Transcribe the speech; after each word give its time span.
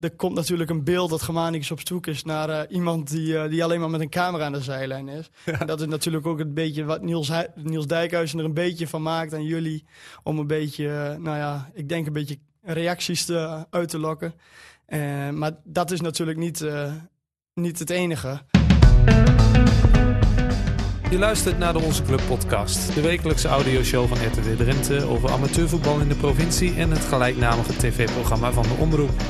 er 0.00 0.10
komt 0.16 0.34
natuurlijk 0.34 0.70
een 0.70 0.84
beeld 0.84 1.10
dat 1.10 1.22
Germanicus 1.22 1.70
op 1.70 1.80
zoek 1.86 2.06
is 2.06 2.24
naar 2.24 2.48
eh, 2.48 2.76
iemand 2.76 3.10
die, 3.10 3.38
eh, 3.38 3.50
die 3.50 3.64
alleen 3.64 3.80
maar 3.80 3.90
met 3.90 4.00
een 4.00 4.10
camera 4.10 4.44
aan 4.44 4.52
de 4.52 4.62
zijlijn 4.62 5.08
is. 5.08 5.30
En 5.58 5.66
dat 5.66 5.80
is 5.80 5.86
natuurlijk 5.86 6.26
ook 6.26 6.38
een 6.38 6.54
beetje 6.54 6.84
wat 6.84 7.02
Niels, 7.02 7.30
Niels 7.54 7.86
Dijkhuizen 7.86 8.38
er 8.38 8.44
een 8.44 8.54
beetje 8.54 8.88
van 8.88 9.02
maakt 9.02 9.34
aan 9.34 9.44
jullie. 9.44 9.84
Om 10.22 10.38
een 10.38 10.46
beetje, 10.46 10.88
eh, 10.88 11.16
nou 11.16 11.36
ja, 11.36 11.70
ik 11.74 11.88
denk 11.88 12.06
een 12.06 12.12
beetje 12.12 12.38
reacties 12.62 13.24
te, 13.24 13.66
uit 13.70 13.88
te 13.88 13.98
lokken. 13.98 14.34
Eh, 14.86 15.30
maar 15.30 15.52
dat 15.64 15.90
is 15.90 16.00
natuurlijk 16.00 16.38
niet, 16.38 16.60
eh, 16.60 16.92
niet 17.54 17.78
het 17.78 17.90
enige. 17.90 18.40
Je 21.10 21.18
luistert 21.18 21.58
naar 21.58 21.72
de 21.72 21.78
Onze 21.78 22.02
Club 22.02 22.20
podcast, 22.26 22.94
de 22.94 23.00
wekelijkse 23.00 23.48
audioshow 23.48 24.08
van 24.08 24.26
RTW 24.26 24.56
Drenthe 24.56 25.04
over 25.04 25.30
amateurvoetbal 25.30 26.00
in 26.00 26.08
de 26.08 26.14
provincie 26.14 26.74
en 26.74 26.90
het 26.90 27.00
gelijknamige 27.00 27.76
tv-programma 27.76 28.52
van 28.52 28.62
de 28.62 28.76
Omroep. 28.78 29.20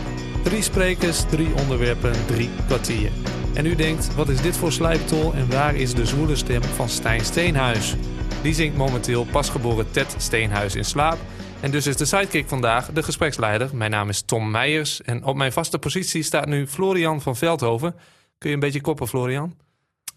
Drie 0.49 0.62
sprekers, 0.62 1.25
drie 1.30 1.55
onderwerpen, 1.55 2.27
drie 2.27 2.51
kwartier. 2.67 3.11
En 3.54 3.67
u 3.67 3.75
denkt, 3.75 4.14
wat 4.14 4.29
is 4.29 4.41
dit 4.41 4.57
voor 4.57 4.72
slijptol 4.72 5.32
en 5.35 5.50
waar 5.50 5.75
is 5.75 5.95
de 5.95 6.07
zwoele 6.07 6.36
stem 6.36 6.63
van 6.63 6.89
Stijn 6.89 7.25
Steenhuis? 7.25 7.95
Die 8.43 8.55
zingt 8.55 8.77
momenteel 8.77 9.25
pasgeboren 9.25 9.91
Ted 9.91 10.14
Steenhuis 10.19 10.75
in 10.75 10.85
slaap. 10.85 11.19
En 11.61 11.71
dus 11.71 11.86
is 11.86 11.96
de 11.96 12.05
sidekick 12.05 12.49
vandaag 12.49 12.93
de 12.93 13.03
gespreksleider. 13.03 13.77
Mijn 13.77 13.91
naam 13.91 14.08
is 14.08 14.22
Tom 14.22 14.50
Meijers 14.50 15.03
en 15.03 15.25
op 15.25 15.36
mijn 15.36 15.53
vaste 15.53 15.79
positie 15.79 16.22
staat 16.22 16.46
nu 16.46 16.67
Florian 16.67 17.22
van 17.22 17.36
Veldhoven. 17.36 17.94
Kun 18.39 18.49
je 18.49 18.55
een 18.55 18.61
beetje 18.61 18.80
koppen, 18.80 19.08
Florian? 19.08 19.57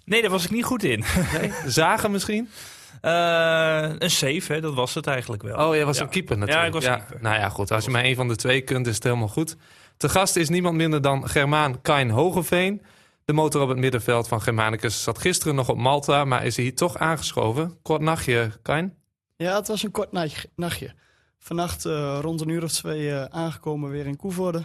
Nee, 0.05 0.21
daar 0.21 0.31
was 0.31 0.43
ik 0.45 0.51
niet 0.51 0.65
goed 0.65 0.83
in. 0.83 1.03
Nee? 1.39 1.51
Zagen 1.65 2.11
misschien? 2.11 2.49
Eh, 3.01 3.89
een 3.97 4.11
save, 4.11 4.53
hè, 4.53 4.61
dat 4.61 4.73
was 4.73 4.93
het 4.93 5.07
eigenlijk 5.07 5.41
wel. 5.43 5.67
Oh, 5.67 5.75
jij 5.75 5.85
was 5.85 5.97
Ja. 5.97 6.03
een 6.03 6.09
keeper 6.09 6.37
natuurlijk. 6.37 6.61
Ja, 6.73 6.79
ik 6.79 6.85
was 6.85 6.97
keeper. 6.97 7.17
Nou 7.21 7.35
ja, 7.39 7.49
goed. 7.49 7.71
Als 7.71 7.85
je 7.85 7.91
maar 7.91 8.03
één 8.03 8.15
van 8.15 8.27
de 8.27 8.35
twee 8.35 8.61
kunt, 8.61 8.87
is 8.87 8.95
het 8.95 9.03
helemaal 9.03 9.27
goed. 9.27 9.55
Te 10.01 10.09
gast 10.09 10.35
is 10.35 10.49
niemand 10.49 10.75
minder 10.75 11.01
dan 11.01 11.29
Germaan 11.29 11.81
Kain 11.81 12.09
Hogeveen. 12.09 12.81
De 13.25 13.33
motor 13.33 13.61
op 13.61 13.69
het 13.69 13.77
middenveld 13.77 14.27
van 14.27 14.41
Germanicus 14.41 15.03
zat 15.03 15.19
gisteren 15.19 15.55
nog 15.55 15.69
op 15.69 15.77
Malta, 15.77 16.25
maar 16.25 16.45
is 16.45 16.57
hier 16.57 16.75
toch 16.75 16.97
aangeschoven. 16.97 17.77
Kort 17.81 18.01
nachtje, 18.01 18.51
Kain. 18.61 18.97
Ja, 19.35 19.55
het 19.55 19.67
was 19.67 19.83
een 19.83 19.91
kort 19.91 20.11
nacht- 20.11 20.47
nachtje. 20.55 20.93
Vannacht 21.39 21.85
eh, 21.85 22.17
rond 22.21 22.41
een 22.41 22.49
uur 22.49 22.63
of 22.63 22.71
twee 22.71 23.11
eh, 23.11 23.23
aangekomen 23.23 23.89
weer 23.89 24.05
in 24.05 24.15
Koevoorde. 24.15 24.63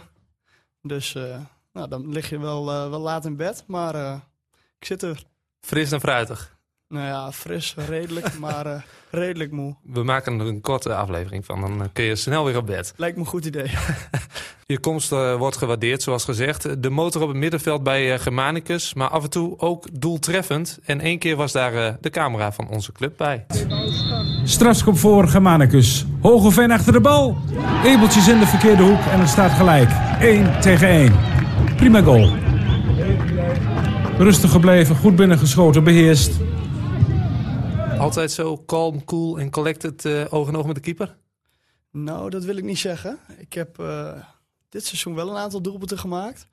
Dus 0.81 1.15
eh, 1.15 1.39
nou, 1.73 1.87
dan 1.87 2.11
lig 2.11 2.29
je 2.29 2.39
wel, 2.39 2.65
wel 2.65 2.99
laat 2.99 3.25
in 3.25 3.35
bed, 3.35 3.63
maar 3.67 3.95
ik 4.79 4.85
zit 4.85 5.01
er. 5.01 5.23
Fris 5.61 5.91
en 5.91 5.99
fruitig. 5.99 6.56
Nou 6.89 7.05
ja, 7.05 7.31
fris, 7.31 7.75
redelijk, 7.87 8.37
maar 8.39 8.65
eh, 8.65 8.81
redelijk 9.09 9.51
moe. 9.51 9.75
We 9.83 10.03
maken 10.03 10.39
er 10.39 10.45
een 10.45 10.61
korte 10.61 10.95
aflevering 10.95 11.45
van, 11.45 11.61
dan 11.61 11.81
eh, 11.81 11.87
kun 11.93 12.03
je 12.03 12.15
snel 12.15 12.45
weer 12.45 12.57
op 12.57 12.65
bed. 12.65 12.93
Lijkt 12.95 13.15
me 13.15 13.21
een 13.21 13.29
goed 13.29 13.45
idee. 13.45 13.71
Je 14.67 14.79
komst 14.79 15.11
eh, 15.11 15.35
wordt 15.35 15.57
gewaardeerd, 15.57 16.01
zoals 16.01 16.23
gezegd. 16.23 16.83
De 16.83 16.89
motor 16.89 17.21
op 17.21 17.27
het 17.27 17.37
middenveld 17.37 17.83
bij 17.83 18.13
eh, 18.13 18.19
Germanicus, 18.19 18.93
maar 18.93 19.07
af 19.07 19.23
en 19.23 19.29
toe 19.29 19.59
ook 19.59 20.01
doeltreffend. 20.01 20.79
En 20.85 21.01
één 21.01 21.19
keer 21.19 21.35
was 21.35 21.51
daar 21.51 21.73
eh, 21.73 21.93
de 22.01 22.09
camera 22.09 22.51
van 22.51 22.69
onze 22.69 22.91
club 22.91 23.17
bij. 23.17 23.45
Strafschop 24.43 24.97
voor 24.97 25.27
Germanicus. 25.27 26.05
Hogeveen 26.21 26.71
achter 26.71 26.93
de 26.93 27.01
bal. 27.01 27.37
Ebeltjes 27.85 28.27
in 28.27 28.39
de 28.39 28.47
verkeerde 28.47 28.83
hoek 28.83 28.99
en 29.11 29.19
het 29.19 29.29
staat 29.29 29.51
gelijk. 29.51 29.89
1 30.19 30.61
tegen 30.61 30.87
1. 30.87 31.15
Prima 31.75 32.01
goal. 32.01 32.31
Rustig 34.17 34.51
gebleven, 34.51 34.95
goed 34.95 35.15
binnengeschoten, 35.15 35.83
beheerst. 35.83 36.31
Altijd 37.99 38.31
zo 38.31 38.63
calm, 38.65 39.03
cool 39.03 39.39
en 39.39 39.49
collected 39.49 40.05
eh, 40.05 40.25
oog 40.29 40.47
in 40.47 40.55
oog 40.55 40.65
met 40.65 40.75
de 40.75 40.81
keeper? 40.81 41.17
Nou, 41.91 42.29
dat 42.29 42.43
wil 42.43 42.57
ik 42.57 42.63
niet 42.63 42.77
zeggen. 42.77 43.19
Ik 43.37 43.53
heb 43.53 43.79
eh, 43.79 44.13
dit 44.69 44.85
seizoen 44.85 45.15
wel 45.15 45.29
een 45.29 45.37
aantal 45.37 45.61
doelpunten 45.61 45.97
gemaakt. 45.97 46.47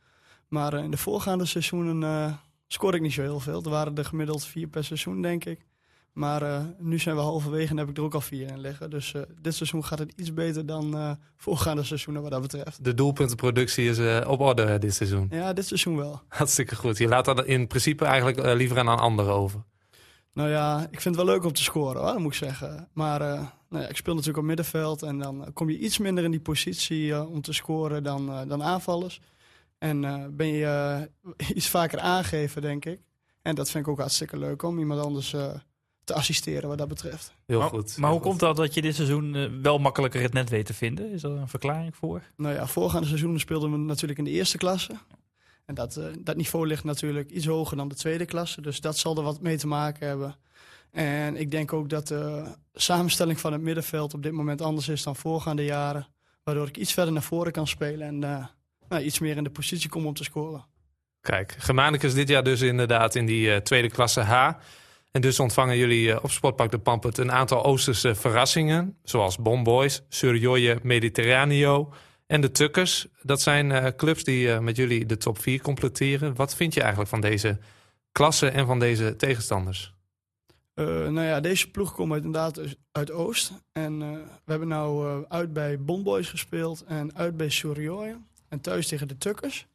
Maar 0.49 0.75
eh, 0.75 0.85
in 0.85 0.91
de 0.91 0.97
voorgaande 0.97 1.45
seizoenen 1.45 2.39
scoorde 2.67 2.97
ik 2.97 3.03
niet 3.03 3.13
zo 3.13 3.23
heel 3.23 3.41
veel. 3.41 3.63
Er 3.63 3.71
waren 3.71 3.97
er 3.97 4.05
gemiddeld 4.05 4.45
vier 4.45 4.69
per 4.69 4.85
seizoen, 4.85 5.23
denk 5.23 5.45
ik. 5.45 5.67
Maar 6.13 6.75
nu 6.79 6.99
zijn 6.99 7.17
we 7.17 7.23
halverwege 7.23 7.71
en 7.71 7.77
heb 7.77 7.89
ik 7.89 7.97
er 7.97 8.03
ook 8.03 8.15
al 8.15 8.21
vier 8.21 8.49
in 8.49 8.61
liggen. 8.61 8.91
Dus 8.91 9.15
dit 9.41 9.55
seizoen 9.55 9.85
gaat 9.85 9.99
het 9.99 10.13
iets 10.17 10.35
beter 10.35 10.67
dan 10.67 11.19
voorgaande 11.37 11.83
seizoenen 11.83 12.23
wat 12.23 12.31
dat 12.31 12.41
betreft. 12.41 12.85
De 12.85 12.95
doelpuntenproductie 12.95 13.89
is 13.89 14.27
op 14.27 14.41
orde 14.41 14.79
dit 14.79 14.95
seizoen. 14.95 15.27
Ja, 15.31 15.53
dit 15.53 15.67
seizoen 15.67 15.97
wel. 15.97 16.23
Hartstikke 16.29 16.77
goed. 16.77 16.99
Je 16.99 17.09
laat 17.09 17.25
dat 17.25 17.45
in 17.45 17.67
principe 17.67 18.05
eigenlijk 18.05 18.57
liever 18.57 18.79
aan 18.79 18.89
een 18.89 18.99
ander 18.99 19.29
over. 19.29 19.65
Nou 20.35 20.49
ja, 20.49 20.81
ik 20.91 21.01
vind 21.01 21.17
het 21.17 21.25
wel 21.25 21.35
leuk 21.35 21.45
om 21.45 21.53
te 21.53 21.63
scoren, 21.63 22.03
hoor, 22.03 22.13
dat 22.13 22.19
moet 22.19 22.33
ik 22.33 22.39
zeggen. 22.39 22.89
Maar 22.93 23.21
eh, 23.21 23.47
nou 23.69 23.83
ja, 23.83 23.89
ik 23.89 23.97
speel 23.97 24.15
natuurlijk 24.15 24.41
op 24.41 24.49
middenveld 24.49 25.03
en 25.03 25.19
dan 25.19 25.45
eh, 25.45 25.51
kom 25.53 25.71
je 25.71 25.79
iets 25.79 25.99
minder 25.99 26.25
in 26.25 26.31
die 26.31 26.41
positie 26.41 27.13
eh, 27.13 27.31
om 27.31 27.41
te 27.41 27.53
scoren 27.53 28.03
dan, 28.03 28.49
dan 28.49 28.63
aanvallers. 28.63 29.21
En 29.85 30.05
eh, 30.05 30.25
ben 30.31 30.47
je 30.47 31.09
iets 31.55 31.69
vaker 31.69 32.01
aangeven, 32.01 32.63
denk 32.63 32.85
ik. 32.85 33.01
En 33.43 33.55
dat 33.55 33.71
vind 33.71 33.85
ik 33.85 33.91
ook 33.91 33.99
hartstikke 33.99 34.39
leuk 34.39 34.63
om 34.63 34.79
iemand 34.79 35.01
anders 35.01 35.33
eh, 35.33 35.55
te 36.05 36.15
assisteren 36.15 36.69
wat 36.69 36.79
dat 36.79 36.89
betreft. 36.89 37.33
Heel 37.47 37.59
maar, 37.59 37.69
goed. 37.69 37.97
Maar 37.97 38.11
heel 38.11 38.19
hoe 38.19 38.29
komt 38.29 38.41
dat 38.41 38.57
dat 38.57 38.75
je 38.75 38.83
dit 38.83 38.95
seizoen 38.95 39.63
wel 39.63 39.79
makkelijker 39.79 40.23
het 40.23 40.33
net 40.33 40.51
weet 40.51 40.67
te 40.67 40.75
vinden? 40.75 41.11
Is 41.11 41.23
er 41.23 41.31
een 41.31 41.49
verklaring 41.49 41.97
voor? 41.97 42.23
Nou 42.37 42.55
ja, 42.55 42.67
voorgaande 42.67 43.07
seizoenen 43.07 43.41
speelden 43.41 43.71
we 43.71 43.77
natuurlijk 43.77 44.19
in 44.19 44.25
de 44.25 44.31
eerste 44.31 44.59
klasse. 44.59 44.93
En 45.65 45.75
dat, 45.75 45.97
eh, 45.97 46.05
dat 46.19 46.37
niveau 46.37 46.67
ligt 46.67 46.85
natuurlijk 46.85 47.31
iets 47.31 47.47
hoger 47.47 47.77
dan 47.77 47.89
de 47.89 47.95
tweede 47.95 48.25
klasse. 48.25 48.61
Dus 48.61 48.81
dat 48.81 48.99
zal 48.99 49.17
er 49.17 49.23
wat 49.23 49.41
mee 49.41 49.57
te 49.57 49.67
maken 49.67 50.07
hebben. 50.07 50.37
En 50.91 51.37
ik 51.37 51.51
denk 51.51 51.73
ook 51.73 51.89
dat 51.89 52.09
de 52.09 52.45
samenstelling 52.75 53.41
van 53.41 53.53
het 53.53 53.63
middenveld 53.63 54.15
op 54.15 54.23
dit 54.23 54.33
moment 54.33 54.63
anders 54.63 54.89
is 54.89 55.03
dan 55.03 55.17
voorgaande 55.17 55.65
jaren. 55.65 56.07
Waardoor 56.43 56.67
ik 56.67 56.77
iets 56.77 56.93
verder 56.93 57.13
naar 57.13 57.23
voren 57.23 57.53
kan 57.53 57.67
spelen 57.67 58.07
en 58.07 58.25
eh, 58.25 58.47
nou, 58.89 59.03
iets 59.03 59.19
meer 59.19 59.37
in 59.37 59.45
de 59.45 59.51
positie 59.51 59.89
kom 59.89 60.07
om 60.07 60.15
te 60.15 60.25
scoren. 60.25 60.65
Kijk, 61.21 61.55
Germanicus 61.59 62.15
dit 62.15 62.29
jaar 62.29 62.45
dus 62.45 62.61
inderdaad 62.61 63.15
in 63.15 63.27
die 63.27 63.53
eh, 63.53 63.61
tweede 63.61 63.91
klasse 63.91 64.21
H. 64.21 64.53
En 65.11 65.21
dus 65.21 65.41
ontvangen 65.41 65.77
jullie 65.77 66.23
op 66.23 66.31
Sportpark 66.31 66.71
de 66.71 66.79
Pampert 66.79 67.19
een 67.19 67.33
aantal 67.33 67.65
Oosterse 67.65 68.15
verrassingen. 68.15 68.97
Zoals 69.03 69.39
Bomboys, 69.39 70.03
Surjoye 70.09 70.79
Mediterraneo 70.83 71.93
en 72.27 72.41
de 72.41 72.51
Tukkers. 72.51 73.07
Dat 73.23 73.41
zijn 73.41 73.73
eh, 73.73 73.87
clubs 73.97 74.25
die 74.25 74.53
eh, 74.53 74.59
met 74.59 74.77
jullie 74.77 75.07
de 75.07 75.17
top 75.17 75.39
4 75.39 75.61
completeren. 75.61 76.35
Wat 76.35 76.55
vind 76.55 76.75
je 76.75 76.81
eigenlijk 76.81 77.11
van 77.11 77.21
deze 77.21 77.59
klasse 78.13 78.49
en 78.49 78.67
van 78.67 78.79
deze 78.79 79.17
tegenstanders? 79.17 79.93
Eh, 80.75 80.85
nou 80.87 81.21
ja, 81.23 81.41
deze 81.41 81.71
ploeg 81.71 81.95
komt 81.95 82.15
inderdaad 82.15 82.61
uit 82.93 83.11
Oost. 83.11 83.53
En 83.73 83.99
we 84.45 84.51
hebben 84.51 84.69
nou 84.69 85.25
uit 85.29 85.53
bij 85.53 85.81
Bondboys 85.81 86.29
gespeeld 86.29 86.85
en 86.85 87.17
uit 87.17 87.37
bij 87.37 87.49
Surioye. 87.49 88.17
En 88.49 88.61
thuis 88.61 88.87
tegen 88.87 89.09
de 89.09 89.19
Tukkers. 89.19 89.67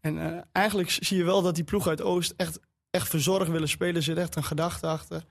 En 0.00 0.44
eigenlijk 0.52 0.90
zie 0.90 1.16
je 1.16 1.24
wel 1.24 1.42
dat 1.42 1.54
die 1.54 1.64
ploeg 1.64 1.88
uit 1.88 2.02
Oost 2.02 2.34
echt, 2.36 2.60
echt 2.90 3.08
verzorgd 3.08 3.50
willen 3.50 3.68
spelen. 3.68 3.94
Er 3.94 4.02
zit 4.02 4.16
echt 4.16 4.36
een 4.36 4.44
gedachte 4.44 4.86
achter. 4.86 5.24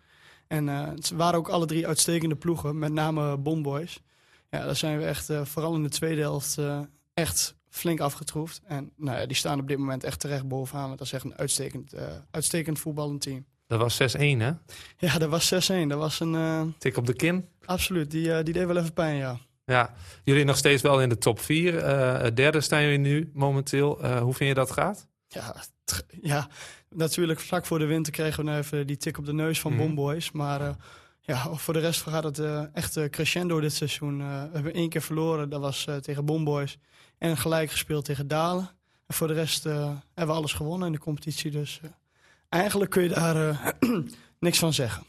En 0.47 0.95
ze 1.03 1.15
waren 1.15 1.39
ook 1.39 1.49
alle 1.49 1.65
drie 1.65 1.87
uitstekende 1.87 2.35
ploegen, 2.35 2.79
met 2.79 2.91
name 2.91 3.37
Bondboys. 3.37 4.01
Ja, 4.49 4.65
daar 4.65 4.75
zijn 4.75 4.97
we 4.97 5.05
echt, 5.05 5.29
eh, 5.29 5.45
vooral 5.45 5.75
in 5.75 5.83
de 5.83 5.89
tweede 5.89 6.21
helft, 6.21 6.57
eh, 6.57 6.79
echt 7.13 7.55
flink 7.69 7.99
afgetroefd. 7.99 8.61
En 8.65 8.91
nou 8.95 9.19
ja, 9.19 9.25
die 9.25 9.35
staan 9.35 9.59
op 9.59 9.67
dit 9.67 9.77
moment 9.77 10.03
echt 10.03 10.19
terecht 10.19 10.47
bovenaan. 10.47 10.87
Want 10.87 10.97
dat 10.97 11.07
is 11.07 11.13
echt 11.13 11.23
een 11.23 11.37
uitstekend, 11.37 11.93
eh, 11.93 12.03
uitstekend 12.31 12.79
voetballend 12.79 13.21
team. 13.21 13.45
Dat 13.67 13.79
was 13.79 13.95
6-1 13.95 14.39
hè? 14.39 14.51
Ja, 14.97 15.17
dat 15.17 15.29
was 15.29 15.47
6-1. 15.47 15.87
Dat 15.89 15.99
was 15.99 16.19
een... 16.19 16.73
Tik 16.77 16.97
op 16.97 17.05
de 17.05 17.13
kin. 17.13 17.47
absoluut, 17.65 18.11
die, 18.11 18.43
die 18.43 18.53
deed 18.53 18.65
wel 18.65 18.77
even 18.77 18.93
pijn, 18.93 19.15
ja. 19.15 19.37
Ja, 19.65 19.93
jullie 20.23 20.43
nog 20.43 20.57
steeds 20.57 20.81
wel 20.81 21.01
in 21.01 21.09
de 21.09 21.17
top 21.17 21.39
4. 21.39 21.77
Eh 21.77 22.31
derde 22.33 22.61
staan 22.61 22.81
jullie 22.81 22.97
nu 22.97 23.29
momenteel. 23.33 24.05
Hoe 24.19 24.33
vind 24.33 24.49
je 24.49 24.53
dat 24.55 24.71
gaat? 24.71 25.07
Ja, 25.27 25.55
ja, 26.21 26.47
natuurlijk 26.89 27.39
vlak 27.39 27.65
voor 27.65 27.79
de 27.79 27.85
winter 27.85 28.13
kregen 28.13 28.39
we 28.43 28.49
nou 28.49 28.61
even 28.61 28.87
die 28.87 28.97
tik 28.97 29.17
op 29.17 29.25
de 29.25 29.33
neus 29.33 29.59
van 29.59 29.71
Mhm. 29.73 29.81
Bomboys. 29.81 30.31
Maar 30.31 30.75
ja, 31.29 31.53
voor 31.55 31.73
de 31.73 31.79
rest 31.79 32.01
gaat 32.01 32.23
het 32.23 32.39
eh, 32.39 32.63
echt 32.73 32.97
eh, 32.97 33.09
crescendo 33.09 33.59
dit 33.59 33.73
seizoen. 33.73 34.21
Eh, 34.21 34.27
we 34.27 34.49
hebben 34.53 34.73
één 34.73 34.89
keer 34.89 35.01
verloren, 35.01 35.49
dat 35.49 35.61
was 35.61 35.85
eh, 35.85 35.95
tegen 35.95 36.25
Bomboys. 36.25 36.77
En 37.17 37.37
gelijk 37.37 37.71
gespeeld 37.71 38.05
tegen 38.05 38.27
Dalen. 38.27 38.69
En 39.07 39.13
voor 39.15 39.27
de 39.27 39.33
rest 39.33 39.65
eh, 39.65 39.85
hebben 40.13 40.35
we 40.35 40.41
alles 40.41 40.53
gewonnen 40.53 40.87
in 40.87 40.93
de 40.93 40.99
competitie. 40.99 41.51
Dus 41.51 41.79
eh, 41.83 41.89
eigenlijk 42.49 42.91
kun 42.91 43.03
je 43.03 43.09
daar 43.09 43.49
eh, 43.49 43.67
niks 44.39 44.59
van 44.59 44.73
zeggen. 44.73 45.03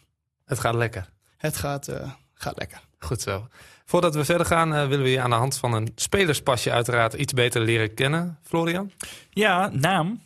Het 0.44 0.58
gaat 0.58 0.74
lekker. 0.74 1.10
Het 1.36 1.56
gaat, 1.56 1.88
eh, 1.88 2.10
gaat 2.34 2.58
lekker. 2.58 2.80
Goed 2.98 3.20
zo. 3.20 3.48
Voordat 3.84 4.14
we 4.14 4.24
verder 4.24 4.46
gaan, 4.46 4.70
willen 4.88 5.04
we 5.04 5.10
je 5.10 5.20
aan 5.20 5.30
de 5.30 5.36
hand 5.36 5.56
van 5.56 5.72
een 5.72 5.92
spelerspasje 5.94 6.70
uiteraard 6.72 7.12
iets 7.12 7.32
beter 7.32 7.60
leren 7.60 7.94
kennen. 7.94 8.38
Florian? 8.42 8.90
Ja, 9.30 9.68
naam, 9.68 10.22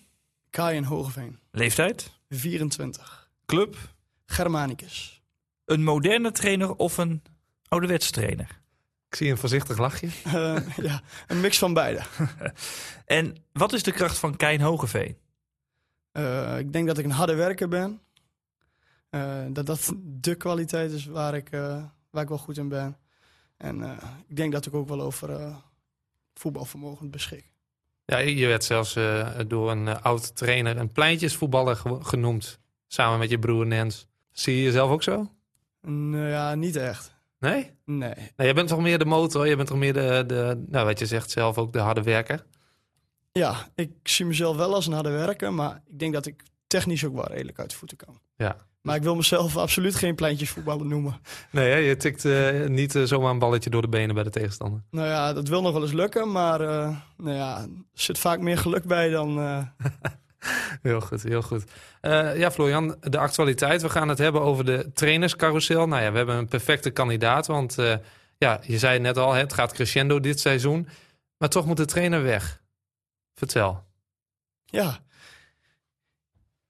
Kai 0.51 0.77
en 0.77 0.85
Hogeveen, 0.85 1.39
leeftijd, 1.51 2.11
24. 2.29 3.29
club, 3.47 3.77
Germanicus. 4.27 5.24
Een 5.65 5.83
moderne 5.83 6.33
trainer 6.33 6.75
of 6.75 6.99
een 6.99 7.23
ouderwetse 7.69 8.11
trainer? 8.11 8.63
Ik 9.09 9.15
zie 9.17 9.31
een 9.31 9.39
voorzichtig 9.39 9.79
lachje. 9.79 10.09
Eh, 10.25 10.77
ja, 10.77 11.03
een 11.27 11.41
mix 11.41 11.59
van 11.59 11.75
beide. 11.75 12.03
En 13.05 13.37
wat 13.53 13.73
is 13.73 13.83
de 13.83 13.93
kracht 13.93 14.19
van 14.19 14.37
Kein 14.37 14.61
Hogeveen? 14.61 15.17
Eh, 16.13 16.59
ik 16.59 16.73
denk 16.73 16.87
dat 16.87 16.99
ik 16.99 17.05
een 17.05 17.11
harde 17.11 17.35
werker 17.35 17.69
ben. 17.69 18.01
Eh, 19.11 19.45
dat 19.49 19.67
dat 19.67 19.95
de 20.03 20.35
kwaliteit 20.35 20.91
is 20.93 21.07
waar 21.07 21.35
ik, 21.35 21.51
eh, 21.51 21.85
waar 22.11 22.23
ik 22.23 22.29
wel 22.29 22.39
goed 22.39 22.57
in 22.59 22.69
ben. 22.69 22.99
En 23.57 23.83
eh, 23.83 24.09
ik 24.29 24.37
denk 24.37 24.53
dat 24.53 24.67
ik 24.67 24.75
ook 24.75 24.89
wel 24.89 25.01
over 25.01 25.31
eh, 25.31 25.57
voetbalvermogen 26.35 27.11
beschik. 27.11 27.53
Ja, 28.05 28.19
je 28.19 28.47
werd 28.47 28.65
zelfs 28.65 28.97
uh, 28.97 29.39
door 29.47 29.71
een 29.71 29.87
uh, 29.87 30.03
oud 30.03 30.37
trainer 30.37 30.77
een 30.77 30.93
pleintjesvoetballer 30.93 31.77
ge 31.77 31.99
genoemd. 32.03 32.61
Samen 32.87 33.19
met 33.19 33.31
je 33.31 33.39
broer 33.39 33.67
Nens. 33.67 34.07
Zie 34.33 34.57
je 34.57 34.63
jezelf 34.63 34.91
ook 34.91 35.03
zo? 35.03 35.34
Nou 35.85 36.29
ja, 36.29 36.55
niet 36.55 36.77
echt. 36.77 37.15
Nee? 37.39 37.71
Nee. 37.85 38.15
Nou, 38.15 38.15
jij 38.37 38.55
bent 38.55 38.69
toch 38.69 38.81
meer 38.81 38.99
de 38.99 39.05
motor? 39.05 39.47
Je 39.47 39.57
bent 39.57 39.69
toch 39.69 39.79
meer 39.79 39.93
de, 39.93 40.25
de, 40.27 40.65
nou 40.69 40.87
wat 40.87 40.99
je 40.99 41.07
zegt 41.07 41.31
zelf, 41.31 41.59
ook 41.59 41.73
de 41.73 41.79
harde 41.79 42.03
werker? 42.03 42.45
Ja, 43.33 43.69
ik 43.75 43.91
zie 44.03 44.27
mezelf 44.27 44.57
wel 44.57 44.75
als 44.75 44.87
een 44.87 44.93
harde 44.93 45.11
werker. 45.11 45.53
Maar 45.53 45.83
ik 45.87 45.99
denk 45.99 46.13
dat 46.13 46.27
ik 46.27 46.43
technisch 46.67 47.05
ook 47.05 47.15
wel 47.15 47.27
redelijk 47.27 47.59
uit 47.59 47.71
de 47.71 47.77
voeten 47.77 47.97
kan. 47.97 48.21
Ja. 48.37 48.57
Maar 48.83 48.97
ik 48.97 49.03
wil 49.03 49.17
mezelf 49.17 49.57
absoluut 49.57 49.95
geen 49.95 50.15
pleintjesvoetballer 50.15 50.87
noemen. 50.87 51.21
Nee, 51.51 51.71
hè? 51.71 51.77
je 51.77 51.97
tikt 51.97 52.25
uh, 52.25 52.67
niet 52.67 52.95
uh, 52.95 53.05
zomaar 53.05 53.31
een 53.31 53.39
balletje 53.39 53.71
door 53.71 53.83
de 53.83 53.89
benen 53.89 54.15
bij 54.15 54.25
de 54.25 54.31
tegenstander. 54.31 54.83
Nou 54.91 55.07
ja, 55.09 55.33
dat 55.33 55.49
wil 55.49 55.63
nog 55.63 55.73
wel 55.73 55.83
eens 55.83 55.93
lukken, 55.93 56.33
maar 56.33 56.61
uh, 56.61 56.97
nou 57.17 57.37
ja, 57.37 57.61
er 57.61 57.69
zit 57.93 58.19
vaak 58.19 58.41
meer 58.41 58.59
geluk 58.59 58.85
bij 58.85 59.11
dan... 59.11 59.37
heel 60.83 61.01
goed, 61.01 61.23
heel 61.23 61.43
goed. 61.43 61.65
ja, 62.37 62.51
Florian, 62.51 62.97
de 63.01 63.19
actualiteit. 63.19 63.83
We 63.83 63.89
gaan 63.89 64.09
het 64.09 64.19
hebben 64.19 64.41
over 64.41 64.65
de 64.65 64.91
trainerscarousel. 64.95 65.87
Nou 65.87 66.03
ja, 66.03 66.11
we 66.11 66.17
hebben 66.17 66.37
een 66.37 66.49
perfecte 66.49 66.91
kandidaat, 66.91 67.47
want 67.47 67.77
ja, 68.39 68.61
je 68.63 68.79
zei 68.79 68.99
net 68.99 69.17
al, 69.17 69.33
het 69.33 69.53
gaat 69.53 69.73
crescendo 69.73 70.21
dit 70.21 70.41
seizoen. 70.41 70.89
Maar 71.39 71.49
toch 71.49 71.67
moet 71.67 71.77
de 71.77 71.85
trainer 71.85 72.23
weg. 72.23 72.63
Vertel. 73.35 73.85
Ja, 74.65 75.01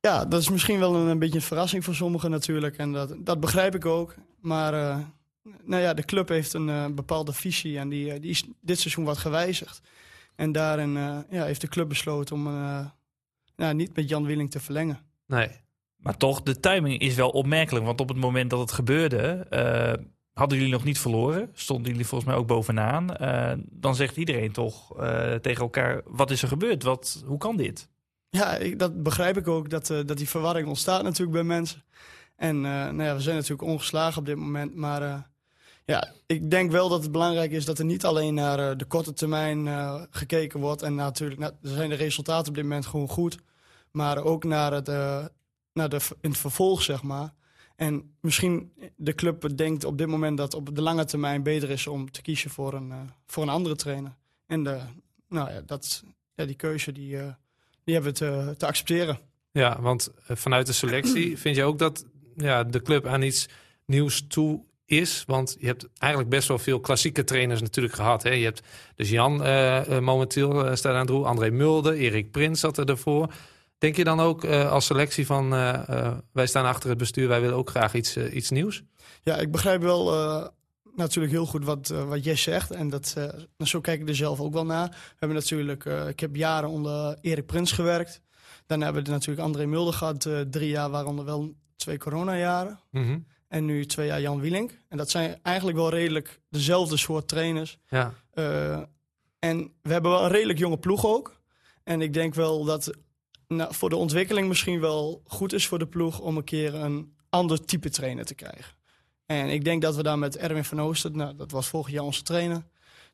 ja, 0.05 0.25
dat 0.25 0.41
is 0.41 0.51
misschien 0.51 0.79
wel 0.79 0.95
een, 0.95 1.19
beetje 1.19 1.35
een 1.35 1.45
verrassing 1.45 1.85
voor 1.85 1.95
sommigen 1.95 2.31
natuurlijk. 2.31 2.77
En 2.77 2.93
dat, 2.93 3.15
dat 3.19 3.41
begrijp 3.41 3.75
ik 3.75 3.87
ook. 3.87 4.15
Maar 4.41 4.75
uh, 4.75 4.99
nou 5.63 5.83
ja, 5.83 5.95
de 5.95 6.05
club 6.05 6.29
heeft 6.29 6.53
een 6.53 6.95
bepaalde 6.95 7.33
visie 7.33 7.79
en 7.79 7.89
die, 7.89 8.21
die 8.21 8.31
is 8.31 8.45
dit 8.61 8.81
seizoen 8.81 9.05
wat 9.05 9.19
gewijzigd. 9.19 9.81
En 10.35 10.53
daarin 10.53 10.93
ja, 11.31 11.45
heeft 11.45 11.61
de 11.61 11.69
club 11.69 11.89
besloten 11.89 12.37
om 12.37 12.47
ja, 13.57 13.73
niet 13.73 13.97
met 13.97 14.09
Jan 14.09 14.25
Willing 14.25 14.51
te 14.51 14.61
verlengen. 14.61 14.99
Nee. 15.27 15.49
Maar 15.97 16.17
toch, 16.17 16.43
de 16.43 16.61
timing 16.61 17.01
is 17.01 17.15
wel 17.15 17.31
opmerkelijk. 17.31 17.85
Want 17.85 18.01
op 18.01 18.09
het 18.09 18.17
moment 18.17 18.51
dat 18.51 18.61
het 18.61 18.73
gebeurde, 18.73 19.47
hadden 20.33 20.59
jullie 20.59 20.73
nog 20.73 20.85
niet 20.85 20.99
verloren. 20.99 21.51
Stonden 21.53 21.91
jullie 21.91 22.07
volgens 22.07 22.31
mij 22.31 22.39
ook 22.39 22.47
bovenaan. 22.47 23.07
dan 23.71 23.95
zegt 23.95 24.17
iedereen 24.17 24.53
toch 24.53 24.97
tegen 25.41 25.63
elkaar, 25.63 26.03
wat 26.05 26.31
is 26.31 26.43
er 26.43 26.49
gebeurd? 26.49 26.83
Wat, 26.83 27.23
hoe 27.27 27.39
kan 27.39 27.57
dit? 27.57 27.89
Ja, 28.29 28.57
ik, 28.57 28.79
dat 28.79 29.03
begrijp 29.03 29.37
ik 29.37 29.49
ook, 29.49 29.71
dat, 29.71 29.87
dat 29.87 30.17
die 30.17 30.29
verwarring 30.29 30.69
ontstaat 30.69 31.03
natuurlijk 31.03 31.33
bij 31.33 31.45
mensen. 31.45 31.85
En 32.37 32.61
nou 32.61 33.03
ja, 33.03 33.15
we 33.15 33.21
zijn 33.21 33.37
natuurlijk 33.37 33.69
ongeslagen 33.69 34.19
op 34.19 34.27
dit 34.27 34.37
moment. 34.37 34.75
Maar 34.75 35.31
ja, 35.85 36.13
ik 36.27 36.51
denk 36.51 36.71
wel 36.71 36.89
dat 36.89 37.03
het 37.03 37.13
belangrijk 37.13 37.51
is 37.51 37.65
dat 37.65 37.79
er 37.79 37.85
niet 37.85 38.05
alleen 38.05 38.35
naar 38.35 38.77
de 38.77 38.85
korte 38.85 39.13
termijn 39.13 39.69
gekeken 40.11 40.61
wordt. 40.61 40.83
En 40.83 40.95
natuurlijk 40.95 41.41
nou, 41.41 41.53
zijn 41.61 41.89
de 41.89 41.95
resultaten 41.95 42.49
op 42.49 42.55
dit 42.55 42.65
moment 42.65 42.87
gewoon 42.87 43.09
goed. 43.09 43.39
Maar 43.91 44.25
ook 44.25 44.45
naar 44.45 44.73
het, 44.73 44.87
naar 45.73 45.89
de, 45.89 46.01
in 46.21 46.31
het 46.31 46.39
vervolg, 46.39 46.83
zeg 46.83 47.03
maar. 47.03 47.33
En 47.77 48.15
misschien 48.21 48.73
de 48.97 49.15
club 49.15 49.57
denkt 49.57 49.85
op 49.85 49.99
dit 49.99 50.07
moment 50.07 50.37
dat 50.37 50.55
op 50.55 50.75
de 50.75 50.83
lange 50.83 51.05
termijn 51.05 51.43
beter 51.43 51.71
is 51.71 51.87
om 51.87 52.11
te 52.11 52.23
kiezen 52.23 52.51
voor 52.51 52.75
een, 52.75 52.93
voor 53.27 53.43
een 53.43 53.49
andere 53.49 53.77
trainer. 53.77 54.17
En 54.47 54.63
de, 54.63 54.81
nou 55.29 55.51
ja, 55.51 55.61
dat, 55.67 56.05
ja, 56.35 56.45
die 56.45 56.57
keuze 56.57 56.93
die 56.93 57.19
die 57.85 57.95
hebben 57.95 58.13
we 58.13 58.19
te, 58.19 58.55
te 58.57 58.67
accepteren. 58.67 59.19
Ja, 59.51 59.81
want 59.81 60.11
eh, 60.27 60.37
vanuit 60.37 60.67
de 60.67 60.73
selectie 60.73 61.39
vind 61.39 61.57
je 61.57 61.65
ook 61.65 61.79
dat 61.79 62.07
ja, 62.37 62.65
de 62.65 62.83
club 62.83 63.07
aan 63.07 63.23
iets 63.23 63.49
nieuws 63.87 64.27
toe 64.29 64.65
is. 64.87 65.25
Want 65.27 65.57
je 65.59 65.67
hebt 65.67 65.89
eigenlijk 65.99 66.33
best 66.33 66.49
wel 66.49 66.59
veel 66.59 66.81
klassieke 66.81 67.25
trainers 67.25 67.61
natuurlijk 67.61 67.95
gehad. 67.95 68.23
Hè? 68.23 68.31
Je 68.31 68.45
hebt 68.45 68.63
dus 68.95 69.11
Jan 69.11 69.47
uh, 69.47 69.99
momenteel 69.99 70.67
uh, 70.67 70.75
staat 70.75 70.95
aan 70.95 71.01
het 71.01 71.11
roer. 71.11 71.27
André 71.27 71.51
Mulder, 71.51 71.93
Erik 71.93 72.31
Prins 72.31 72.61
zat 72.61 72.79
er 72.79 72.89
ervoor. 72.89 73.33
Denk 73.79 73.97
je 73.97 74.05
dan 74.05 74.21
ook 74.21 74.45
als 74.45 74.87
selectie 74.87 75.27
van 75.27 75.51
wij 76.33 76.47
staan 76.47 76.65
achter 76.65 76.89
het 76.89 76.99
bestuur, 76.99 77.29
wij 77.29 77.41
willen 77.41 77.57
ook 77.57 77.71
graag 77.71 77.95
iets, 77.95 78.17
iets 78.17 78.51
nieuws? 78.51 78.83
Ja, 79.23 79.37
ik 79.37 79.51
begrijp 79.51 79.83
wel 79.83 80.13
natuurlijk 80.95 81.33
heel 81.33 81.47
goed 81.47 81.65
wat, 81.65 81.89
wat 81.89 82.25
Jess 82.25 82.43
zegt. 82.43 82.71
En 82.71 82.89
dat, 82.89 83.15
uh, 83.19 83.25
zo 83.67 83.81
kijk 83.81 84.01
ik 84.01 84.09
er 84.09 84.15
zelf 84.15 84.41
ook 84.41 84.53
wel 84.53 84.65
naar. 84.65 84.89
We 84.89 85.17
hebben 85.19 85.37
natuurlijk, 85.37 85.85
ik 85.85 86.21
heb 86.21 86.37
jaren 86.37 86.69
onder 86.69 87.19
Erik 87.21 87.47
Prins 87.47 87.73
gewerkt. 87.73 88.21
Daarna 88.67 88.85
hebben 88.85 89.05
we 89.05 89.11
natuurlijk 89.11 89.47
André 89.47 89.67
Mulder 89.67 89.95
gehad. 89.95 90.29
drie 90.51 90.69
jaar, 90.69 90.91
waaronder 90.91 91.25
wel 91.25 91.55
twee 91.77 91.99
coronajaren. 91.99 92.81
Mm 92.91 93.05
-hmm. 93.05 93.27
En 93.55 93.65
nu 93.65 93.87
twee 93.87 94.07
jaar 94.07 94.21
Jan 94.21 94.41
Wielink. 94.41 94.79
En 94.89 94.97
dat 94.97 95.11
zijn 95.11 95.39
eigenlijk 95.43 95.77
wel 95.77 95.91
redelijk 95.91 96.41
dezelfde 96.49 96.97
soort 96.97 97.29
trainers. 97.29 97.79
Ja. 97.89 98.15
en 99.39 99.73
we 99.83 99.93
hebben 99.93 100.11
wel 100.11 100.25
een 100.25 100.31
redelijk 100.31 100.59
jonge 100.59 100.79
ploeg 100.79 101.07
ook. 101.07 101.41
En 101.83 102.01
ik 102.01 102.13
denk 102.13 102.35
wel 102.35 102.65
dat 102.65 102.93
nou, 103.49 103.75
voor 103.75 103.91
de 103.91 103.97
ontwikkeling 103.97 104.49
misschien 104.49 104.81
wel 104.81 105.23
goed 105.27 105.53
is 105.53 105.67
voor 105.67 105.79
de 105.79 105.87
ploeg... 105.87 106.21
om 106.21 106.37
een 106.37 106.45
keer 106.45 106.75
een 106.75 107.15
ander 107.29 107.65
type 107.65 107.91
trainer 107.91 108.25
te 108.25 108.35
krijgen. 108.35 108.75
En 109.27 109.49
ik 109.49 109.65
denk 109.65 109.83
dat 109.83 109.97
we 109.97 110.03
daar 110.03 110.19
met 110.19 110.37
Erwin 110.37 110.65
van 110.65 110.81
Oosten, 110.81 111.17
nou, 111.17 111.37
dat 111.37 111.51
was 111.51 111.69
vorig 111.69 111.91
jaar 111.91 112.05
onze 112.05 112.23
trainer, 112.23 112.63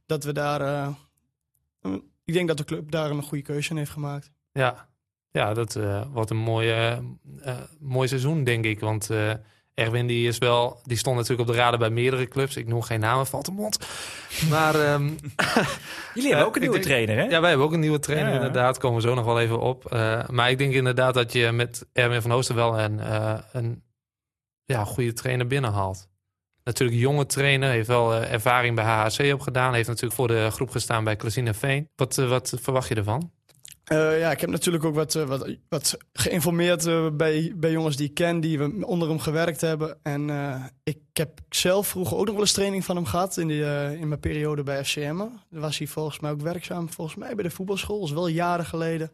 dat 0.06 0.24
we 0.24 0.32
daar, 0.32 0.60
uh, 0.60 1.94
ik 2.24 2.32
denk 2.32 2.48
dat 2.48 2.56
de 2.56 2.64
club 2.64 2.90
daar 2.90 3.10
een 3.10 3.22
goede 3.22 3.44
keuze 3.44 3.70
in 3.70 3.76
heeft 3.76 3.90
gemaakt. 3.90 4.30
Ja, 4.52 4.88
ja 5.30 5.54
dat 5.54 5.74
uh, 5.74 6.06
wordt 6.12 6.30
een 6.30 6.36
mooie, 6.36 7.02
mooi 7.78 8.08
seizoen, 8.08 8.44
denk 8.44 8.64
ik. 8.64 8.80
Want 8.80 9.08
Erwin 9.80 10.06
die 10.06 10.28
is 10.28 10.38
wel, 10.38 10.80
die 10.84 10.96
stond 10.96 11.16
natuurlijk 11.16 11.48
op 11.48 11.54
de 11.54 11.60
radar 11.60 11.78
bij 11.78 11.90
meerdere 11.90 12.28
clubs. 12.28 12.56
Ik 12.56 12.66
noem 12.66 12.82
geen 12.82 13.00
namen, 13.00 13.26
valt 13.26 13.44
de 13.44 13.52
mond. 13.52 13.78
Maar 14.50 14.92
um, 14.92 15.16
jullie 16.14 16.28
hebben 16.28 16.46
ook 16.46 16.54
een 16.54 16.60
nieuwe 16.60 16.76
denk, 16.76 16.86
trainer, 16.86 17.16
hè? 17.16 17.22
Ja, 17.22 17.40
wij 17.40 17.48
hebben 17.48 17.66
ook 17.66 17.72
een 17.72 17.80
nieuwe 17.80 17.98
trainer, 17.98 18.28
ja. 18.28 18.36
inderdaad. 18.36 18.78
Komen 18.78 19.02
we 19.02 19.08
zo 19.08 19.14
nog 19.14 19.24
wel 19.24 19.40
even 19.40 19.60
op. 19.60 19.90
maar 20.30 20.50
ik 20.50 20.58
denk 20.58 20.72
inderdaad 20.72 21.14
dat 21.14 21.32
je 21.32 21.52
met 21.52 21.86
Erwin 21.92 22.22
van 22.22 22.32
Oosten 22.32 22.54
wel 22.54 22.78
een, 22.78 23.00
een 23.52 23.82
ja, 24.64 24.84
goede 24.84 25.12
trainer 25.12 25.46
binnenhaalt. 25.46 26.08
Natuurlijk 26.64 27.00
jonge 27.00 27.26
trainer, 27.26 27.70
heeft 27.70 27.88
wel 27.88 28.14
uh, 28.14 28.32
ervaring 28.32 28.74
bij 28.74 28.84
HHC 28.84 29.32
opgedaan. 29.32 29.74
Heeft 29.74 29.88
natuurlijk 29.88 30.14
voor 30.14 30.28
de 30.28 30.48
groep 30.50 30.70
gestaan 30.70 31.04
bij 31.04 31.16
Klasine 31.16 31.54
Veen. 31.54 31.88
Wat, 31.96 32.16
wat 32.16 32.54
verwacht 32.60 32.88
je 32.88 32.94
ervan? 32.94 33.30
Uh, 33.92 34.18
ja, 34.18 34.30
ik 34.30 34.40
heb 34.40 34.50
natuurlijk 34.50 34.84
ook 34.84 34.94
wat, 34.94 35.12
wat, 35.12 35.48
wat 35.68 35.96
geïnformeerd 36.12 37.16
bij, 37.16 37.52
bij 37.56 37.70
jongens 37.70 37.96
die 37.96 38.08
ik 38.08 38.14
ken, 38.14 38.40
die 38.40 38.58
we 38.58 38.86
onder 38.86 39.08
hem 39.08 39.18
gewerkt 39.18 39.60
hebben. 39.60 39.98
En 40.02 40.30
ik 40.82 40.98
heb 41.12 41.40
zelf 41.48 41.86
vroeger 41.86 42.16
ook 42.16 42.24
nog 42.24 42.34
wel 42.34 42.42
eens 42.42 42.52
training 42.52 42.84
van 42.84 42.96
hem 42.96 43.04
gehad 43.04 43.36
in, 43.36 43.48
die, 43.48 43.64
in 43.98 44.08
mijn 44.08 44.20
periode 44.20 44.62
bij 44.62 44.84
FCM. 44.84 45.16
Daar 45.16 45.60
was 45.60 45.78
hij 45.78 45.86
volgens 45.86 46.20
mij 46.20 46.30
ook 46.30 46.40
werkzaam, 46.40 46.90
volgens 46.90 47.16
mij 47.16 47.34
bij 47.34 47.44
de 47.44 47.50
voetbalschool. 47.50 47.98
Dat 47.98 48.08
is 48.08 48.14
wel 48.14 48.26
jaren 48.26 48.64
geleden. 48.64 49.12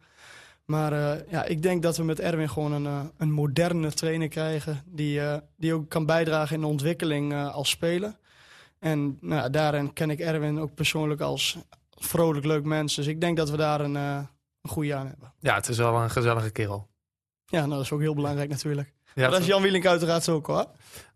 Maar 0.65 1.23
ja, 1.31 1.45
ik 1.45 1.63
denk 1.63 1.83
dat 1.83 1.97
we 1.97 2.05
met 2.05 2.21
Erwin 2.21 2.49
gewoon 2.49 2.73
een, 2.73 3.11
een 3.17 3.33
moderne 3.33 3.93
trainer 3.93 4.29
krijgen. 4.29 4.83
Die, 4.87 5.21
die 5.57 5.75
ook 5.75 5.89
kan 5.89 6.07
bijdragen 6.07 6.55
in 6.55 6.61
de 6.61 6.67
ontwikkeling 6.67 7.35
als 7.35 7.71
speler. 7.71 8.17
En 8.79 9.19
nou, 9.21 9.51
daarin 9.51 9.93
ken 9.93 10.11
ik 10.11 10.21
Erwin 10.21 10.61
ook 10.61 10.75
persoonlijk 10.75 11.21
als 11.21 11.59
vrolijk 11.91 12.47
leuk 12.47 12.65
mens. 12.65 12.95
Dus 12.95 13.07
ik 13.07 13.21
denk 13.21 13.37
dat 13.37 13.51
we 13.51 13.57
daar 13.57 13.81
een, 13.81 14.29
een 14.67 14.73
goede 14.73 14.95
aan 14.95 15.07
hebben. 15.07 15.33
Ja, 15.39 15.55
het 15.55 15.69
is 15.69 15.77
wel 15.77 15.95
een 15.95 16.11
gezellige 16.11 16.51
kerel. 16.51 16.89
Ja, 17.47 17.59
nou, 17.59 17.71
dat 17.71 17.81
is 17.81 17.93
ook 17.93 18.01
heel 18.01 18.15
belangrijk 18.15 18.51
natuurlijk. 18.51 18.95
Ja, 19.15 19.29
dat 19.29 19.41
is 19.41 19.47
Jan 19.47 19.63
Wielink 19.63 19.87
uiteraard 19.87 20.29
ook 20.29 20.47
hoor. 20.47 20.67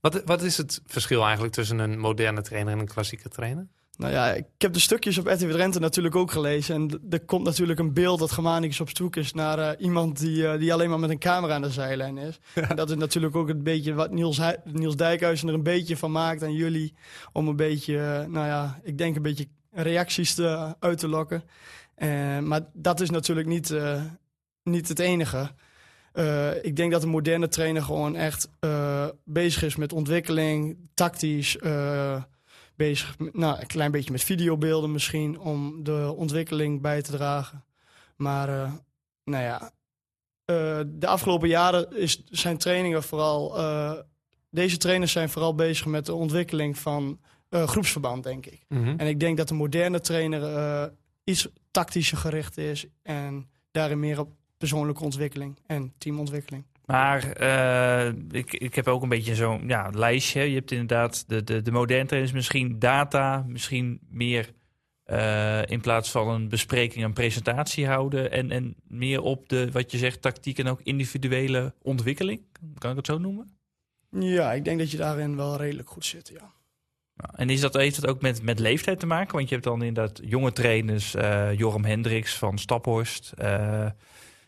Wat, 0.00 0.22
wat 0.24 0.42
is 0.42 0.56
het 0.56 0.80
verschil 0.86 1.22
eigenlijk 1.22 1.52
tussen 1.52 1.78
een 1.78 1.98
moderne 1.98 2.42
trainer 2.42 2.72
en 2.72 2.78
een 2.78 2.86
klassieke 2.86 3.28
trainer? 3.28 3.68
Nou 4.00 4.12
ja, 4.12 4.32
ik 4.32 4.46
heb 4.58 4.72
de 4.72 4.80
stukjes 4.80 5.18
op 5.18 5.26
RTW 5.26 5.50
Drenthe 5.50 5.78
natuurlijk 5.78 6.14
ook 6.14 6.30
gelezen. 6.30 6.74
En 6.74 7.02
er 7.10 7.24
komt 7.24 7.44
natuurlijk 7.44 7.78
een 7.78 7.92
beeld 7.92 8.18
dat 8.18 8.32
Germanicus 8.32 8.80
op 8.80 8.88
zoek 8.92 9.16
is 9.16 9.32
naar 9.32 9.58
uh, 9.58 9.70
iemand 9.78 10.18
die, 10.18 10.36
uh, 10.36 10.58
die 10.58 10.72
alleen 10.72 10.90
maar 10.90 10.98
met 10.98 11.10
een 11.10 11.18
camera 11.18 11.54
aan 11.54 11.62
de 11.62 11.70
zijlijn 11.70 12.18
is. 12.18 12.38
Ja. 12.54 12.68
En 12.68 12.76
dat 12.76 12.90
is 12.90 12.96
natuurlijk 12.96 13.36
ook 13.36 13.48
een 13.48 13.62
beetje 13.62 13.94
wat 13.94 14.10
Niels, 14.10 14.40
Niels 14.64 14.96
Dijkhuizen 14.96 15.48
er 15.48 15.54
een 15.54 15.62
beetje 15.62 15.96
van 15.96 16.12
maakt 16.12 16.42
aan 16.42 16.52
jullie. 16.52 16.94
Om 17.32 17.48
een 17.48 17.56
beetje, 17.56 17.94
uh, 17.94 18.32
nou 18.32 18.46
ja, 18.46 18.80
ik 18.82 18.98
denk 18.98 19.16
een 19.16 19.22
beetje 19.22 19.48
reacties 19.70 20.34
te, 20.34 20.74
uit 20.78 20.98
te 20.98 21.08
lokken. 21.08 21.42
Maar 22.42 22.60
dat 22.72 23.00
is 23.00 23.10
natuurlijk 23.10 23.48
niet, 23.48 23.74
niet 24.62 24.88
het 24.88 24.98
enige. 24.98 25.50
ik 26.62 26.76
denk 26.76 26.92
dat 26.92 27.02
een 27.02 27.08
moderne 27.08 27.48
trainer 27.48 27.82
gewoon 27.82 28.16
echt 28.16 28.48
bezig 29.24 29.62
is 29.62 29.76
met 29.76 29.92
ontwikkeling, 29.92 30.76
tactisch 30.94 31.58
bezig, 32.76 33.16
nou, 33.32 33.60
een 33.60 33.66
klein 33.66 33.90
beetje 33.90 34.12
met 34.12 34.24
videobeelden 34.24 34.92
misschien, 34.92 35.38
om 35.38 35.84
de 35.84 36.14
ontwikkeling 36.16 36.80
bij 36.80 37.02
te 37.02 37.10
dragen. 37.10 37.64
Maar, 38.16 38.48
nou 39.24 39.44
ja, 39.44 39.70
de 40.86 41.06
afgelopen 41.06 41.48
jaren 41.48 41.96
is, 41.96 42.22
zijn 42.24 42.56
trainingen 42.56 43.02
vooral, 43.02 43.54
deze 44.50 44.76
trainers 44.76 45.12
zijn 45.12 45.28
vooral 45.28 45.54
bezig 45.54 45.86
met 45.86 46.06
de 46.06 46.14
ontwikkeling 46.14 46.78
van 46.78 47.20
groepsverband, 47.50 48.24
denk 48.24 48.46
ik. 48.46 48.64
Mm 48.68 48.84
-hmm. 48.84 48.98
En 48.98 49.06
ik 49.06 49.20
denk 49.20 49.36
dat 49.36 49.48
de 49.48 49.54
moderne 49.54 50.00
trainer 50.00 50.40
iets 51.24 51.48
tactischer 51.70 52.18
gericht 52.18 52.58
is 52.58 52.86
en 53.02 53.50
daarin 53.70 54.00
meer 54.00 54.20
op 54.20 54.32
persoonlijke 54.56 55.04
ontwikkeling 55.04 55.58
en 55.66 55.92
teamontwikkeling. 55.98 56.64
Maar 56.86 57.40
uh, 57.40 58.12
ik, 58.30 58.52
ik 58.52 58.74
heb 58.74 58.88
ook 58.88 59.02
een 59.02 59.08
beetje 59.08 59.34
zo'n 59.34 59.68
ja, 59.68 59.90
lijstje. 59.94 60.42
Je 60.42 60.54
hebt 60.54 60.70
inderdaad 60.70 61.28
de, 61.28 61.44
de, 61.44 61.62
de 61.62 61.70
moderne 61.70 62.06
trainers, 62.06 62.32
misschien 62.34 62.78
data, 62.78 63.44
misschien 63.48 64.00
meer 64.08 64.52
eh, 65.10 65.62
in 65.66 65.80
plaats 65.80 66.10
van 66.10 66.28
een 66.28 66.48
bespreking, 66.48 67.04
een 67.04 67.12
presentatie 67.12 67.86
houden. 67.86 68.30
En, 68.30 68.50
en 68.50 68.74
meer 68.86 69.20
op 69.20 69.48
de, 69.48 69.70
wat 69.70 69.90
je 69.90 69.98
zegt, 69.98 70.22
tactiek 70.22 70.58
en 70.58 70.66
ook 70.66 70.80
individuele 70.82 71.74
ontwikkeling. 71.82 72.42
Kan 72.78 72.90
ik 72.90 72.96
het 72.96 73.06
zo 73.06 73.18
noemen? 73.18 73.58
Ja, 74.10 74.52
ik 74.52 74.64
denk 74.64 74.78
dat 74.78 74.90
je 74.90 74.96
daarin 74.96 75.36
wel 75.36 75.56
redelijk 75.56 75.88
goed 75.88 76.04
zit, 76.04 76.28
ja. 76.28 76.52
En 77.34 77.50
is 77.50 77.60
dat, 77.60 77.74
heeft 77.74 78.00
dat 78.00 78.10
ook 78.10 78.20
met, 78.20 78.42
met 78.42 78.58
leeftijd 78.58 79.00
te 79.00 79.06
maken? 79.06 79.34
Want 79.36 79.48
je 79.48 79.54
hebt 79.54 79.66
dan 79.66 79.82
inderdaad 79.82 80.20
jonge 80.24 80.52
trainers, 80.52 81.14
uh, 81.14 81.58
Joram 81.58 81.84
Hendricks 81.84 82.34
van 82.34 82.58
Staphorst. 82.58 83.32
Uh, 83.42 83.86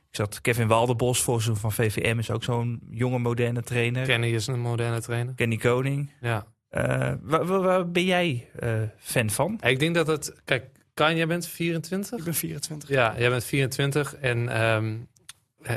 ik 0.08 0.18
zat 0.18 0.40
Kevin 0.40 0.68
Walderbos, 0.68 1.22
voorzitter 1.22 1.60
van 1.60 1.72
VVM, 1.72 2.18
is 2.18 2.30
ook 2.30 2.44
zo'n 2.44 2.80
jonge 2.90 3.18
moderne 3.18 3.62
trainer. 3.62 4.06
Kenny 4.06 4.34
is 4.34 4.46
een 4.46 4.60
moderne 4.60 5.00
trainer. 5.00 5.34
Kenny 5.34 5.56
Koning. 5.56 6.12
Ja. 6.20 6.46
Uh, 6.70 7.12
waar, 7.22 7.46
waar, 7.46 7.90
ben 7.90 8.04
jij 8.04 8.48
fan 8.98 9.30
van? 9.30 9.60
Ik 9.62 9.78
denk 9.78 9.94
dat 9.94 10.06
het... 10.06 10.40
Kijk, 10.44 10.70
Kan, 10.94 11.16
jij 11.16 11.26
bent 11.26 11.46
24? 11.46 12.18
Ik 12.18 12.24
ben 12.24 12.34
24. 12.34 12.88
Ja, 12.88 13.14
jij 13.18 13.28
bent 13.28 13.44
24 13.44 14.16
en 14.16 14.62
um, 14.62 15.08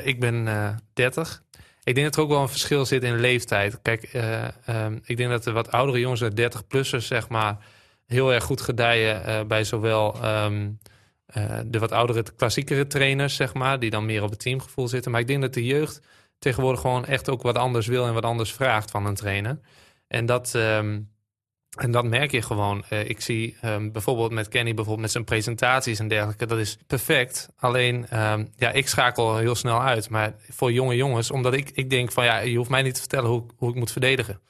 ik 0.02 0.20
ben 0.20 0.48
30. 0.92 1.42
Ik 1.86 1.94
denk 1.94 2.06
dat 2.06 2.16
er 2.16 2.22
ook 2.22 2.28
wel 2.28 2.42
een 2.42 2.48
verschil 2.48 2.84
zit 2.84 3.02
in 3.02 3.20
leeftijd. 3.20 3.82
Kijk, 3.82 4.14
uh, 4.14 4.48
um, 4.68 5.00
ik 5.04 5.16
denk 5.16 5.30
dat 5.30 5.44
de 5.44 5.52
wat 5.52 5.70
oudere 5.70 6.00
jongens, 6.00 6.20
de 6.20 6.50
30-plussers, 6.50 7.06
zeg 7.06 7.28
maar, 7.28 7.56
heel 8.06 8.32
erg 8.32 8.44
goed 8.44 8.60
gedijen 8.60 9.22
uh, 9.28 9.42
bij 9.42 9.64
zowel 9.64 10.24
um, 10.24 10.78
uh, 11.36 11.58
de 11.66 11.78
wat 11.78 11.92
oudere, 11.92 12.24
klassiekere 12.36 12.86
trainers, 12.86 13.36
zeg 13.36 13.54
maar, 13.54 13.78
die 13.78 13.90
dan 13.90 14.06
meer 14.06 14.22
op 14.22 14.30
het 14.30 14.38
teamgevoel 14.38 14.88
zitten. 14.88 15.10
Maar 15.10 15.20
ik 15.20 15.26
denk 15.26 15.40
dat 15.40 15.54
de 15.54 15.64
jeugd 15.64 16.00
tegenwoordig 16.38 16.80
gewoon 16.80 17.04
echt 17.04 17.28
ook 17.28 17.42
wat 17.42 17.56
anders 17.56 17.86
wil 17.86 18.06
en 18.06 18.14
wat 18.14 18.24
anders 18.24 18.52
vraagt 18.52 18.90
van 18.90 19.06
een 19.06 19.14
trainer. 19.14 19.60
En 20.08 20.26
dat, 20.26 20.54
um, 20.54 21.10
en 21.76 21.90
dat 21.90 22.04
merk 22.04 22.30
je 22.30 22.42
gewoon. 22.42 22.84
Uh, 22.90 23.08
ik 23.08 23.20
zie 23.20 23.56
um, 23.64 23.92
bijvoorbeeld 23.92 24.30
met 24.30 24.48
Kenny, 24.48 24.74
bijvoorbeeld 24.74 25.00
met 25.00 25.10
zijn 25.10 25.24
presentaties 25.24 25.98
en 25.98 26.08
dergelijke. 26.08 26.46
Dat 26.46 26.58
is 26.58 26.78
perfect. 26.86 27.48
Alleen, 27.58 28.20
um, 28.22 28.52
ja, 28.56 28.72
ik 28.72 28.88
schakel 28.88 29.36
heel 29.36 29.54
snel 29.54 29.82
uit. 29.82 30.10
Maar 30.10 30.34
voor 30.50 30.72
jonge 30.72 30.96
jongens, 30.96 31.30
omdat 31.30 31.54
ik, 31.54 31.70
ik 31.74 31.90
denk 31.90 32.12
van 32.12 32.24
ja, 32.24 32.38
je 32.38 32.56
hoeft 32.56 32.70
mij 32.70 32.82
niet 32.82 32.94
te 32.94 33.00
vertellen 33.00 33.30
hoe, 33.30 33.44
hoe 33.56 33.70
ik 33.70 33.74
moet 33.74 33.92
verdedigen. 33.92 34.40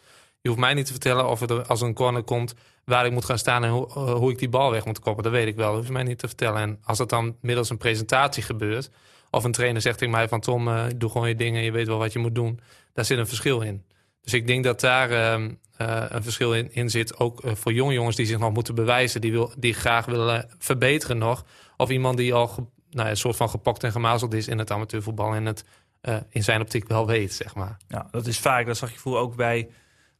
Je 0.40 0.48
hoeft 0.48 0.60
mij 0.60 0.74
niet 0.74 0.86
te 0.86 0.92
vertellen 0.92 1.28
of 1.28 1.40
er 1.40 1.66
als 1.66 1.80
een 1.80 1.94
corner 1.94 2.22
komt 2.22 2.54
waar 2.84 3.06
ik 3.06 3.12
moet 3.12 3.24
gaan 3.24 3.38
staan 3.38 3.64
en 3.64 3.70
hoe, 3.70 3.88
uh, 3.88 4.14
hoe 4.14 4.30
ik 4.30 4.38
die 4.38 4.48
bal 4.48 4.70
weg 4.70 4.84
moet 4.84 5.00
koppen. 5.00 5.22
Dat 5.22 5.32
weet 5.32 5.46
ik 5.46 5.56
wel. 5.56 5.66
Dat 5.66 5.76
hoef 5.76 5.86
je 5.86 5.92
mij 5.92 6.02
niet 6.02 6.18
te 6.18 6.26
vertellen. 6.26 6.60
En 6.60 6.78
als 6.84 6.98
dat 6.98 7.08
dan 7.08 7.36
middels 7.40 7.70
een 7.70 7.78
presentatie 7.78 8.42
gebeurt, 8.42 8.90
of 9.30 9.44
een 9.44 9.52
trainer 9.52 9.82
zegt 9.82 9.98
tegen 9.98 10.14
mij 10.14 10.28
van 10.28 10.40
Tom, 10.40 10.68
uh, 10.68 10.84
doe 10.96 11.10
gewoon 11.10 11.28
je 11.28 11.34
dingen, 11.34 11.62
je 11.62 11.72
weet 11.72 11.86
wel 11.86 11.98
wat 11.98 12.12
je 12.12 12.18
moet 12.18 12.34
doen. 12.34 12.60
Daar 12.92 13.04
zit 13.04 13.18
een 13.18 13.26
verschil 13.26 13.60
in. 13.60 13.82
Dus 14.26 14.34
ik 14.34 14.46
denk 14.46 14.64
dat 14.64 14.80
daar 14.80 15.32
um, 15.32 15.58
uh, 15.80 16.04
een 16.08 16.22
verschil 16.22 16.54
in, 16.54 16.72
in 16.72 16.90
zit. 16.90 17.18
Ook 17.18 17.44
uh, 17.44 17.54
voor 17.54 17.72
jonge 17.72 17.92
jongens 17.92 18.16
die 18.16 18.26
zich 18.26 18.38
nog 18.38 18.52
moeten 18.52 18.74
bewijzen. 18.74 19.20
Die, 19.20 19.32
wil, 19.32 19.52
die 19.58 19.74
graag 19.74 20.06
willen 20.06 20.48
verbeteren 20.58 21.18
nog. 21.18 21.44
Of 21.76 21.90
iemand 21.90 22.16
die 22.16 22.34
al 22.34 22.70
nou, 22.90 23.08
een 23.08 23.16
soort 23.16 23.36
van 23.36 23.50
gepokt 23.50 23.84
en 23.84 23.92
gemazeld 23.92 24.34
is 24.34 24.48
in 24.48 24.58
het 24.58 24.70
amateurvoetbal. 24.70 25.34
En 25.34 25.44
het 25.44 25.64
uh, 26.02 26.16
in 26.28 26.44
zijn 26.44 26.60
optiek 26.60 26.88
wel 26.88 27.06
weet, 27.06 27.32
zeg 27.32 27.54
maar. 27.54 27.76
Ja, 27.88 28.08
dat 28.10 28.26
is 28.26 28.38
vaak, 28.38 28.66
dat 28.66 28.76
zag 28.76 28.92
je 28.92 28.98
vroeger 28.98 29.22
ook 29.22 29.36
bij 29.36 29.68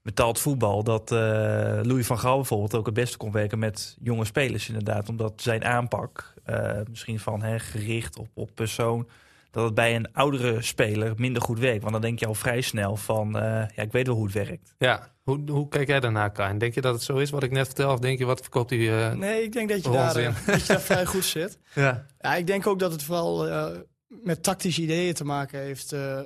betaald 0.03 0.39
voetbal. 0.39 0.83
Dat 0.83 1.11
Louis 1.11 2.07
van 2.07 2.19
Gaal 2.19 2.37
bijvoorbeeld 2.37 2.75
ook 2.75 2.87
het 2.87 2.95
beste 2.95 3.17
kon 3.17 3.33
werken 3.33 3.59
met 3.59 3.97
jonge 4.03 4.25
spelers 4.25 4.69
inderdaad. 4.69 5.09
Omdat 5.09 5.43
zijn 5.43 5.65
aanpak, 5.65 6.35
misschien 6.89 7.21
van 7.21 7.43
hè, 7.43 7.59
gericht 7.59 8.19
op, 8.19 8.29
op 8.35 8.51
persoon 8.55 9.09
dat 9.57 9.65
het 9.65 9.75
bij 9.75 9.95
een 9.95 10.13
oudere 10.13 10.63
speler 10.63 11.13
minder 11.17 11.43
goed 11.43 11.59
werkt. 11.59 11.81
Want 11.81 11.93
dan 11.93 12.03
denk 12.03 12.19
je 12.19 12.27
al 12.27 12.35
vrij 12.35 12.61
snel 12.61 12.97
van, 12.97 13.37
uh, 13.37 13.43
ja, 13.43 13.83
ik 13.83 13.93
weet 13.93 14.07
wel 14.07 14.17
hoe 14.17 14.25
het 14.25 14.35
werkt. 14.35 14.75
Ja, 14.79 15.13
hoe, 15.23 15.51
hoe 15.51 15.69
kijk 15.69 15.89
jij 15.89 16.01
daarnaar, 16.01 16.33
Kain? 16.33 16.59
Denk 16.59 16.75
je 16.75 16.81
dat 16.81 16.95
het 16.95 17.03
zo 17.03 17.17
is 17.17 17.31
wat 17.31 17.43
ik 17.43 17.51
net 17.51 17.67
vertel? 17.67 17.93
Of 17.93 17.99
denk 17.99 18.19
je, 18.19 18.25
wat 18.25 18.41
verkoopt 18.41 18.71
hij 18.71 18.79
uh, 18.79 19.13
Nee, 19.13 19.43
ik 19.43 19.53
denk 19.53 19.69
dat 19.69 19.85
je, 19.85 19.91
daar, 19.91 20.21
uh, 20.21 20.47
dat 20.47 20.61
je 20.61 20.67
daar 20.67 20.81
vrij 20.81 21.07
goed 21.07 21.25
zit. 21.25 21.59
Ja. 21.75 22.07
ja, 22.19 22.35
ik 22.35 22.47
denk 22.47 22.67
ook 22.67 22.79
dat 22.79 22.93
het 22.93 23.03
vooral 23.03 23.49
uh, 23.49 23.67
met 24.09 24.43
tactische 24.43 24.83
ideeën 24.83 25.15
te 25.15 25.25
maken 25.25 25.61
heeft. 25.61 25.93
Uh, 25.93 26.21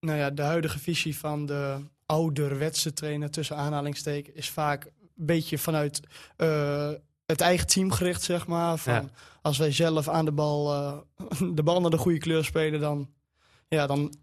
nou 0.00 0.18
ja, 0.18 0.30
de 0.30 0.42
huidige 0.42 0.78
visie 0.78 1.16
van 1.16 1.46
de 1.46 1.76
ouderwetse 2.06 2.92
trainer, 2.92 3.30
tussen 3.30 3.56
aanhalingstekens, 3.56 4.36
is 4.36 4.50
vaak 4.50 4.84
een 4.84 5.26
beetje 5.26 5.58
vanuit 5.58 6.00
uh, 6.36 6.90
het 7.26 7.40
eigen 7.40 7.66
team 7.66 7.90
gericht, 7.90 8.22
zeg 8.22 8.46
maar. 8.46 8.78
Van, 8.78 8.92
ja. 8.92 9.04
Als 9.42 9.58
wij 9.58 9.72
zelf 9.72 10.08
aan 10.08 10.24
de 10.24 10.32
bal, 10.32 10.74
uh, 10.74 10.96
de 11.54 11.62
bal 11.62 11.80
naar 11.80 11.90
de 11.90 11.98
goede 11.98 12.18
kleur 12.18 12.44
spelen, 12.44 12.80
dan, 12.80 13.10
ja, 13.68 13.86
dan 13.86 14.14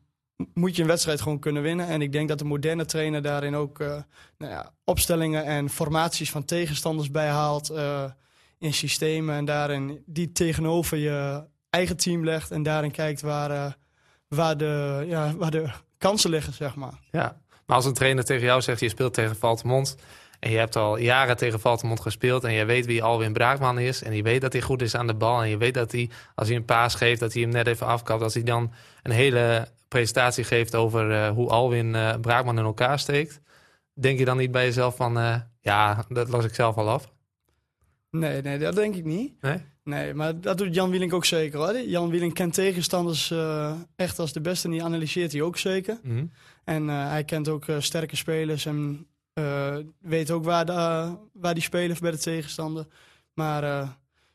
moet 0.53 0.75
je 0.75 0.81
een 0.81 0.87
wedstrijd 0.87 1.21
gewoon 1.21 1.39
kunnen 1.39 1.61
winnen. 1.61 1.87
En 1.87 2.01
ik 2.01 2.11
denk 2.11 2.27
dat 2.27 2.39
de 2.39 2.45
moderne 2.45 2.85
trainer 2.85 3.21
daarin 3.21 3.55
ook 3.55 3.79
uh, 3.79 3.87
nou 4.37 4.51
ja, 4.51 4.73
opstellingen 4.83 5.45
en 5.45 5.69
formaties 5.69 6.31
van 6.31 6.45
tegenstanders 6.45 7.11
bijhaalt 7.11 7.71
uh, 7.71 8.03
in 8.57 8.73
systemen. 8.73 9.35
En 9.35 9.45
daarin 9.45 10.03
die 10.05 10.31
tegenover 10.31 10.97
je 10.97 11.43
eigen 11.69 11.97
team 11.97 12.23
legt 12.23 12.51
en 12.51 12.63
daarin 12.63 12.91
kijkt 12.91 13.21
waar, 13.21 13.77
waar, 14.27 14.57
de, 14.57 15.03
ja, 15.07 15.35
waar 15.35 15.51
de 15.51 15.69
kansen 15.97 16.29
liggen, 16.29 16.53
zeg 16.53 16.75
maar. 16.75 16.99
Ja, 17.11 17.41
maar 17.65 17.75
als 17.75 17.85
een 17.85 17.93
trainer 17.93 18.23
tegen 18.23 18.45
jou 18.45 18.61
zegt, 18.61 18.79
je 18.79 18.89
speelt 18.89 19.13
tegen 19.13 19.35
Valtemont... 19.35 19.95
En 20.41 20.51
je 20.51 20.57
hebt 20.57 20.75
al 20.75 20.97
jaren 20.97 21.37
tegen 21.37 21.59
Valtemont 21.59 21.99
gespeeld. 21.99 22.43
En 22.43 22.53
je 22.53 22.65
weet 22.65 22.85
wie 22.85 23.03
Alwin 23.03 23.33
Braakman 23.33 23.79
is. 23.79 24.03
En 24.03 24.15
je 24.15 24.23
weet 24.23 24.41
dat 24.41 24.53
hij 24.53 24.61
goed 24.61 24.81
is 24.81 24.95
aan 24.95 25.07
de 25.07 25.13
bal. 25.13 25.41
En 25.41 25.49
je 25.49 25.57
weet 25.57 25.73
dat 25.73 25.91
hij, 25.91 26.09
als 26.35 26.47
hij 26.47 26.57
een 26.57 26.65
paas 26.65 26.95
geeft, 26.95 27.19
dat 27.19 27.33
hij 27.33 27.41
hem 27.41 27.51
net 27.51 27.67
even 27.67 27.87
afkapt. 27.87 28.21
Als 28.21 28.33
hij 28.33 28.43
dan 28.43 28.73
een 29.03 29.11
hele 29.11 29.67
presentatie 29.87 30.43
geeft 30.43 30.75
over 30.75 31.11
uh, 31.11 31.29
hoe 31.29 31.49
Alwin 31.49 31.93
uh, 31.93 32.13
Braakman 32.21 32.57
in 32.57 32.63
elkaar 32.63 32.99
steekt. 32.99 33.41
Denk 33.93 34.19
je 34.19 34.25
dan 34.25 34.37
niet 34.37 34.51
bij 34.51 34.65
jezelf 34.65 34.95
van, 34.95 35.17
uh, 35.17 35.35
ja, 35.59 36.05
dat 36.09 36.29
las 36.29 36.45
ik 36.45 36.53
zelf 36.53 36.75
al 36.75 36.89
af? 36.89 37.11
Nee, 38.09 38.41
nee, 38.41 38.57
dat 38.57 38.75
denk 38.75 38.95
ik 38.95 39.05
niet. 39.05 39.41
Nee? 39.41 39.57
Nee, 39.83 40.13
maar 40.13 40.39
dat 40.39 40.57
doet 40.57 40.75
Jan 40.75 40.89
Wieling 40.89 41.13
ook 41.13 41.25
zeker. 41.25 41.59
Hoor. 41.59 41.79
Jan 41.79 42.09
Wieling 42.09 42.33
kent 42.33 42.53
tegenstanders 42.53 43.33
echt 43.95 44.19
als 44.19 44.33
de 44.33 44.41
beste. 44.41 44.67
En 44.67 44.73
die 44.73 44.83
analyseert 44.83 45.31
hij 45.31 45.41
ook 45.41 45.57
zeker. 45.57 45.99
Mm 46.03 46.17
-hmm. 46.17 46.31
En 46.63 46.87
hij 46.87 47.23
kent 47.23 47.49
ook 47.49 47.65
sterke 47.79 48.15
spelers 48.15 48.65
en 48.65 49.07
uh, 49.33 49.77
weet 49.99 50.31
ook 50.31 50.43
waar, 50.43 50.65
de, 50.65 50.71
uh, 50.71 51.11
waar 51.33 51.53
die 51.53 51.63
spelen 51.63 51.97
bij 51.99 52.11
de 52.11 52.17
tegenstander. 52.17 52.87
Maar 53.33 53.63
uh, 53.63 53.89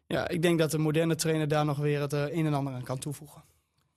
ja, 0.06 0.28
ik 0.28 0.42
denk 0.42 0.58
dat 0.58 0.70
de 0.70 0.78
moderne 0.78 1.14
trainer 1.14 1.48
daar 1.48 1.64
nog 1.64 1.78
weer 1.78 2.00
het 2.00 2.12
een 2.12 2.46
en 2.46 2.54
ander 2.54 2.72
aan 2.72 2.82
kan 2.82 2.98
toevoegen. 2.98 3.44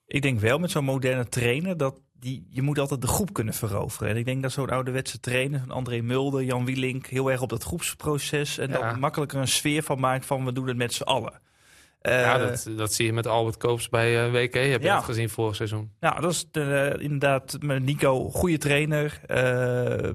Ik 0.08 0.22
denk 0.22 0.40
wel 0.40 0.60
met 0.60 0.72
zo'n 0.72 0.84
moderne 0.84 1.28
trainer 1.28 1.78
dat 1.78 2.02
die, 2.20 2.48
je 2.50 2.62
moet 2.62 2.80
altijd 2.80 3.02
de 3.02 3.08
groep 3.08 3.34
kunnen 3.34 3.54
veroveren. 3.54 4.10
En 4.10 4.18
ik 4.18 4.26
denk 4.26 4.42
dat 4.42 4.52
zo'n 4.52 4.70
ouderwetse 4.70 5.20
trainer, 5.20 5.64
André 5.68 6.02
Mulder, 6.02 6.44
Jan 6.44 6.66
Wielink, 6.66 7.06
heel 7.06 7.32
erg 7.32 7.42
op 7.42 7.50
dat 7.50 7.64
groepsproces 7.64 8.58
en 8.58 8.70
ja. 8.70 8.90
dan 8.90 9.00
makkelijker 9.00 9.40
een 9.40 9.48
sfeer 9.48 9.84
van 9.84 10.00
maakt 10.00 10.26
van 10.26 10.46
we 10.46 10.52
doen 10.52 10.68
het 10.68 10.78
met 10.78 10.94
z'n 10.94 11.04
allen. 11.04 11.42
Uh, 12.02 12.22
ja, 12.22 12.38
dat, 12.38 12.70
dat 12.76 12.94
zie 12.94 13.06
je 13.06 13.14
met 13.14 13.28
Albert 13.28 13.58
Koops 13.58 13.90
bij 13.90 14.26
uh, 14.26 14.32
WK. 14.32 14.54
Heb 14.54 14.82
je 14.82 14.88
ja. 14.88 14.96
dat 14.96 15.04
gezien 15.04 15.30
vorig 15.30 15.56
seizoen? 15.56 15.92
Ja, 16.00 16.20
dat 16.20 16.32
is 16.32 16.48
de, 16.52 16.94
uh, 16.98 17.04
inderdaad 17.04 17.58
met 17.60 17.84
Nico, 17.84 18.30
goede 18.30 18.58
trainer. 18.58 19.22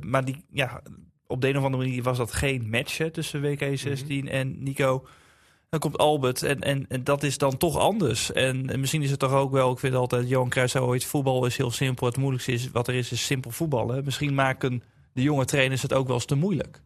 maar 0.01 0.25
die, 0.25 0.45
ja, 0.51 0.83
op 1.27 1.41
de 1.41 1.49
een 1.49 1.57
of 1.57 1.65
andere 1.65 1.83
manier 1.83 2.03
was 2.03 2.17
dat 2.17 2.33
geen 2.33 2.71
match 2.71 2.99
hè, 2.99 3.11
tussen 3.11 3.41
WK 3.41 3.79
16 3.79 4.17
mm 4.17 4.27
-hmm. 4.27 4.35
en 4.37 4.63
Nico. 4.63 5.07
Dan 5.69 5.81
komt 5.81 5.99
Albert 5.99 6.43
en, 6.43 6.61
en, 6.61 6.87
en, 6.89 7.05
dat 7.05 7.23
is 7.23 7.39
dan 7.39 7.57
toch 7.57 7.79
anders. 7.79 8.33
En, 8.33 8.71
en, 8.71 8.81
misschien 8.81 9.03
is 9.03 9.11
het 9.11 9.19
toch 9.19 9.33
ook 9.33 9.53
wel, 9.53 9.73
ik 9.73 9.79
vind 9.79 9.95
altijd, 9.95 10.29
Johan 10.29 10.49
Cruijff 10.49 10.73
zei 10.73 10.85
ooit, 10.85 11.05
voetbal 11.05 11.47
is 11.47 11.57
heel 11.57 11.71
simpel. 11.71 12.07
Het 12.07 12.17
moeilijkste 12.17 12.53
is, 12.53 12.71
wat 12.71 12.89
er 12.89 12.95
is, 12.95 13.13
is 13.13 13.27
simpel 13.27 13.51
voetballen. 13.51 14.05
Misschien 14.05 14.35
maken 14.35 14.83
de 15.13 15.23
jonge 15.23 15.45
trainers 15.45 15.83
het 15.83 15.93
ook 15.93 16.07
wel 16.07 16.17
eens 16.17 16.25
te 16.25 16.35
moeilijk. 16.35 16.83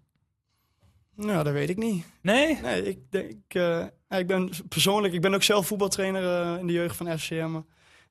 Nou, 1.17 1.45
dat 1.45 1.53
weet 1.53 1.71
ik 1.71 1.77
niet. 1.77 2.05
Nee? 2.23 2.59
Nee, 2.63 2.89
ik 2.89 2.99
denk... 3.11 3.55
Uh, 3.55 3.85
ik 4.09 4.27
ben 4.27 4.51
persoonlijk... 4.69 5.15
Ik 5.15 5.21
ben 5.21 5.35
ook 5.35 5.43
zelf 5.43 5.67
voetbaltrainer 5.67 6.23
uh, 6.23 6.61
in 6.61 6.67
de 6.67 6.73
jeugd 6.73 6.97
van 6.97 7.19
FCM. 7.19 7.61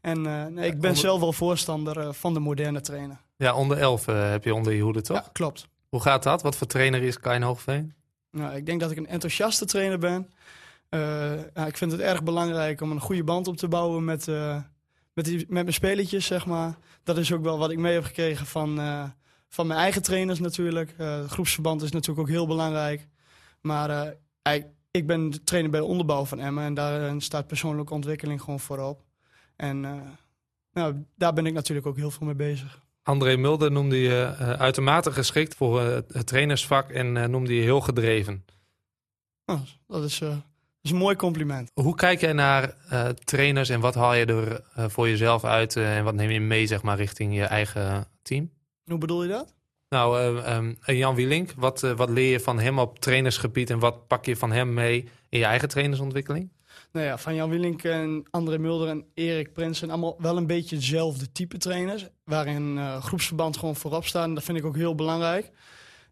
En 0.02 0.18
uh, 0.18 0.46
nee, 0.46 0.66
ik 0.66 0.80
ben 0.80 0.90
onder... 0.90 0.96
zelf 0.96 1.20
wel 1.20 1.34
voorstander 1.34 2.14
van 2.14 2.34
de 2.34 2.40
moderne 2.40 2.82
trainer. 2.82 3.18
Ja, 3.36 3.56
onder 3.56 3.78
11 3.78 4.06
heb 4.06 4.44
je 4.44 4.54
onder 4.54 4.74
je 4.74 4.82
hoede, 4.82 5.02
toch? 5.02 5.18
Ja, 5.18 5.30
klopt. 5.32 5.68
Hoe 5.90 6.02
gaat 6.02 6.24
dat? 6.24 6.42
Wat 6.42 6.56
voor 6.56 6.68
trainer 6.68 7.04
is 7.04 7.20
Kain 7.20 7.42
Hoogveen? 7.42 7.94
Nou, 8.32 8.56
ik 8.56 8.66
denk 8.66 8.80
dat 8.80 8.92
ik 8.92 8.98
een 8.98 9.08
enthousiaste 9.08 9.66
trainer 9.66 10.00
ben. 10.00 10.30
nou, 11.54 11.68
ik 11.68 11.78
vind 11.78 11.92
het 11.92 12.02
erg 12.02 12.24
belangrijk 12.24 12.82
om 12.82 12.92
een 12.92 13.00
goede 13.00 13.24
band 13.24 13.48
op 13.48 13.58
te 13.58 13.68
bouwen 13.68 14.06
met, 14.06 14.28
met, 15.14 15.26
die, 15.26 15.38
met 15.38 15.48
mijn 15.50 15.74
spelertjes, 15.74 16.26
zeg 16.26 16.46
maar. 16.46 16.78
Dat 17.04 17.18
is 17.18 17.32
ook 17.32 17.44
wel 17.44 17.58
wat 17.58 17.72
ik 17.72 17.78
mee 17.78 17.94
heb 17.94 18.04
gekregen 18.04 18.46
van 18.46 18.80
van 19.50 19.68
mijn 19.68 19.80
eigen 19.80 20.02
trainers 20.02 20.40
natuurlijk. 20.40 20.94
Groepsverband 21.28 21.82
is 21.82 21.92
natuurlijk 21.92 22.20
ook 22.28 22.34
heel 22.34 22.48
belangrijk. 22.48 23.08
Maar 23.62 24.14
ik, 24.44 24.66
ik 24.98 25.08
ben 25.08 25.44
trainer 25.44 25.72
bij 25.72 25.80
de 25.80 25.86
onderbouw 25.86 26.26
van 26.26 26.40
Emmen 26.40 26.64
en 26.64 26.74
daarin 26.74 27.22
staat 27.22 27.48
persoonlijke 27.48 27.94
ontwikkeling 27.94 28.42
gewoon 28.42 28.60
voorop. 28.60 29.04
En 29.56 29.84
uh, 29.84 30.02
nou, 30.74 31.06
daar 31.16 31.34
ben 31.34 31.46
ik 31.46 31.54
natuurlijk 31.54 31.88
ook 31.88 31.96
heel 31.96 32.12
veel 32.12 32.26
mee 32.26 32.36
bezig. 32.36 32.86
André 33.04 33.36
Mulder 33.36 33.72
noemde 33.72 33.98
je 33.98 34.36
uitermate 34.58 35.12
geschikt 35.12 35.56
voor 35.56 35.82
het 35.82 36.28
trainersvak 36.28 36.90
en 36.90 37.32
noemde 37.32 37.56
je 37.56 37.62
heel 37.62 37.82
gedreven. 37.82 38.46
Oh, 39.46 39.62
dat, 39.88 40.04
is, 40.04 40.18
dat 40.18 40.44
is 40.82 40.92
een 40.92 40.98
mooi 40.98 41.16
compliment. 41.16 41.72
Hoe 41.74 41.96
kijk 41.96 42.20
jij 42.20 42.34
naar 42.34 42.76
trainers 43.24 43.70
en 43.70 43.80
wat 43.80 43.96
haal 43.96 44.14
je 44.14 44.26
er 44.26 44.64
voor 44.90 45.10
jezelf 45.10 45.44
uit 45.44 45.76
en 45.76 46.04
wat 46.04 46.14
neem 46.14 46.30
je 46.30 46.40
mee 46.40 46.68
zeg 46.68 46.82
maar, 46.82 46.98
richting 46.98 47.36
je 47.36 47.44
eigen 47.44 48.08
team? 48.22 48.52
Hoe 48.86 48.98
bedoel 48.98 49.24
je 49.24 49.30
dat? 49.30 49.57
Nou, 49.90 50.38
uh, 50.38 50.56
um, 50.56 50.78
Jan 50.86 51.16
Wielink, 51.16 51.54
wat, 51.58 51.84
uh, 51.84 51.92
wat 51.92 52.10
leer 52.10 52.32
je 52.32 52.40
van 52.40 52.60
hem 52.60 52.80
op 52.80 53.00
trainersgebied 53.00 53.70
en 53.70 53.80
wat 53.80 54.08
pak 54.08 54.26
je 54.26 54.36
van 54.36 54.52
hem 54.52 54.74
mee 54.74 55.10
in 55.30 55.40
je 55.40 55.46
eigen 55.46 55.70
trainersontwikkeling? 55.70 56.52
Nou 56.92 57.06
ja, 57.06 57.18
van 57.18 57.36
Jan 57.36 57.50
Willink 57.50 57.84
en 57.84 58.26
André 58.30 58.58
Mulder 58.58 58.88
en 58.88 59.06
Erik 59.14 59.54
Prins 59.54 59.78
zijn 59.78 59.92
allemaal 59.92 60.16
wel 60.18 60.38
een 60.38 60.48
beetje 60.48 60.76
hetzelfde 60.76 61.32
type 61.32 61.58
trainers. 61.58 62.06
Waarin 62.24 62.76
uh, 62.76 63.04
groepsverband 63.04 63.58
gewoon 63.58 63.76
voorop 63.76 64.06
staat. 64.06 64.24
En 64.24 64.34
dat 64.34 64.44
vind 64.44 64.58
ik 64.58 64.66
ook 64.66 64.76
heel 64.76 64.96
belangrijk. 64.96 65.52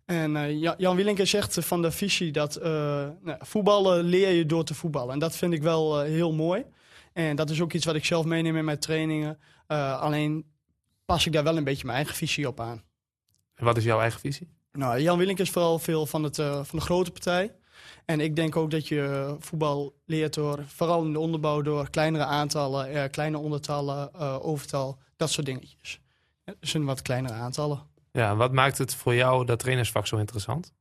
En 0.06 0.36
uh, 0.36 0.62
Jan 0.78 0.96
Willink 0.96 1.20
zegt 1.24 1.66
van 1.66 1.82
de 1.82 1.92
visie 1.92 2.32
dat 2.32 2.60
nou, 2.62 3.38
voetballen 3.40 4.04
leer 4.04 4.32
je 4.32 4.46
door 4.46 4.64
te 4.64 4.74
voetballen. 4.74 5.14
En 5.14 5.20
dat 5.20 5.36
vind 5.36 5.54
ik 5.54 5.62
wel 5.62 6.00
heel 6.02 6.34
mooi. 6.34 6.66
En 7.14 7.36
dat 7.36 7.50
is 7.50 7.62
ook 7.62 7.74
iets 7.74 7.86
wat 7.86 7.96
ik 7.96 8.06
zelf 8.06 8.26
meeneem 8.26 8.58
in 8.58 8.66
mijn 8.66 8.80
trainingen. 8.80 9.40
alleen 10.00 10.46
pas 11.06 11.26
ik 11.26 11.34
daar 11.34 11.44
wel 11.44 11.58
een 11.58 11.64
beetje 11.64 11.86
mijn 11.86 11.98
eigen 11.98 12.16
visie 12.16 12.48
op 12.48 12.60
aan. 12.60 12.84
En 13.56 13.66
wat 13.66 13.78
is 13.78 13.84
jouw 13.84 14.00
eigen 14.00 14.20
visie? 14.20 14.50
Nou, 14.72 15.00
Jan 15.00 15.18
Willink 15.18 15.40
is 15.40 15.50
vooral 15.50 15.80
veel 15.80 16.06
van, 16.06 16.24
het, 16.24 16.36
van 16.36 16.80
de 16.80 16.82
grote 16.82 17.12
partij. 17.12 17.52
En 18.06 18.20
ik 18.20 18.36
denk 18.36 18.56
ook 18.56 18.72
dat 18.72 18.88
je 18.88 19.36
voetbal 19.40 19.96
leert 20.06 20.34
door, 20.34 20.64
vooral 20.68 21.04
in 21.04 21.14
de 21.14 21.20
onderbouw, 21.20 21.62
door 21.62 21.90
kleinere 21.90 22.24
aantallen, 22.24 22.90
eh, 22.90 23.10
kleine 23.12 23.38
ondertallen, 23.38 24.10
uh, 24.16 24.46
overtal, 24.46 25.00
dat 25.16 25.30
soort 25.30 25.46
dingetjes. 25.46 26.00
Ja, 26.44 26.54
dus 26.60 26.74
een 26.74 26.86
wat 26.86 27.02
kleinere 27.02 27.34
aantallen. 27.34 27.80
Ja, 28.12 28.36
wat 28.36 28.52
maakt 28.52 28.78
het 28.78 28.96
voor 28.96 29.16
jou 29.16 29.46
dat 29.46 29.60
trainersvak 29.60 30.08
zo 30.08 30.18
interessant? 30.18 30.74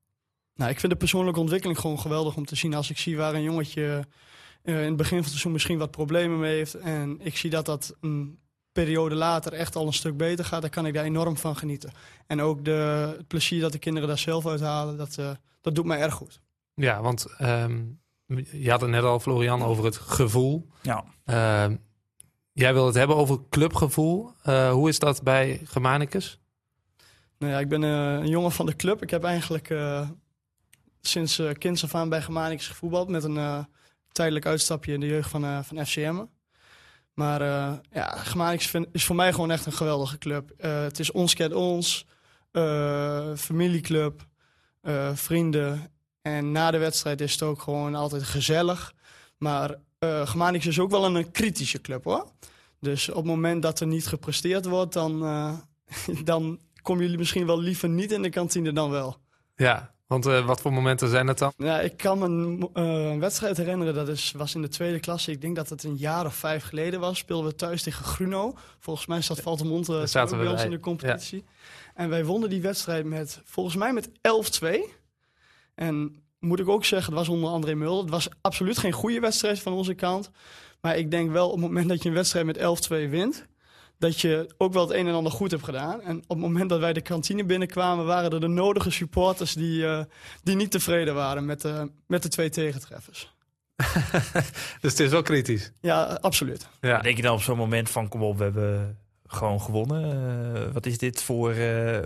Nou, 0.54 0.71
ik 0.71 0.81
vind 0.81 0.93
de 0.93 0.99
persoonlijke 0.99 1.40
ontwikkeling 1.40 1.78
gewoon 1.78 2.00
geweldig 2.00 2.37
om 2.37 2.45
te 2.45 2.57
zien. 2.57 2.75
Als 2.75 2.90
ik 2.90 2.99
zie 2.99 3.16
waar 3.16 3.35
een 3.35 3.43
jongetje 3.43 4.04
in 4.62 4.75
het 4.75 4.97
begin 4.97 5.09
van 5.09 5.19
het 5.19 5.28
seizoen 5.28 5.52
misschien 5.52 5.78
wat 5.78 5.90
problemen 5.90 6.38
mee 6.38 6.57
heeft. 6.57 6.75
En 6.75 7.21
ik 7.21 7.37
zie 7.37 7.50
dat 7.50 7.66
dat 7.66 7.97
een 8.00 8.38
periode 8.75 9.14
later 9.14 9.52
echt 9.52 9.76
al 9.76 9.87
een 9.87 9.93
stuk 9.93 10.16
beter 10.16 10.45
gaat. 10.45 10.61
Dan 10.61 10.71
kan 10.71 10.87
ik 10.87 10.95
daar 10.95 11.04
enorm 11.04 11.37
van 11.37 11.57
genieten. 11.57 11.93
En 12.26 12.40
ook 12.40 12.64
de, 12.64 13.14
het 13.16 13.26
plezier 13.26 13.61
dat 13.61 13.73
de 13.73 13.78
kinderen 13.78 14.09
daar 14.09 14.19
zelf 14.19 14.47
uithalen, 14.47 14.97
dat, 14.97 15.16
uh, 15.21 15.31
dat 15.61 15.75
doet 15.75 15.85
mij 15.85 16.00
erg 16.00 16.14
goed. 16.14 16.40
Ja, 16.75 17.02
want 17.02 17.26
um, 17.40 18.00
je 18.50 18.71
had 18.71 18.81
het 18.81 18.90
net 18.90 19.02
al, 19.02 19.21
Florian, 19.21 19.62
over 19.62 19.85
het 19.85 19.97
gevoel. 19.97 20.69
Ja. 20.83 21.04
Uh, 21.25 21.76
jij 22.52 22.73
wil 22.73 22.87
het 22.87 22.95
hebben 22.95 23.16
over 23.16 23.38
clubgevoel. 23.50 24.31
Uh, 24.47 24.71
hoe 24.71 24.88
is 24.88 24.99
dat 24.99 25.23
bij 25.23 25.61
Germanicus? 25.64 26.40
Nou 27.38 27.52
ja, 27.52 27.59
ik 27.59 27.69
ben 27.69 27.83
uh, 27.83 28.12
een 28.12 28.28
jongen 28.28 28.52
van 28.52 28.66
de 28.66 28.76
club. 28.76 29.02
Ik 29.02 29.11
heb 29.11 29.25
eigenlijk 29.25 29.71
eh, 29.71 30.09
sinds 31.00 31.38
uh, 31.38 31.52
kinds 31.52 31.85
af 31.85 31.95
aan 31.95 32.09
bij 32.09 32.23
Germanicus 32.23 32.69
gevoetbald. 32.69 33.09
Met 33.09 33.25
een 33.25 33.66
tijdelijk 34.12 34.47
uitstapje 34.47 34.93
in 34.93 35.00
de 35.00 35.07
jeugd 35.07 35.31
van, 35.31 35.64
van 35.64 35.87
FCM. 35.87 36.25
Maar 37.14 37.40
ja, 37.90 38.16
Germanicus 38.16 38.66
vind, 38.66 38.87
is 38.92 39.04
voor 39.04 39.16
mij 39.16 39.33
gewoon 39.33 39.50
echt 39.50 39.66
een 39.66 39.73
geweldige 39.73 40.18
club. 40.18 40.50
het 40.59 40.99
is 40.99 41.12
ons 41.12 41.35
kent 41.35 41.52
ons, 41.52 42.06
familieclub, 43.37 44.26
vrienden. 45.14 45.90
En 46.23 46.52
na 46.52 46.71
de 46.71 46.78
wedstrijd 46.78 47.21
is 47.21 47.33
het 47.33 47.42
ook 47.42 47.62
gewoon 47.62 47.94
altijd 47.94 48.23
gezellig. 48.23 48.94
Maar 49.38 49.75
uh, 49.99 50.54
is 50.54 50.78
ook 50.78 50.90
wel 50.90 51.04
een, 51.04 51.30
kritische 51.30 51.80
club 51.80 52.04
hoor. 52.04 52.26
Dus 52.80 53.09
op 53.09 53.16
het 53.16 53.25
moment 53.25 53.62
dat 53.62 53.80
er 53.80 53.87
niet 53.87 54.06
gepresteerd 54.06 54.64
wordt, 54.64 54.92
dan, 54.92 55.23
uh, 55.23 55.52
dan 56.25 56.59
komen 56.83 57.02
jullie 57.02 57.18
misschien 57.18 57.47
wel 57.47 57.61
liever 57.61 57.88
niet 57.88 58.12
in 58.12 58.23
de 58.23 58.30
kantine 58.30 58.73
dan 58.73 58.90
wel. 58.90 59.16
Ja, 59.56 59.94
want 60.06 60.26
uh, 60.26 60.46
wat 60.46 60.61
voor 60.61 60.73
momenten 60.73 61.08
zijn 61.08 61.26
het 61.26 61.38
dan? 61.38 61.52
Ja, 61.56 61.80
ik 61.80 61.96
kan 61.96 62.18
me 62.18 62.25
een, 62.25 62.82
een 62.82 63.20
wedstrijd 63.20 63.56
herinneren, 63.56 63.94
dat 63.94 64.08
is, 64.08 64.32
was 64.37 64.54
in 64.54 64.62
de 64.62 64.68
tweede 64.68 65.00
klasse. 65.00 65.30
Ik 65.30 65.40
denk 65.40 65.56
dat 65.56 65.68
het 65.68 65.84
een 65.84 65.96
jaar 65.96 66.26
of 66.26 66.34
vijf 66.34 66.64
geleden 66.64 67.00
was. 67.00 67.18
Speelden 67.18 67.50
we 67.50 67.56
thuis 67.56 67.82
tegen 67.82 68.04
Gruno. 68.04 68.54
Volgens 68.78 69.06
mij 69.06 69.23
zat 69.23 69.40
Valtemont 69.40 69.88
uh, 69.88 70.02
bij 70.12 70.46
ons 70.46 70.64
in 70.64 70.70
de 70.70 70.80
competitie. 70.80 71.44
Ja. 71.46 71.52
En 71.94 72.08
wij 72.08 72.25
wonnen 72.25 72.49
die 72.49 72.61
wedstrijd 72.61 73.04
met, 73.04 73.40
volgens 73.44 73.76
mij 73.76 73.92
met 73.92 74.08
11-2. 74.08 74.68
En 75.75 76.23
moet 76.38 76.61
ik 76.61 76.68
ook 76.68 76.84
zeggen, 76.84 77.12
het 77.12 77.26
was 77.26 77.37
onder 77.37 77.50
André 77.50 77.75
Mulder. 77.75 78.02
Het 78.02 78.11
was 78.11 78.28
absoluut 78.40 78.78
geen 78.78 78.92
goede 78.92 79.20
wedstrijd 79.20 79.61
van 79.61 79.73
onze 79.73 79.94
kant. 79.94 80.30
Maar 80.80 80.96
ik 80.96 81.11
denk 81.11 81.30
wel 81.30 81.46
op 81.46 81.52
het 81.52 81.62
moment 81.62 81.88
dat 81.88 82.02
je 82.02 82.08
een 82.08 82.14
wedstrijd 82.14 82.46
met 82.46 82.58
11-2 82.58 83.11
wint... 83.11 83.46
dat 83.99 84.21
je 84.21 84.55
ook 84.59 84.73
wel 84.73 84.83
het 84.89 84.97
een 84.97 85.07
en 85.07 85.15
ander 85.15 85.33
goed 85.33 85.51
hebt 85.51 85.65
gedaan. 85.65 86.00
En 86.00 86.17
op 86.17 86.28
het 86.28 86.39
moment 86.39 86.69
dat 86.69 86.80
wij 86.80 86.93
de 86.93 87.00
kantine 87.00 87.45
binnenkwamen... 87.45 88.07
waren 88.07 88.30
er 88.30 88.41
de 88.41 88.47
nodige 88.47 88.91
supporters 88.91 89.54
die, 89.54 89.83
uh, 89.83 90.00
die 90.43 90.57
niet 90.57 90.71
tevreden 90.71 91.15
waren 91.15 91.45
met, 91.45 91.65
uh, 91.65 91.83
met 92.07 92.23
de 92.23 92.28
twee 92.28 92.50
tegentreffers. 92.50 93.33
dus 94.80 94.91
het 94.91 95.00
is 95.00 95.11
wel 95.11 95.23
kritisch? 95.23 95.73
Ja, 95.80 96.02
absoluut. 96.21 96.69
Ja. 96.80 97.00
Denk 97.00 97.17
je 97.17 97.23
dan 97.23 97.35
op 97.35 97.43
zo'n 97.43 97.57
moment 97.57 97.91
van, 97.91 98.09
kom 98.09 98.23
op, 98.23 98.37
we 98.37 98.45
hebben 98.45 98.99
gewoon 99.26 99.61
gewonnen. 99.61 100.57
Uh, 100.57 100.73
wat 100.73 100.87
is 100.87 100.99
dit 100.99 101.23
voor... 101.23 101.54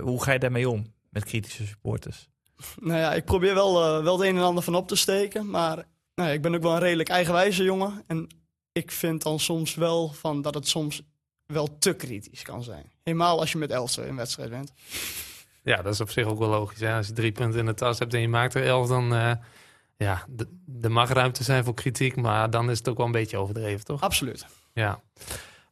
hoe 0.00 0.22
ga 0.22 0.32
je 0.32 0.38
daarmee 0.38 0.68
om 0.68 0.92
met 1.10 1.24
kritische 1.24 1.66
supporters? 1.66 2.28
Nou 2.80 2.98
ja, 2.98 3.14
ik 3.14 3.24
probeer 3.24 3.54
wel, 3.54 3.96
uh, 3.98 4.02
wel 4.02 4.18
het 4.18 4.28
een 4.28 4.36
en 4.36 4.42
ander 4.42 4.62
van 4.62 4.74
op 4.74 4.88
te 4.88 4.96
steken. 4.96 5.50
Maar 5.50 5.76
nou 6.14 6.28
ja, 6.28 6.34
ik 6.34 6.42
ben 6.42 6.54
ook 6.54 6.62
wel 6.62 6.72
een 6.72 6.78
redelijk 6.78 7.08
eigenwijze 7.08 7.62
jongen. 7.62 8.04
En 8.06 8.26
ik 8.72 8.90
vind 8.90 9.22
dan 9.22 9.40
soms 9.40 9.74
wel 9.74 10.08
van 10.08 10.42
dat 10.42 10.54
het 10.54 10.68
soms 10.68 11.02
wel 11.52 11.78
te 11.78 11.92
kritisch 11.92 12.42
kan 12.42 12.62
zijn. 12.62 12.90
Helemaal 13.02 13.40
als 13.40 13.52
je 13.52 13.58
met 13.58 13.70
11 13.70 13.96
een 13.96 14.16
wedstrijd 14.16 14.50
bent. 14.50 14.72
Ja, 15.62 15.82
dat 15.82 15.92
is 15.92 16.00
op 16.00 16.10
zich 16.10 16.26
ook 16.26 16.38
wel 16.38 16.48
logisch. 16.48 16.80
Hè? 16.80 16.96
Als 16.96 17.06
je 17.06 17.12
drie 17.12 17.32
punten 17.32 17.60
in 17.60 17.66
de 17.66 17.74
tas 17.74 17.98
hebt 17.98 18.14
en 18.14 18.20
je 18.20 18.28
maakt 18.28 18.54
er 18.54 18.64
elf, 18.64 18.88
dan... 18.88 19.12
Uh, 19.12 19.32
ja, 19.96 20.26
er 20.82 20.90
mag 20.90 21.12
ruimte 21.12 21.44
zijn 21.44 21.64
voor 21.64 21.74
kritiek, 21.74 22.16
maar 22.16 22.50
dan 22.50 22.70
is 22.70 22.78
het 22.78 22.88
ook 22.88 22.96
wel 22.96 23.06
een 23.06 23.12
beetje 23.12 23.36
overdreven, 23.36 23.84
toch? 23.84 24.00
Absoluut. 24.00 24.46
Ja. 24.72 25.00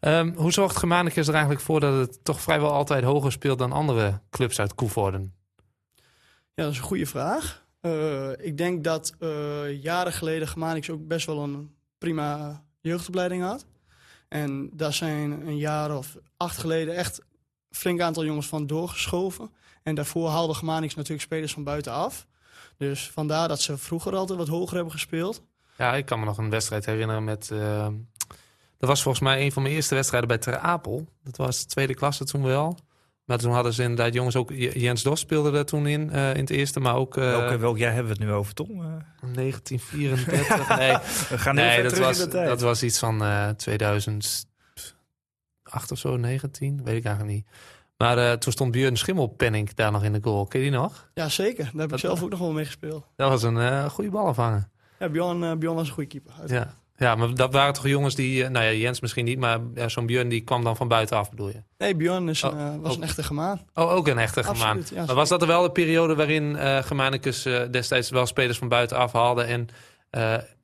Um, 0.00 0.34
hoe 0.36 0.52
zorgt 0.52 0.76
Germanicus 0.76 1.26
er 1.26 1.32
eigenlijk 1.32 1.64
voor 1.64 1.80
dat 1.80 1.98
het 1.98 2.24
toch 2.24 2.40
vrijwel 2.40 2.72
altijd 2.72 3.04
hoger 3.04 3.32
speelt 3.32 3.58
dan 3.58 3.72
andere 3.72 4.20
clubs 4.30 4.60
uit 4.60 4.74
Koevoorden? 4.74 5.34
Ja, 6.54 6.62
dat 6.62 6.72
is 6.72 6.78
een 6.78 6.84
goede 6.84 7.06
vraag. 7.06 7.64
Uh, 7.82 8.30
ik 8.30 8.56
denk 8.56 8.84
dat 8.84 9.14
uh, 9.20 9.82
jaren 9.82 10.12
geleden 10.12 10.48
Germanix 10.48 10.90
ook 10.90 11.06
best 11.06 11.26
wel 11.26 11.42
een 11.42 11.74
prima 11.98 12.62
jeugdopleiding 12.80 13.42
had. 13.42 13.66
En 14.42 14.70
daar 14.72 14.92
zijn 14.92 15.46
een 15.46 15.56
jaar 15.56 15.96
of 15.96 16.16
acht 16.36 16.58
geleden 16.58 16.96
echt 16.96 17.20
flink 17.70 18.00
aantal 18.00 18.24
jongens 18.24 18.46
van 18.46 18.66
doorgeschoven. 18.66 19.50
En 19.82 19.94
daarvoor 19.94 20.28
haalde 20.28 20.54
Germanix 20.54 20.94
natuurlijk 20.94 21.22
spelers 21.22 21.52
van 21.52 21.64
buitenaf. 21.64 22.26
Dus 22.76 23.10
vandaar 23.10 23.48
dat 23.48 23.60
ze 23.60 23.78
vroeger 23.78 24.16
altijd 24.16 24.38
wat 24.38 24.48
hoger 24.48 24.74
hebben 24.74 24.92
gespeeld. 24.92 25.42
Ja, 25.78 25.94
ik 25.94 26.06
kan 26.06 26.18
me 26.18 26.24
nog 26.24 26.38
een 26.38 26.50
wedstrijd 26.50 26.86
herinneren 26.86 27.24
met... 27.24 27.50
Uh, 27.52 27.86
dat 28.78 28.88
was 28.88 29.02
volgens 29.02 29.24
mij 29.24 29.44
een 29.44 29.52
van 29.52 29.62
mijn 29.62 29.74
eerste 29.74 29.94
wedstrijden 29.94 30.28
bij 30.28 30.38
Ter 30.38 30.58
Apel. 30.58 31.06
Dat 31.24 31.36
was 31.36 31.60
de 31.60 31.66
tweede 31.66 31.94
klasse 31.94 32.24
toen 32.24 32.42
wel. 32.42 32.78
Maar 33.26 33.38
toen 33.38 33.52
hadden 33.52 33.72
ze 33.72 33.82
inderdaad 33.82 34.14
jongens 34.14 34.36
ook... 34.36 34.50
Jens 34.52 35.02
Dos 35.02 35.20
speelde 35.20 35.58
er 35.58 35.64
toen 35.64 35.86
in, 35.86 36.10
uh, 36.12 36.34
in 36.34 36.40
het 36.40 36.50
eerste, 36.50 36.80
maar 36.80 36.94
ook... 36.94 37.16
Uh, 37.16 37.24
Welke, 37.24 37.58
welk 37.58 37.78
jaar 37.78 37.92
hebben 37.92 38.12
we 38.12 38.18
het 38.18 38.28
nu 38.28 38.34
over, 38.34 38.54
Tom? 38.54 38.70
Uh... 38.70 38.86
1934, 39.34 40.68
nee. 40.78 40.92
we 41.28 41.38
gaan 41.38 41.54
nee, 41.54 41.82
dat 41.82 41.98
was, 41.98 42.28
dat 42.28 42.60
was 42.60 42.82
iets 42.82 42.98
van 42.98 43.22
uh, 43.22 43.48
2008 43.48 44.46
of 45.90 45.98
zo, 45.98 46.16
19, 46.16 46.84
weet 46.84 46.96
ik 46.96 47.04
eigenlijk 47.04 47.34
niet. 47.36 47.46
Maar 47.96 48.18
uh, 48.18 48.32
toen 48.32 48.52
stond 48.52 48.70
Björn 48.70 48.96
Schimmelpenning 48.96 49.74
daar 49.74 49.92
nog 49.92 50.04
in 50.04 50.12
de 50.12 50.18
goal. 50.22 50.46
Ken 50.46 50.60
je 50.60 50.70
die 50.70 50.78
nog? 50.78 51.10
Ja, 51.14 51.28
zeker. 51.28 51.64
Daar 51.64 51.80
heb 51.80 51.88
dat, 51.88 51.98
ik 51.98 52.04
zelf 52.04 52.22
ook 52.22 52.30
nog 52.30 52.38
wel 52.38 52.52
mee 52.52 52.64
gespeeld. 52.64 53.06
Dat 53.16 53.30
was 53.30 53.42
een 53.42 53.56
uh, 53.56 53.84
goede 53.84 54.10
ballenvanger. 54.10 54.68
Ja, 54.98 55.08
Bjorn, 55.08 55.42
uh, 55.42 55.52
Bjorn 55.54 55.76
was 55.76 55.88
een 55.88 55.94
goede 55.94 56.08
keeper. 56.08 56.32
Ja. 56.46 56.74
Ja, 56.98 57.14
maar 57.14 57.34
dat 57.34 57.52
waren 57.52 57.74
toch 57.74 57.86
jongens 57.86 58.14
die, 58.14 58.48
nou 58.48 58.64
ja, 58.64 58.72
Jens 58.72 59.00
misschien 59.00 59.24
niet, 59.24 59.38
maar 59.38 59.60
ja, 59.74 59.88
zo'n 59.88 60.06
Björn 60.06 60.28
die 60.28 60.40
kwam 60.40 60.64
dan 60.64 60.76
van 60.76 60.88
buitenaf, 60.88 61.30
bedoel 61.30 61.48
je? 61.48 61.62
Nee, 61.78 61.96
Björn 61.96 62.28
is 62.28 62.42
een, 62.42 62.50
oh, 62.50 62.58
uh, 62.58 62.76
was 62.80 62.90
ook. 62.90 62.96
een 62.96 63.02
echte 63.02 63.22
gemaan. 63.22 63.60
Oh, 63.74 63.92
ook 63.92 64.08
een 64.08 64.18
echte 64.18 64.44
gemaan. 64.44 64.82
Ja, 64.94 65.04
maar 65.04 65.14
was 65.14 65.28
dat 65.28 65.40
er 65.40 65.46
wel 65.46 65.62
de 65.62 65.70
periode 65.70 66.14
waarin 66.14 66.42
uh, 66.42 66.78
Germanicus 66.78 67.46
uh, 67.46 67.62
destijds 67.70 68.10
wel 68.10 68.26
spelers 68.26 68.58
van 68.58 68.68
buitenaf 68.68 69.12
haalde 69.12 69.42
en 69.42 69.68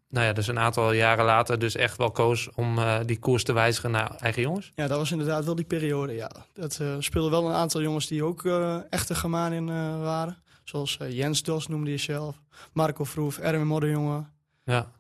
nou 0.09 0.27
ja, 0.27 0.33
dus 0.33 0.47
een 0.47 0.59
aantal 0.59 0.93
jaren 0.93 1.25
later 1.25 1.59
dus 1.59 1.75
echt 1.75 1.97
wel 1.97 2.11
koos 2.11 2.51
om 2.55 2.79
die 3.07 3.19
koers 3.19 3.45
te 3.45 3.53
wijzigen 3.53 3.91
naar 3.91 4.17
eigen 4.17 4.43
jongens? 4.43 4.73
Ja, 4.75 4.87
dat 4.87 4.99
was 4.99 5.11
inderdaad 5.11 5.45
wel 5.45 5.55
die 5.55 5.65
periode, 5.65 6.13
ja. 6.13 6.31
Dat 6.53 6.81
speelden 6.99 7.31
wel 7.31 7.49
een 7.49 7.55
aantal 7.55 7.81
jongens 7.83 8.07
die 8.07 8.25
ook 8.25 8.45
echte 8.91 9.15
gemaan 9.15 9.53
in 9.53 9.67
waren. 10.03 10.37
Zoals 10.65 10.99
Jens 11.09 11.43
Dos 11.43 11.67
noemde 11.67 11.91
je 11.91 11.97
zelf, 11.97 12.41
Marco 12.73 13.05
Vroef, 13.05 13.39
Erwin 13.39 13.67
Modderjongen. 13.67 14.33
Ja. 14.65 14.93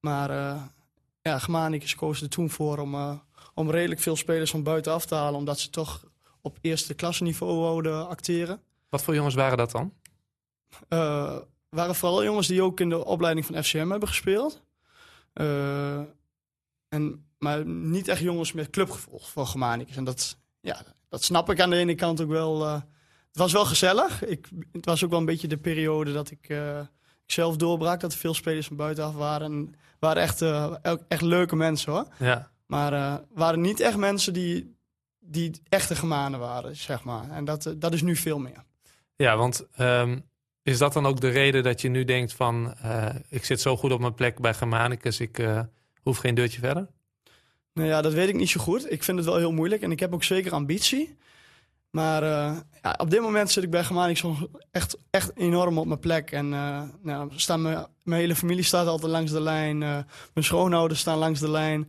Maar 0.00 0.30
uh, 0.30 0.62
ja, 1.22 1.38
Germanicus 1.38 1.94
koos 1.94 2.22
er 2.22 2.28
toen 2.28 2.50
voor 2.50 2.78
om, 2.78 2.94
uh, 2.94 3.18
om 3.54 3.70
redelijk 3.70 4.00
veel 4.00 4.16
spelers 4.16 4.50
van 4.50 4.62
buitenaf 4.62 5.06
te 5.06 5.14
halen. 5.14 5.38
Omdat 5.38 5.60
ze 5.60 5.70
toch 5.70 6.04
op 6.40 6.58
eerste 6.60 6.94
klasse 6.94 7.22
niveau 7.22 7.58
wouden 7.58 8.08
acteren. 8.08 8.62
Wat 8.88 9.02
voor 9.02 9.14
jongens 9.14 9.34
waren 9.34 9.58
dat 9.58 9.70
dan? 9.70 9.92
Uh, 10.88 11.36
waren 11.68 11.94
vooral 11.94 12.24
jongens 12.24 12.46
die 12.46 12.62
ook 12.62 12.80
in 12.80 12.88
de 12.88 13.04
opleiding 13.04 13.46
van 13.46 13.62
FCM 13.64 13.90
hebben 13.90 14.08
gespeeld. 14.08 14.62
en, 16.88 17.26
maar 17.38 17.66
niet 17.66 18.08
echt 18.08 18.20
jongens 18.20 18.52
met 18.52 18.70
clubgevoel 18.70 19.18
voor 19.18 19.46
Germanicus. 19.46 19.96
En 19.96 20.04
dat, 20.04 20.38
ja, 20.60 20.82
dat 21.08 21.24
snap 21.24 21.50
ik 21.50 21.60
aan 21.60 21.70
de 21.70 21.76
ene 21.76 21.94
kant 21.94 22.20
ook 22.20 22.28
wel. 22.28 22.66
het 22.66 22.84
was 23.32 23.52
wel 23.52 23.64
gezellig. 23.64 24.24
Ik, 24.24 24.48
het 24.72 24.84
was 24.84 25.04
ook 25.04 25.10
wel 25.10 25.18
een 25.18 25.24
beetje 25.24 25.48
de 25.48 25.58
periode 25.58 26.12
dat 26.12 26.30
ik 26.30 26.48
zelf 27.26 27.56
doorbrak. 27.56 28.00
Dat 28.00 28.12
er 28.12 28.18
veel 28.18 28.34
spelers 28.34 28.66
van 28.66 28.76
buitenaf 28.76 29.14
waren. 29.14 29.52
En 29.52 29.74
waren 30.00 30.22
echt, 30.22 30.40
uh, 30.42 30.74
echt 31.08 31.22
leuke 31.22 31.56
mensen 31.56 31.92
hoor. 31.92 32.06
Ja. 32.18 32.50
Maar 32.66 32.92
uh, 32.92 33.14
waren 33.34 33.60
niet 33.60 33.80
echt 33.80 33.96
mensen 33.96 34.32
die, 34.32 34.76
die 35.18 35.62
echte 35.68 35.94
gemanen 35.96 36.40
waren, 36.40 36.76
zeg 36.76 37.04
maar. 37.04 37.30
En 37.30 37.44
dat, 37.44 37.66
uh, 37.66 37.72
dat 37.76 37.92
is 37.92 38.02
nu 38.02 38.16
veel 38.16 38.38
meer. 38.38 38.64
Ja, 39.16 39.36
want 39.36 39.66
um, 39.78 40.28
Is 40.62 40.78
dat 40.78 40.92
dan 40.92 41.06
ook 41.06 41.20
de 41.20 41.28
reden 41.28 41.62
dat 41.62 41.80
je 41.80 41.88
nu 41.88 42.04
denkt 42.04 42.32
van... 42.32 42.74
eh, 42.82 43.06
ik 43.28 43.44
zit 43.44 43.60
zo 43.60 43.76
goed 43.76 43.92
op 43.92 44.00
mijn 44.00 44.14
plek 44.14 44.40
bij 44.40 44.54
Germanicus, 44.54 45.20
ik 45.20 45.38
eh, 45.38 45.60
hoef 46.02 46.18
geen 46.18 46.34
deurtje 46.34 46.60
verder? 46.60 46.88
Nou 47.74 47.88
ja, 47.88 48.02
dat 48.02 48.12
weet 48.12 48.28
ik 48.28 48.34
niet 48.34 48.50
zo 48.50 48.60
goed. 48.60 48.92
Ik 48.92 49.02
vind 49.02 49.16
het 49.18 49.26
wel 49.26 49.36
heel 49.36 49.52
moeilijk 49.52 49.82
en 49.82 49.90
ik 49.90 50.00
heb 50.00 50.14
ook 50.14 50.24
zeker 50.24 50.52
ambitie. 50.52 51.16
Maar 51.90 52.22
eh, 52.22 52.56
ja, 52.82 52.94
op 52.98 53.10
dit 53.10 53.20
moment 53.20 53.50
zit 53.50 53.64
ik 53.64 53.70
bij 53.70 53.84
Germanicus 53.84 54.24
echt, 54.70 54.96
echt 55.10 55.36
enorm 55.36 55.78
op 55.78 55.86
mijn 55.86 55.98
plek. 55.98 56.30
En 56.32 56.52
eh, 56.52 56.82
nou, 57.02 57.30
staan 57.34 57.62
mijn, 57.62 57.86
mijn 58.02 58.20
hele 58.20 58.36
familie 58.36 58.64
staat 58.64 58.86
altijd 58.86 59.12
langs 59.12 59.32
de 59.32 59.40
lijn. 59.40 59.82
eh, 59.82 59.88
mijn 60.34 60.46
schoonouders 60.46 61.00
staan 61.00 61.18
langs 61.18 61.40
de 61.40 61.50
lijn. 61.50 61.86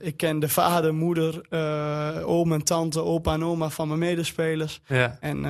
Ik 0.00 0.16
ken 0.16 0.38
de 0.38 0.48
vader, 0.48 0.94
moeder, 0.94 1.52
oom 2.24 2.52
en 2.52 2.64
tante, 2.64 3.02
opa 3.02 3.32
en 3.32 3.44
oma 3.44 3.70
van 3.70 3.88
mijn 3.88 4.00
medespelers. 4.00 4.80
Ja, 4.86 5.16
En 5.20 5.40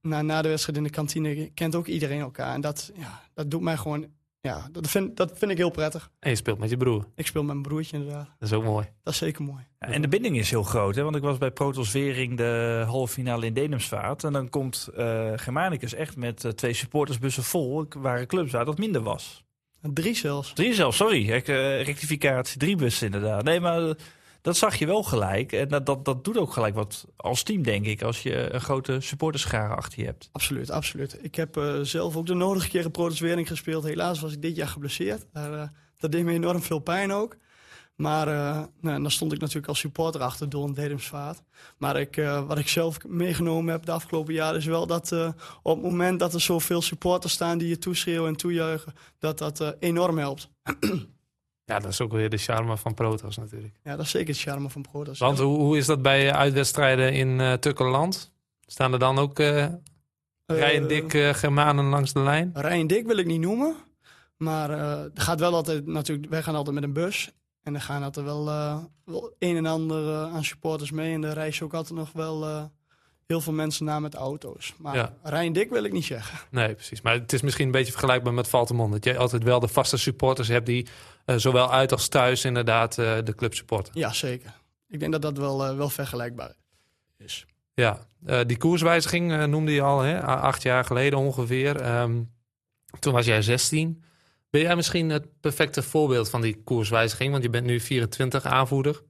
na, 0.00 0.22
na 0.22 0.42
de 0.42 0.48
wedstrijd 0.48 0.78
in 0.78 0.84
de 0.84 0.90
kantine 0.90 1.50
kent 1.54 1.74
ook 1.74 1.86
iedereen 1.86 2.20
elkaar. 2.20 2.54
En 2.54 2.60
dat, 2.60 2.90
ja, 2.94 3.20
dat 3.34 3.50
doet 3.50 3.60
mij 3.60 3.76
gewoon... 3.76 4.06
Ja, 4.40 4.68
dat 4.72 4.88
vind, 4.88 5.16
dat 5.16 5.38
vind 5.38 5.50
ik 5.50 5.56
heel 5.56 5.70
prettig. 5.70 6.10
en 6.20 6.30
je 6.30 6.36
speelt 6.36 6.58
met 6.58 6.70
je 6.70 6.76
broer. 6.76 7.06
Ik 7.14 7.26
speel 7.26 7.42
met 7.42 7.52
mijn 7.52 7.66
broertje 7.66 7.96
inderdaad. 7.96 8.26
Dat 8.38 8.48
is 8.48 8.52
ook 8.54 8.64
mooi. 8.64 8.86
Dat 9.02 9.12
is 9.12 9.18
zeker 9.18 9.44
mooi. 9.44 9.66
Ja, 9.78 9.86
en 9.86 10.02
de 10.02 10.08
binding 10.08 10.38
is 10.38 10.50
heel 10.50 10.62
groot, 10.62 10.94
hè? 10.94 11.02
want 11.02 11.16
ik 11.16 11.22
was 11.22 11.38
bij 11.38 11.50
Protos 11.50 11.92
Wering 11.92 12.36
de 12.36 12.82
halve 12.86 13.12
finale 13.12 13.46
in 13.46 13.54
Denemsvaart. 13.54 14.24
En 14.24 14.32
dan 14.32 14.48
komt 14.48 14.88
eh 14.96 15.32
Germanicus 15.36 15.94
echt 15.94 16.16
met 16.16 16.44
eh, 16.44 16.50
twee 16.50 16.72
supportersbussen 16.72 17.42
vol, 17.42 17.86
waar 17.96 18.26
clubs 18.26 18.52
waar 18.52 18.64
dat 18.64 18.78
minder 18.78 19.02
was. 19.02 19.44
Drie 19.82 20.14
zelfs. 20.14 20.52
Drie 20.52 20.74
zelfs, 20.74 20.96
sorry, 20.96 21.30
eh, 21.30 21.82
rectificatie, 21.82 22.58
drie 22.58 22.76
bussen 22.76 23.06
inderdaad. 23.06 23.44
Nee, 23.44 23.60
maar 23.60 23.94
dat 24.40 24.56
zag 24.56 24.76
je 24.76 24.86
wel 24.86 25.02
gelijk. 25.02 25.52
En 25.52 25.68
dat, 25.68 26.04
dat, 26.04 26.24
doet 26.24 26.36
ook 26.36 26.52
gelijk 26.52 26.74
wat 26.74 27.06
als 27.16 27.42
team, 27.42 27.62
denk 27.62 27.86
ik, 27.86 28.02
als 28.02 28.22
je 28.22 28.52
een 28.54 28.60
grote 28.60 29.00
supporterschare 29.00 29.74
achter 29.74 30.00
je 30.00 30.04
hebt. 30.04 30.28
Absoluut, 30.32 30.70
absoluut. 30.70 31.18
Ik 31.20 31.34
heb 31.34 31.56
eh, 31.56 31.80
zelf 31.82 32.16
ook 32.16 32.26
de 32.26 32.34
nodige 32.34 32.68
keren 32.68 32.90
Proteswering 32.90 33.48
gespeeld. 33.48 33.84
Helaas 33.84 34.20
was 34.20 34.32
ik 34.32 34.42
dit 34.42 34.56
jaar 34.56 34.68
geblesseerd. 34.68 35.26
Eh, 35.32 35.62
dat 35.98 36.12
deed 36.12 36.24
me 36.24 36.32
enorm 36.32 36.62
veel 36.62 36.78
pijn 36.78 37.12
ook. 37.12 37.36
Maar 37.94 38.28
eh, 38.28 38.62
nou, 38.80 39.02
dan 39.02 39.10
stond 39.10 39.32
ik 39.32 39.40
natuurlijk 39.40 39.68
als 39.68 39.78
supporter 39.78 40.20
achter 40.20 40.48
Don 40.48 40.72
Dedemsvaart. 40.72 41.42
Maar 41.78 42.00
ik, 42.00 42.16
wat 42.46 42.58
ik 42.58 42.68
zelf 42.68 42.96
meegenomen 43.06 43.72
heb 43.72 43.84
de 43.84 43.92
afgelopen 43.92 44.34
jaren 44.34 44.58
is 44.58 44.66
wel 44.66 44.86
dat 44.86 45.12
op 45.62 45.74
het 45.74 45.90
moment 45.90 46.18
dat 46.18 46.34
er 46.34 46.40
zoveel 46.40 46.82
supporters 46.82 47.32
staan 47.32 47.58
die 47.58 47.68
je 47.68 47.78
toeschreeuwen 47.78 48.28
en 48.28 48.36
toejuichen, 48.36 48.94
dat 49.18 49.38
dat 49.38 49.76
enorm 49.78 50.18
helpt. 50.18 50.48
Ja, 51.68 51.78
dat 51.78 51.90
is 51.90 52.00
ook 52.00 52.12
weer 52.12 52.30
de 52.30 52.36
charme 52.36 52.76
van 52.76 52.94
Protos 52.94 53.36
natuurlijk. 53.36 53.74
Ja, 53.82 53.96
dat 53.96 54.04
is 54.04 54.10
zeker 54.10 54.28
het 54.28 54.38
charme 54.38 54.70
van 54.70 54.82
Protos. 54.82 55.18
Want 55.18 55.38
hoe, 55.38 55.58
hoe 55.58 55.76
is 55.76 55.86
dat 55.86 56.02
bij 56.02 56.32
uitwedstrijden 56.32 57.12
in 57.12 57.40
eh 57.40 57.52
Tukkerland? 57.52 58.32
Staan 58.66 58.92
er 58.92 58.98
dan 58.98 59.18
ook 59.18 59.38
eh 59.38 59.66
rij 60.46 60.76
en 60.76 60.86
dik 60.86 61.14
eh, 61.14 61.34
Germanen 61.34 61.84
langs 61.84 62.12
de 62.12 62.20
lijn? 62.20 62.50
Rijn 62.54 62.86
dik 62.86 63.06
wil 63.06 63.16
ik 63.16 63.26
niet 63.26 63.40
noemen. 63.40 63.74
Maar 64.36 64.70
eh, 64.70 65.02
er 65.02 65.10
gaat 65.14 65.40
wel 65.40 65.54
altijd 65.54 65.86
natuurlijk, 65.86 66.30
wij 66.30 66.42
gaan 66.42 66.54
altijd 66.54 66.74
met 66.74 66.84
een 66.84 66.92
bus. 66.92 67.32
En 67.68 67.74
er 67.74 67.80
gaan 67.80 68.02
altijd 68.02 68.26
wel, 68.26 68.48
eh, 68.48 68.78
wel 69.04 69.34
een 69.38 69.56
en 69.56 69.66
ander 69.66 70.08
eh, 70.08 70.34
aan 70.34 70.44
supporters 70.44 70.90
mee. 70.90 71.14
En 71.14 71.24
er 71.24 71.34
reizen 71.34 71.64
ook 71.66 71.74
altijd 71.74 71.98
nog 71.98 72.12
wel 72.12 72.44
eh, 72.44 72.64
heel 73.28 73.40
veel 73.40 73.52
mensen 73.52 73.84
na 73.84 74.00
met 74.00 74.14
auto's. 74.14 74.74
Maar 74.78 74.94
Ja. 74.94 75.14
Rijn 75.22 75.52
dik 75.52 75.70
wil 75.70 75.84
ik 75.84 75.92
niet 75.92 76.04
zeggen. 76.04 76.38
Nee, 76.50 76.74
precies. 76.74 77.00
Maar 77.00 77.12
het 77.12 77.32
is 77.32 77.42
misschien 77.42 77.66
een 77.66 77.72
beetje 77.72 77.92
vergelijkbaar 77.92 78.34
met 78.34 78.48
Valtemont. 78.48 78.92
Dat 78.92 79.04
jij 79.04 79.18
altijd 79.18 79.42
wel 79.42 79.60
de 79.60 79.68
vaste 79.68 79.96
supporters 79.96 80.48
hebt 80.48 80.66
die 80.66 80.86
eh, 81.24 81.36
zowel 81.36 81.72
uit 81.72 81.92
als 81.92 82.08
thuis 82.08 82.44
inderdaad 82.44 82.98
eh, 82.98 83.16
de 83.24 83.34
club 83.34 83.54
supporten. 83.54 83.92
Ja, 83.96 84.12
zeker. 84.12 84.54
Ik 84.88 85.00
denk 85.00 85.12
dat 85.12 85.22
dat 85.22 85.38
wel, 85.38 85.64
eh, 85.66 85.76
wel 85.76 85.88
vergelijkbaar 85.88 86.54
is. 87.18 87.46
Ja, 87.74 88.06
die 88.46 88.56
koerswijziging 88.56 89.46
noemde 89.46 89.72
je 89.72 89.82
al, 89.82 90.00
hè? 90.00 90.22
Acht 90.22 90.62
jaar 90.62 90.84
geleden 90.84 91.18
ongeveer. 91.18 91.80
Ehm, 91.80 92.22
toen 92.98 93.12
was 93.12 93.26
jij 93.26 93.42
16. 93.42 94.02
Ben 94.50 94.60
jij 94.60 94.76
misschien 94.76 95.10
het 95.10 95.40
perfecte 95.40 95.82
voorbeeld 95.82 96.30
van 96.30 96.40
die 96.40 96.62
koerswijziging? 96.64 97.30
Want 97.30 97.42
je 97.42 97.50
bent 97.50 97.66
nu 97.66 97.80
24 97.80 98.44
aanvoerder. 98.44 99.02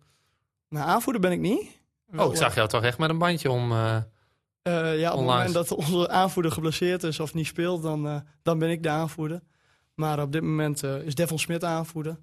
Nou, 0.68 0.88
aanvoerder 0.88 1.20
ben 1.20 1.32
ik 1.32 1.40
niet. 1.40 1.77
Oh, 2.16 2.30
ik 2.30 2.36
zag 2.36 2.54
jou 2.54 2.68
toch 2.68 2.82
echt 2.84 2.98
met 2.98 3.10
een 3.10 3.18
bandje 3.18 3.50
om. 3.50 3.72
eh, 3.72 3.96
Eh, 4.62 4.98
ja, 4.98 5.12
op 5.12 5.18
het 5.18 5.26
moment 5.26 5.52
dat 5.52 5.72
onze 5.72 6.08
aanvoerder 6.08 6.52
geblesseerd 6.52 7.02
is 7.02 7.20
of 7.20 7.34
niet 7.34 7.46
speelt, 7.46 7.82
dan, 7.82 8.06
eh, 8.06 8.16
dan 8.42 8.58
ben 8.58 8.70
ik 8.70 8.82
de 8.82 8.88
aanvoerder. 8.88 9.40
Maar 9.94 10.22
op 10.22 10.32
dit 10.32 10.42
moment 10.42 10.82
is 10.82 11.14
Devon 11.14 11.38
Smit 11.38 11.64
aanvoerder. 11.64 12.18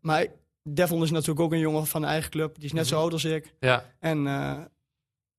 Maar 0.00 0.22
ik- 0.22 0.30
Devon 0.62 1.02
is 1.02 1.10
natuurlijk 1.10 1.40
ook 1.40 1.52
een 1.52 1.58
jongen 1.58 1.86
van 1.86 2.00
de 2.00 2.06
eigen 2.06 2.30
club. 2.30 2.54
Die 2.54 2.64
is 2.64 2.72
net 2.72 2.86
zo 2.86 2.98
oud 3.00 3.12
als 3.12 3.24
ik. 3.24 3.54
ja, 3.60 3.84
En 4.00 4.22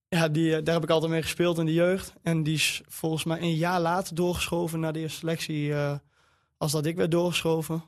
ja, 0.07 0.27
die, 0.31 0.61
daar 0.63 0.73
heb 0.73 0.83
ik 0.83 0.89
altijd 0.89 1.11
mee 1.11 1.21
gespeeld 1.21 1.57
in 1.57 1.65
de 1.65 1.73
jeugd. 1.73 2.13
En 2.23 2.43
die 2.43 2.53
is 2.55 2.81
volgens 2.87 3.23
mij 3.23 3.41
een 3.41 3.55
jaar 3.55 3.79
later 3.79 4.15
doorgeschoven 4.15 4.79
naar 4.79 4.93
de 4.93 4.99
eerste 4.99 5.17
selectie. 5.19 5.73
als 6.57 6.71
dat 6.71 6.85
ik 6.85 6.95
werd 6.95 7.11
doorgeschoven. 7.11 7.83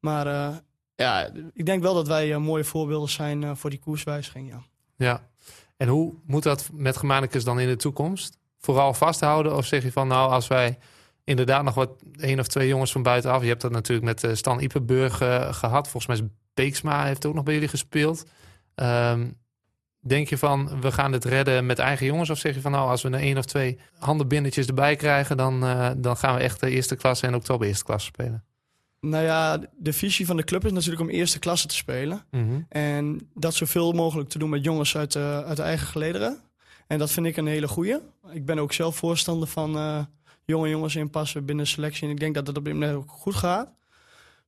Maar 0.00 0.60
ja, 0.96 1.30
ik 1.52 1.66
denk 1.66 1.82
wel 1.82 1.94
dat 1.94 2.08
wij 2.08 2.32
eh, 2.32 2.38
mooie 2.38 2.64
voorbeelden 2.64 3.08
zijn 3.08 3.44
eh, 3.44 3.50
voor 3.54 3.70
die 3.70 3.78
koerswijziging. 3.78 4.48
Ja. 4.50 4.62
ja. 4.96 5.28
En 5.76 5.88
hoe 5.88 6.14
moet 6.26 6.42
dat 6.42 6.68
met 6.72 6.96
Germanicus 6.96 7.44
dan 7.44 7.60
in 7.60 7.68
de 7.68 7.76
toekomst? 7.76 8.38
Vooral 8.58 8.94
vasthouden? 8.94 9.56
Of 9.56 9.66
zeg 9.66 9.82
je 9.82 9.92
van, 9.92 10.08
nou, 10.08 10.30
als 10.30 10.46
wij 10.46 10.78
inderdaad 11.24 11.64
nog 11.64 11.74
wat 11.74 11.90
één 12.16 12.38
of 12.38 12.46
twee 12.46 12.68
jongens 12.68 12.92
van 12.92 13.02
buitenaf. 13.02 13.42
Je 13.42 13.48
hebt 13.48 13.60
dat 13.60 13.70
natuurlijk 13.70 14.06
met 14.06 14.24
eh, 14.24 14.34
Stan 14.34 14.60
Iperburg 14.60 15.20
eh, 15.20 15.52
gehad. 15.52 15.88
Volgens 15.88 16.06
mij 16.06 16.16
is 16.16 16.32
Beeksma 16.54 17.04
heeft 17.04 17.26
ook 17.26 17.34
nog 17.34 17.44
bij 17.44 17.54
jullie 17.54 17.68
gespeeld. 17.68 18.24
Ehm, 18.74 19.30
denk 20.00 20.28
je 20.28 20.38
van, 20.38 20.80
we 20.80 20.92
gaan 20.92 21.12
dit 21.12 21.24
redden 21.24 21.66
met 21.66 21.78
eigen 21.78 22.06
jongens? 22.06 22.30
Of 22.30 22.38
zeg 22.38 22.54
je 22.54 22.60
van, 22.60 22.72
nou, 22.72 22.88
als 22.88 23.02
we 23.02 23.08
een 23.08 23.14
één 23.14 23.38
of 23.38 23.44
twee 23.44 23.78
handenbindertjes 23.98 24.66
erbij 24.66 24.96
krijgen... 24.96 25.36
dan, 25.36 25.60
dan 25.96 26.16
gaan 26.16 26.34
we 26.34 26.40
echt 26.40 26.60
de 26.60 26.70
eerste 26.70 26.96
klasse 26.96 27.26
en 27.26 27.34
oktober 27.34 27.66
eerste 27.66 27.84
klasse 27.84 28.06
spelen? 28.06 28.44
Nou 29.08 29.24
ja, 29.24 29.60
de 29.76 29.92
visie 29.92 30.26
van 30.26 30.36
de 30.36 30.44
club 30.44 30.64
is 30.64 30.72
natuurlijk 30.72 31.00
om 31.00 31.08
eerste 31.08 31.38
klasse 31.38 31.66
te 31.66 31.74
spelen. 31.74 32.24
Mhm. 32.30 32.60
En 32.68 33.30
dat 33.34 33.54
zoveel 33.54 33.92
mogelijk 33.92 34.28
te 34.28 34.38
doen 34.38 34.50
met 34.50 34.64
jongens 34.64 34.96
uit, 34.96 35.12
de 35.12 35.42
uit 35.46 35.56
de 35.56 35.62
eigen 35.62 35.86
gelederen. 35.86 36.38
En 36.86 36.98
dat 36.98 37.10
vind 37.10 37.26
ik 37.26 37.36
een 37.36 37.46
hele 37.46 37.68
goeie. 37.68 37.98
Ik 38.32 38.44
ben 38.44 38.58
ook 38.58 38.72
zelf 38.72 38.96
voorstander 38.96 39.48
van 39.48 39.76
eh, 39.76 40.04
jonge 40.44 40.68
jongens 40.68 40.96
inpassen 40.96 41.44
binnen 41.44 41.66
selectie. 41.66 42.04
En 42.04 42.10
ik 42.10 42.20
denk 42.20 42.34
dat 42.34 42.46
dat 42.46 42.56
op 42.56 42.64
dit 42.64 42.72
moment 42.72 42.96
ook 42.96 43.10
goed 43.10 43.34
gaat. 43.34 43.72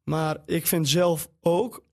Maar 0.03 0.37
ik 0.47 0.67
vind 0.67 0.89
zelf 0.89 1.29
ook 1.41 1.85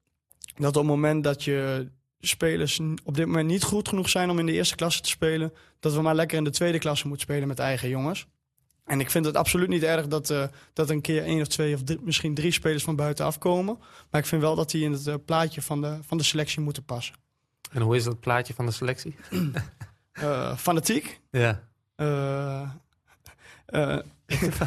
dat 0.55 0.75
op 0.75 0.81
het 0.81 0.91
moment 0.91 1.23
dat 1.23 1.43
je 1.43 1.87
spelers 2.19 2.79
op 3.03 3.15
dit 3.15 3.25
moment 3.25 3.47
niet 3.47 3.63
goed 3.63 3.87
genoeg 3.87 4.09
zijn 4.09 4.29
om 4.29 4.39
in 4.39 4.45
de 4.45 4.51
eerste 4.51 4.75
klasse 4.75 5.01
te 5.01 5.09
spelen, 5.09 5.53
dat 5.79 5.93
we 5.93 6.01
maar 6.01 6.15
lekker 6.15 6.37
in 6.37 6.43
de 6.43 6.49
tweede 6.49 6.79
klasse 6.79 7.07
moeten 7.07 7.25
spelen 7.25 7.47
met 7.47 7.59
eigen 7.59 7.89
jongens. 7.89 8.27
En 8.85 8.99
ik 8.99 9.09
vind 9.11 9.25
het 9.25 9.35
absoluut 9.35 9.67
niet 9.69 9.83
erg 9.83 10.07
dat, 10.07 10.29
eh, 10.29 10.43
dat 10.73 10.89
een 10.89 11.01
keer 11.01 11.23
één 11.23 11.41
of 11.41 11.47
twee 11.47 11.73
of 11.73 11.83
drie- 11.83 11.99
misschien 12.01 12.33
drie 12.33 12.51
spelers 12.51 12.83
van 12.83 12.95
buitenaf 12.95 13.37
komen. 13.37 13.77
Maar 14.11 14.21
ik 14.21 14.27
vind 14.27 14.41
wel 14.41 14.55
dat 14.55 14.69
die 14.71 14.83
in 14.83 14.91
het 14.91 15.07
eh, 15.07 15.15
plaatje 15.25 15.61
van 15.61 15.81
de, 15.81 15.97
van 16.01 16.17
de 16.17 16.23
selectie 16.23 16.61
moeten 16.61 16.83
passen. 16.83 17.15
En 17.71 17.81
hoe 17.81 17.95
is 17.95 18.03
dat 18.03 18.19
plaatje 18.19 18.53
van 18.53 18.65
de 18.65 18.71
selectie? 18.71 19.15
Eh, 20.13 20.57
fanatiek. 20.57 21.19
Ja. 21.31 21.63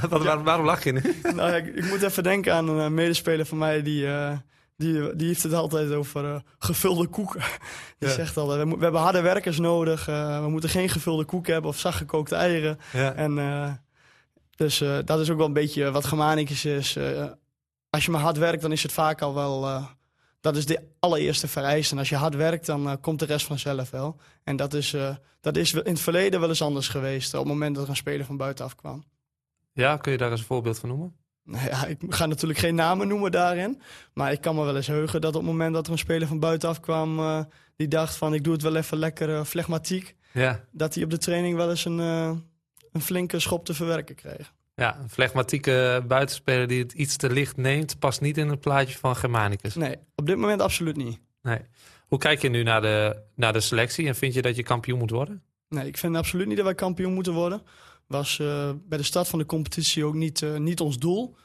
Wat, 0.09 0.22
waar- 0.22 0.42
waarom 0.42 0.64
lach 0.66 0.85
je 0.85 0.92
nu? 0.92 1.00
nou, 1.37 1.52
ik, 1.52 1.66
ik 1.76 1.88
moet 1.88 2.02
even 2.02 2.22
denken 2.22 2.55
aan 2.55 2.68
een 2.68 2.94
medespeler 2.94 3.46
van 3.46 3.59
mij 3.59 3.83
die, 3.83 4.07
die, 4.76 5.16
die 5.16 5.26
heeft 5.26 5.42
het 5.42 5.52
altijd 5.52 5.92
over 5.92 6.42
gevulde 6.59 7.07
koeken. 7.07 7.40
Die 7.98 8.09
Ja. 8.09 8.14
zegt 8.14 8.37
altijd, 8.37 8.68
we, 8.68 8.76
we 8.76 8.83
hebben 8.83 9.00
harde 9.00 9.20
werkers 9.20 9.59
nodig. 9.59 10.07
we 10.07 10.46
moeten 10.48 10.70
geen 10.70 10.88
gevulde 10.88 11.24
koeken 11.24 11.52
hebben 11.52 11.70
of 11.70 11.79
zachtgekookte 11.79 12.35
eieren. 12.35 12.79
Ja. 12.92 13.12
En 13.14 13.35
dus 14.56 14.80
eh, 14.80 14.98
dat 15.04 15.20
is 15.20 15.30
ook 15.30 15.36
wel 15.36 15.46
een 15.46 15.52
beetje 15.52 15.90
wat 15.90 16.04
Germanicus 16.04 16.64
is. 16.64 16.96
Eh, 16.96 17.24
als 17.90 18.04
je 18.04 18.10
maar 18.10 18.20
hard 18.20 18.36
werkt, 18.38 18.62
dan 18.62 18.72
is 18.72 18.82
het 18.82 18.92
vaak 18.92 19.22
al 19.22 19.34
wel... 19.34 19.66
eh, 19.66 19.86
dat 20.40 20.56
is 20.56 20.66
de 20.66 20.80
allereerste 20.98 21.48
vereiste. 21.48 21.92
En 21.92 21.98
als 21.98 22.08
je 22.08 22.16
hard 22.16 22.34
werkt, 22.34 22.66
dan 22.66 23.00
komt 23.00 23.18
de 23.18 23.24
rest 23.24 23.46
vanzelf 23.46 23.90
wel. 23.90 24.16
En 24.44 24.56
dat 24.56 24.74
is, 24.74 24.96
dat 25.40 25.56
is 25.56 25.72
in 25.72 25.80
het 25.84 26.00
verleden 26.00 26.40
wel 26.40 26.48
eens 26.48 26.62
anders 26.62 26.88
geweest. 26.88 27.34
Op 27.34 27.40
het 27.40 27.48
moment 27.48 27.74
dat 27.74 27.84
er 27.84 27.90
een 27.90 27.96
speler 27.96 28.26
van 28.26 28.36
buitenaf 28.36 28.74
kwam. 28.74 29.04
ja, 29.72 29.96
kun 29.96 30.12
je 30.12 30.18
daar 30.18 30.30
eens 30.30 30.40
een 30.40 30.46
voorbeeld 30.46 30.78
van 30.78 30.88
noemen? 30.88 31.16
Nou 31.44 31.68
ja, 31.68 31.86
ik 31.86 31.98
ga 32.08 32.26
natuurlijk 32.26 32.58
geen 32.58 32.74
namen 32.74 33.08
noemen 33.08 33.30
daarin. 33.30 33.80
Maar 34.12 34.32
ik 34.32 34.40
kan 34.40 34.54
me 34.54 34.64
wel 34.64 34.76
eens 34.76 34.86
heugen 34.86 35.20
dat 35.20 35.34
op 35.34 35.40
het 35.40 35.50
moment 35.50 35.74
dat 35.74 35.86
er 35.86 35.92
een 35.92 35.98
speler 35.98 36.28
van 36.28 36.40
buitenaf 36.40 36.80
kwam... 36.80 37.46
die 37.76 37.88
dacht 37.88 38.16
van, 38.16 38.34
ik 38.34 38.44
doe 38.44 38.52
het 38.52 38.62
wel 38.62 38.76
even 38.76 38.98
lekker 38.98 39.44
flegmatiek... 39.44 40.16
Ja. 40.32 40.64
dat 40.70 40.94
hij 40.94 41.04
op 41.04 41.10
de 41.10 41.18
training 41.18 41.56
wel 41.56 41.70
eens 41.70 41.84
een, 41.84 41.98
een 42.96 43.02
flinke 43.02 43.40
schop 43.40 43.64
te 43.64 43.74
verwerken 43.74 44.14
kreeg. 44.14 44.52
Ja, 44.74 44.98
een 44.98 45.09
flegmatieke 45.09 46.04
buitenspeler 46.09 46.66
die 46.66 46.82
het 46.82 46.92
iets 46.92 47.16
te 47.16 47.30
licht 47.30 47.56
neemt, 47.56 47.98
past 47.98 48.20
niet 48.20 48.38
in 48.38 48.48
het 48.48 48.61
plaatje 48.61 48.98
van 48.98 49.16
Germanicus. 49.16 49.74
Nee, 49.74 49.96
op 50.14 50.26
dit 50.26 50.37
moment 50.37 50.61
absoluut 50.61 50.96
niet. 50.96 51.18
Nee. 51.42 51.59
Hoe 52.06 52.18
kijk 52.18 52.42
je 52.42 52.48
nu 52.48 52.62
naar 52.62 52.80
de, 52.80 53.22
naar 53.35 53.52
de 53.52 53.61
selectie 53.61 54.06
en 54.06 54.14
vind 54.14 54.35
je 54.35 54.42
dat 54.42 54.56
je 54.56 54.62
kampioen 54.62 54.98
moet 54.98 55.11
worden? 55.11 55.42
Nee, 55.68 55.87
ik 55.87 55.96
vind 55.96 56.16
absoluut 56.16 56.46
niet 56.46 56.56
dat 56.56 56.64
wij 56.64 56.74
kampioen 56.74 57.14
moeten 57.14 57.32
worden. 57.32 57.62
Was 58.06 58.38
eh, 58.38 58.70
bij 58.88 58.98
de 58.98 59.04
start 59.04 59.28
van 59.28 59.38
de 59.38 59.46
competitie 59.46 60.04
ook 60.04 60.14
niet, 60.14 60.42
eh, 60.42 60.56
niet 60.56 60.80
ons 60.80 60.98
doel. 60.98 61.37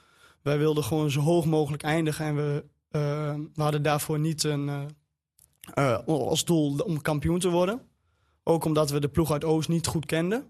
Wij 0.42 0.58
wilden 0.58 0.84
gewoon 0.84 1.12
zo 1.12 1.20
hoog 1.20 1.46
mogelijk 1.46 1.84
eindigen. 1.84 2.26
En 2.26 2.36
we, 2.36 2.64
eh, 2.90 3.36
we 3.54 3.62
hadden 3.62 3.82
daarvoor 3.82 4.20
niet 4.20 4.44
een, 4.44 4.90
als 6.06 6.46
doel 6.46 6.78
om 6.78 7.02
kampioen 7.02 7.40
te 7.40 7.50
worden. 7.50 7.82
Ook 8.44 8.66
omdat 8.66 8.90
we 8.90 9.00
de 9.00 9.10
ploeg 9.10 9.32
uit 9.32 9.44
Oost 9.44 9.70
niet 9.70 9.88
goed 9.88 10.06
kenden. 10.06 10.46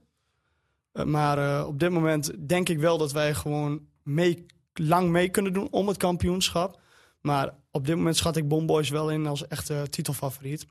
Eh, 0.92 1.06
maar 1.06 1.38
eh, 1.38 1.68
op 1.68 1.80
dit 1.80 1.90
moment 1.90 2.48
denk 2.48 2.70
ik 2.70 2.80
wel 2.80 2.98
dat 2.98 3.12
wij 3.12 3.34
gewoon 3.34 3.80
mee, 4.04 4.46
lang 4.74 5.10
mee 5.10 5.30
kunnen 5.30 5.54
doen 5.54 5.68
om 5.72 5.88
het 5.88 5.98
kampioenschap. 5.98 6.80
Maar 7.22 7.54
op 7.72 7.86
dit 7.86 7.96
moment 7.96 8.18
schat 8.18 8.38
ik 8.38 8.48
Bomboys 8.48 8.90
wel 8.90 9.12
in 9.12 9.28
als 9.28 9.48
echte 9.48 9.86
titelfavoriet. 9.90 10.68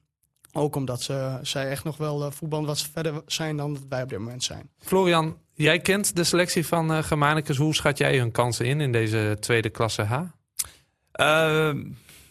Ook 0.53 0.77
omdat 0.77 1.03
ze, 1.03 1.39
zij 1.43 1.69
echt 1.69 1.85
nog 1.85 1.97
wel 1.97 2.25
uh, 2.25 2.31
voetbal 2.31 2.67
wat 2.67 2.83
verder 2.83 3.23
zijn 3.27 3.57
dan 3.57 3.79
wij 3.89 4.03
op 4.03 4.09
dit 4.09 4.19
moment 4.19 4.43
zijn. 4.43 4.71
Florian, 4.79 5.37
jij 5.55 5.81
kent 5.81 6.17
de 6.17 6.25
selectie 6.25 6.67
van 6.67 6.93
uh, 6.93 7.03
Germanicus. 7.03 7.57
Hoe 7.57 7.75
schat 7.75 7.99
jij 7.99 8.19
hun 8.19 8.31
kansen 8.31 8.67
in 8.67 8.81
in 8.81 8.93
deze 8.93 9.37
tweede 9.41 9.71
klasse 9.71 10.03
H? 10.03 10.13
Uh, 10.13 11.73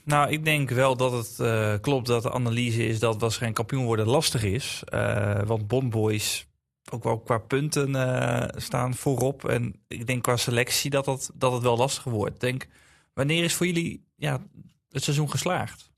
nou, 0.03 0.29
ik 0.29 0.45
denk 0.45 0.69
wel 0.69 0.97
dat 0.97 1.11
het 1.11 1.37
uh, 1.39 1.73
klopt 1.81 2.07
dat 2.07 2.23
de 2.23 2.31
analyse 2.31 2.87
is 2.87 2.99
dat 2.99 3.19
waarschijnlijk 3.19 3.55
kampioen 3.55 3.85
worden 3.85 4.07
lastig 4.07 4.43
is. 4.43 4.83
want 5.45 5.67
Bomboys 5.67 6.48
ook 6.91 7.03
wel 7.03 7.19
qua 7.19 7.37
punten 7.37 7.91
staan 8.61 8.95
voorop. 8.95 9.45
En 9.45 9.75
ik 9.87 10.07
denk 10.07 10.23
qua 10.23 10.37
selectie 10.37 10.89
dat, 10.89 11.05
dat, 11.05 11.31
dat 11.33 11.51
het 11.51 11.61
wel 11.61 11.77
lastiger 11.77 12.11
wordt. 12.11 12.39
Denk, 12.39 12.67
wanneer 13.13 13.43
is 13.43 13.53
voor 13.53 13.65
jullie 13.65 14.05
ja, 14.15 14.41
het 14.89 15.03
seizoen 15.03 15.29
geslaagd? 15.29 15.91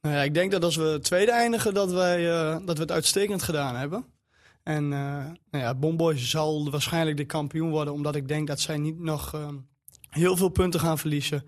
Nou 0.00 0.14
ja, 0.14 0.22
ik 0.22 0.34
denk 0.34 0.50
dat 0.50 0.64
als 0.64 0.76
we 0.76 0.98
tweede 1.02 1.32
eindigen, 1.32 1.74
dat, 1.74 1.92
wij, 1.92 2.28
uh, 2.30 2.66
dat 2.66 2.76
we 2.76 2.82
het 2.82 2.92
uitstekend 2.92 3.42
gedaan 3.42 3.76
hebben. 3.76 4.04
En 4.62 4.84
uh, 4.84 4.90
nou 5.50 5.64
ja, 5.64 5.74
Bomboys 5.74 6.30
zal 6.30 6.70
waarschijnlijk 6.70 7.16
de 7.16 7.24
kampioen 7.24 7.70
worden, 7.70 7.94
omdat 7.94 8.14
ik 8.14 8.28
denk 8.28 8.46
dat 8.46 8.60
zij 8.60 8.78
niet 8.78 8.98
nog 8.98 9.34
uh, 9.34 9.48
heel 10.08 10.36
veel 10.36 10.48
punten 10.48 10.80
gaan 10.80 10.98
verliezen. 10.98 11.44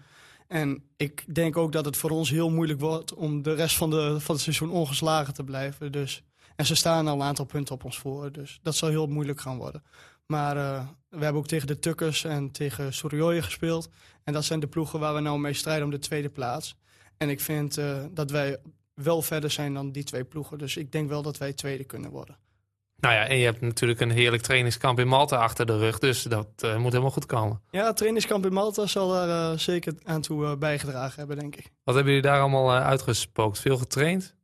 En 0.48 0.82
ik 0.96 1.34
denk 1.34 1.56
ook 1.56 1.72
dat 1.72 1.84
het 1.84 1.96
voor 1.96 2.10
ons 2.10 2.30
heel 2.30 2.50
moeilijk 2.50 2.80
wordt 2.80 3.14
om 3.14 3.42
de 3.42 3.54
rest 3.54 3.76
van, 3.76 3.90
de, 3.90 4.20
van 4.20 4.34
het 4.34 4.44
seizoen 4.44 4.70
ongeslagen 4.70 5.34
te 5.34 5.44
blijven. 5.44 5.92
Dus, 5.92 6.22
en 6.62 6.68
ze 6.68 6.74
staan 6.74 7.08
al 7.08 7.14
een 7.14 7.22
aantal 7.22 7.44
punten 7.44 7.74
op 7.74 7.84
ons 7.84 7.98
voor, 7.98 8.32
dus 8.32 8.58
dat 8.62 8.74
zal 8.74 8.88
heel 8.88 9.06
moeilijk 9.06 9.40
gaan 9.40 9.56
worden. 9.56 9.82
Maar 10.26 10.54
we 11.08 11.22
hebben 11.24 11.40
ook 11.40 11.46
tegen 11.46 11.66
de 11.66 11.78
Tukkers 11.78 12.24
en 12.24 12.50
tegen 12.50 12.94
Sorioje 12.94 13.42
gespeeld. 13.42 13.88
En 14.24 14.32
dat 14.32 14.44
zijn 14.44 14.60
de 14.60 14.66
ploegen 14.66 15.00
waar 15.00 15.14
we 15.14 15.20
nou 15.20 15.38
mee 15.38 15.52
strijden 15.52 15.84
om 15.84 15.90
de 15.90 15.98
tweede 15.98 16.28
plaats. 16.28 16.76
En 17.16 17.28
ik 17.28 17.40
vind 17.40 17.78
uh, 17.78 18.04
dat 18.10 18.30
wij 18.30 18.58
wel 18.94 19.22
verder 19.22 19.50
zijn 19.50 19.74
dan 19.74 19.92
die 19.92 20.04
twee 20.04 20.24
ploegen. 20.24 20.58
Dus 20.58 20.76
ik 20.76 20.92
denk 20.92 21.08
wel 21.08 21.22
dat 21.22 21.38
wij 21.38 21.52
tweede 21.52 21.84
kunnen 21.84 22.10
worden. 22.10 22.36
Nou 22.96 23.14
ja, 23.14 23.26
en 23.26 23.36
je 23.36 23.44
hebt 23.44 23.60
natuurlijk 23.60 24.00
een 24.00 24.10
heerlijk 24.10 24.42
trainingskamp 24.42 24.98
in 24.98 25.08
Malta 25.08 25.36
achter 25.36 25.66
de 25.66 25.78
rug. 25.78 25.98
Dus 25.98 26.22
dat 26.22 26.48
uh, 26.64 26.76
moet 26.76 26.90
helemaal 26.90 27.10
goed 27.10 27.26
komen. 27.26 27.60
Ja, 27.70 27.86
het 27.86 27.96
trainingskamp 27.96 28.46
in 28.46 28.52
Malta 28.52 28.86
zal 28.86 29.08
daar 29.08 29.58
zeker 29.58 29.94
aan 30.02 30.20
toe 30.20 30.56
bijgedragen 30.56 31.18
hebben, 31.18 31.38
denk 31.38 31.56
ik. 31.56 31.70
Wat 31.84 31.94
hebben 31.94 32.12
jullie 32.12 32.28
daar 32.28 32.40
allemaal 32.40 32.72
uitgespookt? 32.72 33.58
Veel 33.58 33.78
getraind? 33.78 34.40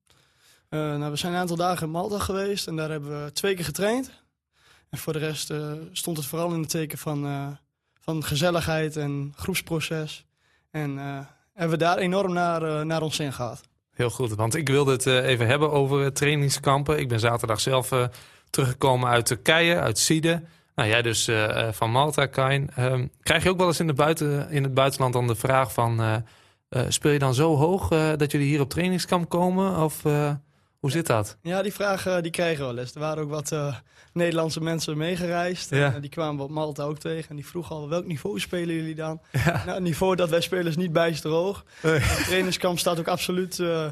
Nou, 0.71 1.11
we 1.11 1.17
zijn 1.17 1.33
een 1.33 1.39
aantal 1.39 1.57
dagen 1.57 1.87
in 1.87 1.93
Malta 1.93 2.19
geweest 2.19 2.67
en 2.67 2.77
daar 2.77 2.91
hebben 2.91 3.25
we 3.25 3.33
twee 3.33 3.55
keer 3.55 3.65
getraind. 3.65 4.11
En 4.91 4.99
voor 4.99 5.13
de 5.13 5.19
rest 5.19 5.53
stond 5.93 6.17
het 6.17 6.27
vooral 6.27 6.53
in 6.53 6.61
het 6.61 6.71
teken 6.71 6.99
van, 6.99 7.59
van 8.01 8.25
gezelligheid 8.25 8.97
en 8.97 9.33
groepsproces. 9.37 10.25
En 10.71 10.97
hebben 11.53 11.79
we 11.79 11.85
daar 11.85 11.99
enorm 11.99 12.33
naar, 12.33 12.87
naar 12.87 13.03
ons 13.03 13.19
in 13.19 13.33
gehad. 13.33 13.61
Heel 13.95 14.11
goed, 14.11 14.35
want 14.35 14.55
ik 14.55 14.69
wilde 14.69 14.93
het 14.93 15.07
even 15.07 15.47
hebben 15.47 15.71
over 15.71 16.13
trainingskampen. 16.13 16.99
Ik 16.99 17.09
ben 17.09 17.21
zaterdag 17.21 17.61
zelf 17.61 17.91
teruggekomen 18.51 19.09
uit 19.09 19.27
Turkije, 19.27 19.81
uit 19.81 19.99
Siede. 19.99 20.43
Nou, 20.75 20.89
jij 20.89 21.03
dus 21.03 21.31
van 21.71 21.91
Malta, 21.91 22.27
Kain. 22.27 22.71
Um, 22.79 23.11
krijg 23.23 23.43
je 23.43 23.51
ook 23.51 23.59
wel 23.59 23.67
eens 23.67 23.81
in, 23.81 23.87
de 23.87 23.93
buiten, 23.93 24.51
in 24.51 24.63
het 24.63 24.75
buitenland 24.75 25.13
dan 25.13 25.27
de 25.27 25.35
vraag 25.35 25.73
van... 25.73 26.25
speel 26.89 27.13
je 27.13 27.19
dan 27.19 27.35
zo 27.35 27.57
hoog 27.57 27.89
dat 28.17 28.33
jullie 28.33 28.49
hier 28.49 28.61
op 28.61 28.71
trainingskamp 28.71 29.29
komen? 29.29 29.77
Of 29.77 30.03
hoe 30.79 30.91
zit 30.91 31.07
dat? 31.07 31.37
Ja, 31.43 31.63
die 31.63 31.73
vraag 31.73 32.21
die 32.21 32.31
kregen 32.31 32.67
we 32.67 32.75
wel 32.75 32.83
eens. 32.83 32.95
Er 32.95 33.01
waren 33.01 33.23
ook 33.23 33.31
wat 33.31 33.57
Nederlandse 34.13 34.61
mensen 34.61 34.97
meegereisd. 34.97 35.71
Ja. 35.71 35.95
En 35.95 36.01
die 36.01 36.11
kwamen 36.11 36.45
op 36.45 36.51
Malta 36.51 36.83
ook 36.83 36.99
tegen. 36.99 37.31
En 37.31 37.37
die 37.37 37.47
vroegen 37.47 37.77
al, 37.77 37.89
welk 37.89 38.05
niveau 38.07 38.41
spelen 38.41 38.75
jullie 38.75 38.95
dan? 38.95 39.21
Ja. 39.33 39.53
Nou, 39.53 39.71
het 39.71 39.83
niveau 39.83 40.17
dat 40.17 40.31
wij 40.31 40.41
spelen 40.41 40.67
is 40.67 40.77
niet 40.77 40.93
bijster 40.93 41.31
hoog. 41.31 41.65
Nee. 41.83 42.01
trainingskamp 42.01 42.79
staat 42.79 42.99
ook 42.99 43.09
absoluut... 43.09 43.59
Uh, 43.59 43.87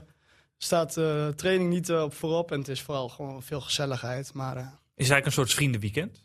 staat 0.59 0.97
uh, 0.97 1.29
training 1.29 1.71
niet 1.71 1.89
uh, 1.89 2.03
op 2.03 2.15
voorop. 2.15 2.53
En 2.53 2.59
het 2.59 2.69
is 2.69 2.83
vooral 2.83 3.09
gewoon 3.09 3.43
veel 3.43 3.61
gezelligheid. 3.61 4.33
Maar, 4.35 4.57
is 4.57 4.63
het 4.63 4.73
eigenlijk 4.97 5.27
een 5.27 5.33
soort 5.33 5.53
vriendenweekend? 5.53 6.21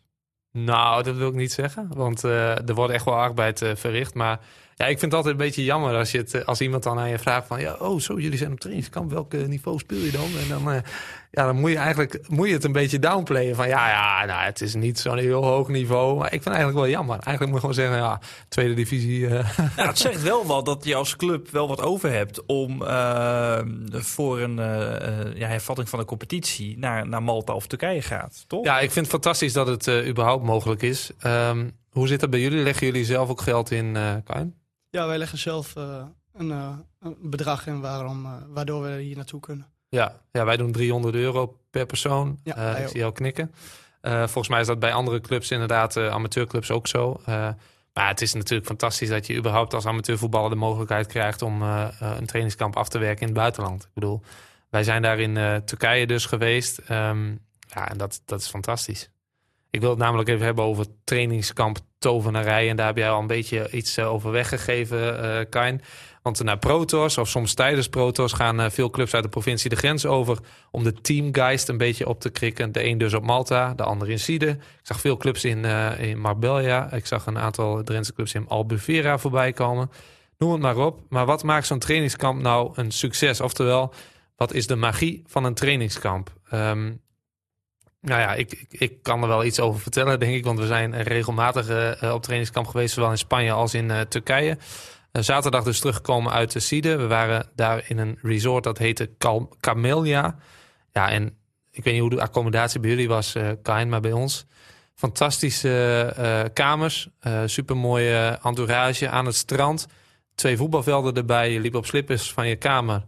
Nou, 0.51 1.03
dat 1.03 1.15
wil 1.15 1.27
ik 1.27 1.33
niet 1.33 1.51
zeggen. 1.51 1.87
Want 1.93 2.23
er 2.23 2.73
wordt 2.73 2.93
echt 2.93 3.05
wel 3.05 3.15
arbeid 3.15 3.61
verricht. 3.75 4.13
Maar 4.13 4.39
ja, 4.81 4.87
ik 4.87 4.99
vind 4.99 5.11
het 5.11 5.13
altijd 5.13 5.33
een 5.33 5.45
beetje 5.45 5.63
jammer 5.63 5.95
als, 5.95 6.11
je 6.11 6.17
het, 6.17 6.45
als 6.45 6.61
iemand 6.61 6.83
dan 6.83 6.99
aan 6.99 7.09
je 7.09 7.19
vraagt 7.19 7.47
van... 7.47 7.59
Ja, 7.59 7.75
oh, 7.79 7.99
zo, 7.99 8.19
jullie 8.19 8.37
zijn 8.37 8.51
op 8.51 8.59
trainingskamp. 8.59 9.11
Welk 9.11 9.33
niveau 9.33 9.79
speel 9.79 9.97
je 9.97 10.11
dan? 10.11 10.29
En 10.41 10.63
dan 10.63 10.83
ja, 11.31 11.45
dan 11.45 11.59
moet 11.59 11.71
je 11.71 11.77
eigenlijk 11.77 12.19
moet 12.29 12.47
je 12.47 12.53
het 12.53 12.63
een 12.63 12.71
beetje 12.71 12.99
downplayen. 12.99 13.55
Van 13.55 13.67
ja, 13.67 13.89
ja 13.89 14.25
nou, 14.25 14.43
het 14.43 14.61
is 14.61 14.73
niet 14.73 14.99
zo'n 14.99 15.17
heel 15.17 15.43
hoog 15.43 15.67
niveau. 15.67 16.17
Maar 16.17 16.25
ik 16.25 16.31
vind 16.31 16.43
het 16.43 16.53
eigenlijk 16.53 16.83
wel 16.85 16.93
jammer. 16.93 17.19
Eigenlijk 17.19 17.45
moet 17.45 17.53
je 17.53 17.59
gewoon 17.59 17.73
zeggen, 17.73 17.97
ja, 17.97 18.19
tweede 18.49 18.73
divisie. 18.73 19.19
Uh. 19.19 19.57
Ja, 19.77 19.87
het 19.87 19.97
zegt 19.97 20.21
wel 20.21 20.45
wat 20.45 20.65
dat 20.65 20.85
je 20.85 20.95
als 20.95 21.15
club 21.15 21.49
wel 21.49 21.67
wat 21.67 21.81
over 21.81 22.11
hebt 22.11 22.45
om 22.45 22.81
uh, 22.81 23.59
voor 23.91 24.39
een 24.39 24.55
ja, 25.35 25.47
hervatting 25.47 25.89
van 25.89 25.99
de 25.99 26.05
competitie 26.05 26.77
naar, 26.77 27.07
naar 27.07 27.23
Malta 27.23 27.53
of 27.53 27.67
Turkije 27.67 28.01
gaat, 28.01 28.43
toch? 28.47 28.65
Ja, 28.65 28.79
ik 28.79 28.91
vind 28.91 29.05
het 29.05 29.13
fantastisch 29.13 29.53
dat 29.53 29.67
het 29.67 30.07
überhaupt 30.07 30.43
mogelijk 30.43 30.81
is. 30.81 31.11
Um, 31.25 31.71
hoe 31.89 32.07
zit 32.07 32.19
dat 32.19 32.29
bij 32.29 32.39
jullie? 32.39 32.63
Leggen 32.63 32.85
jullie 32.85 33.05
zelf 33.05 33.29
ook 33.29 33.41
geld 33.41 33.71
in, 33.71 33.95
uh, 33.95 34.13
Kain? 34.23 34.60
Ja, 34.91 35.07
wij 35.07 35.17
leggen 35.17 35.37
zelf 35.37 35.75
een, 35.75 36.49
een, 36.99 37.17
bedrag 37.21 37.67
in 37.67 37.81
waarom, 37.81 38.27
waardoor 38.53 38.83
we 38.83 39.01
hier 39.01 39.15
naartoe 39.15 39.39
kunnen. 39.39 39.67
Ja, 39.89 40.21
ja, 40.31 40.45
wij 40.45 40.57
doen 40.57 40.71
300 40.71 41.15
euro 41.15 41.57
per 41.69 41.85
persoon. 41.85 42.39
Ja, 42.43 42.75
ik 42.75 42.87
zie 42.87 42.99
jou 42.99 43.13
knikken. 43.13 43.51
Volgens 44.01 44.47
mij 44.47 44.59
is 44.59 44.67
dat 44.67 44.79
bij 44.79 44.93
andere 44.93 45.21
clubs 45.21 45.51
inderdaad, 45.51 45.97
amateurclubs 45.97 46.71
ook 46.71 46.87
zo. 46.87 47.21
maar 47.93 48.07
het 48.07 48.21
is 48.21 48.33
natuurlijk 48.33 48.67
fantastisch 48.67 49.09
dat 49.09 49.27
je 49.27 49.35
überhaupt 49.35 49.73
als 49.73 49.85
amateurvoetballer 49.85 50.49
de 50.49 50.55
mogelijkheid 50.55 51.07
krijgt 51.07 51.41
om 51.41 51.61
een 51.61 52.25
trainingskamp 52.25 52.75
af 52.75 52.89
te 52.89 52.99
werken 52.99 53.21
in 53.21 53.27
het 53.27 53.37
buitenland. 53.37 53.83
Ik 53.83 53.93
bedoel, 53.93 54.21
wij 54.69 54.83
zijn 54.83 55.01
daar 55.01 55.19
in 55.19 55.63
Turkije 55.65 56.07
dus 56.07 56.25
geweest. 56.25 56.81
Um, 56.89 57.39
ja, 57.73 57.89
en 57.89 57.97
dat, 57.97 58.21
dat 58.25 58.41
is 58.41 58.47
fantastisch. 58.47 59.09
Ik 59.69 59.79
wil 59.79 59.89
het 59.89 59.99
namelijk 59.99 60.29
even 60.29 60.45
hebben 60.45 60.63
over 60.63 60.85
trainingskamp 61.03 61.79
tovenarij. 62.01 62.69
En 62.69 62.75
daar 62.75 62.87
heb 62.87 62.97
jij 62.97 63.09
al 63.09 63.19
een 63.19 63.27
beetje 63.27 63.69
iets 63.71 63.99
over 63.99 64.31
weggegeven, 64.31 65.49
Kain. 65.49 65.81
Want 66.21 66.43
naar 66.43 66.57
Protos 66.57 67.17
of 67.17 67.27
soms 67.29 67.53
tijdens 67.53 67.89
Protos 67.89 68.33
gaan 68.33 68.59
uh, 68.59 68.69
veel 68.69 68.89
clubs 68.89 69.13
uit 69.13 69.23
de 69.23 69.29
provincie 69.29 69.69
de 69.69 69.75
grens 69.75 70.05
over 70.05 70.37
om 70.71 70.83
de 70.83 70.93
teamgeist 70.93 71.69
een 71.69 71.77
beetje 71.77 72.07
op 72.07 72.19
te 72.19 72.29
krikken. 72.29 72.71
De 72.71 72.85
een 72.85 72.97
dus 72.97 73.13
op 73.13 73.23
Malta, 73.23 73.73
de 73.73 73.83
ander 73.83 74.09
in 74.09 74.19
Side. 74.19 74.49
Ik 74.49 74.59
zag 74.81 74.99
veel 74.99 75.17
clubs 75.17 75.43
in, 75.43 75.63
uh, 75.63 75.99
in 75.99 76.19
Marbella. 76.19 76.91
Ik 76.91 77.05
zag 77.05 77.25
een 77.25 77.37
aantal 77.37 77.83
Drentse 77.83 78.13
clubs 78.13 78.33
in 78.33 78.47
Albufeira 78.47 79.17
voorbij 79.17 79.53
komen. 79.53 79.91
Noem 80.37 80.51
het 80.51 80.61
maar 80.61 80.77
op. 80.77 80.99
Maar 81.09 81.25
wat 81.25 81.43
maakt 81.43 81.67
zo'n 81.67 81.79
trainingskamp 81.79 82.41
nou 82.41 82.71
een 82.75 82.91
succes? 82.91 83.41
Oftewel, 83.41 83.93
wat 84.35 84.53
is 84.53 84.67
de 84.67 84.75
magie 84.75 85.23
van 85.27 85.43
een 85.43 85.53
trainingskamp? 85.53 86.33
Um, 86.53 87.01
nou 88.01 88.21
ja, 88.21 88.33
ik, 88.33 88.51
ik, 88.51 88.79
ik, 88.79 89.03
kan 89.03 89.21
er 89.21 89.27
wel 89.27 89.43
iets 89.43 89.59
over 89.59 89.81
vertellen, 89.81 90.19
denk 90.19 90.33
ik. 90.33 90.43
Want 90.43 90.59
we 90.59 90.65
zijn 90.65 91.01
regelmatig 91.03 91.69
uh, 91.69 92.13
op 92.13 92.21
trainingskamp 92.21 92.67
geweest, 92.67 92.93
zowel 92.93 93.11
in 93.11 93.17
Spanje 93.17 93.51
als 93.51 93.73
in 93.73 93.91
Turkije. 94.09 94.57
Eh, 95.11 95.21
zaterdag 95.21 95.63
dus 95.63 95.79
teruggekomen 95.79 96.31
uit 96.31 96.51
de 96.51 96.59
Side. 96.59 96.95
We 96.95 97.07
waren 97.07 97.49
daar 97.55 97.83
in 97.87 97.97
een 97.97 98.17
resort 98.21 98.63
dat 98.63 98.77
heette 98.77 99.09
Camellia. 99.59 100.35
Ja, 100.91 101.09
en 101.09 101.37
ik 101.71 101.83
weet 101.83 101.93
niet 101.93 102.01
hoe 102.01 102.09
de 102.09 102.21
accommodatie 102.21 102.79
bij 102.79 102.89
jullie 102.89 103.07
was, 103.07 103.35
uh, 103.35 103.83
maar 103.83 104.01
bij 104.01 104.11
ons. 104.11 104.45
Fantastische 104.93 106.49
kamers, 106.53 107.09
supermooie 107.45 108.39
entourage 108.43 109.09
aan 109.09 109.25
het 109.25 109.35
strand. 109.35 109.87
Twee 110.35 110.57
voetbalvelden 110.57 111.13
erbij. 111.13 111.51
Je 111.51 111.59
liep 111.59 111.75
op 111.75 111.85
slippers 111.85 112.33
van 112.33 112.47
je 112.47 112.55
kamer 112.55 113.05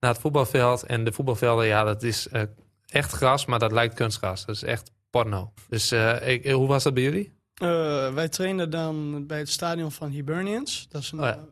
naar 0.00 0.10
het 0.10 0.20
voetbalveld. 0.20 0.82
En 0.82 1.04
de 1.04 1.12
voetbalvelden, 1.12 1.66
ja, 1.66 1.84
dat 1.84 2.02
is 2.02 2.28
echt 2.96 3.12
gras, 3.12 3.46
maar 3.46 3.58
dat 3.58 3.72
lijkt 3.72 3.94
kunstgras. 3.94 4.44
Dat 4.44 4.54
is 4.54 4.62
echt 4.62 4.90
porno. 5.10 5.52
Dus 5.68 5.92
ik, 6.22 6.50
hoe 6.50 6.66
was 6.66 6.82
dat 6.82 6.94
bij 6.94 7.02
jullie? 7.02 7.32
Uh, 7.62 8.14
wij 8.14 8.28
trainen 8.28 8.70
dan 8.70 9.26
bij 9.26 9.38
het 9.38 9.50
stadion 9.50 9.92
van 9.92 10.10
Hibernians. 10.10 10.86
Dat 10.88 11.02
is 11.02 11.12
een, 11.12 11.18
oh 11.18 11.24
ja. 11.24 11.44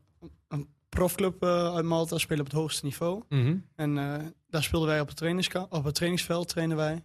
een 0.49 0.69
profclub 0.89 1.45
uh, 1.45 1.75
uit 1.75 1.85
Malta, 1.85 2.19
spelen 2.19 2.45
op 2.45 2.51
het 2.51 2.61
hoogste 2.61 2.85
niveau. 2.85 3.23
Mm 3.29 3.45
-hmm. 3.45 3.67
En 3.77 3.95
daar 4.49 4.63
speelden 4.63 4.89
wij 4.89 5.01
op 5.01 5.09
het, 5.09 5.59
op 5.69 5.85
het 5.85 5.95
trainingsveld, 5.95 6.49
trainen 6.49 6.77
wij. 6.77 7.05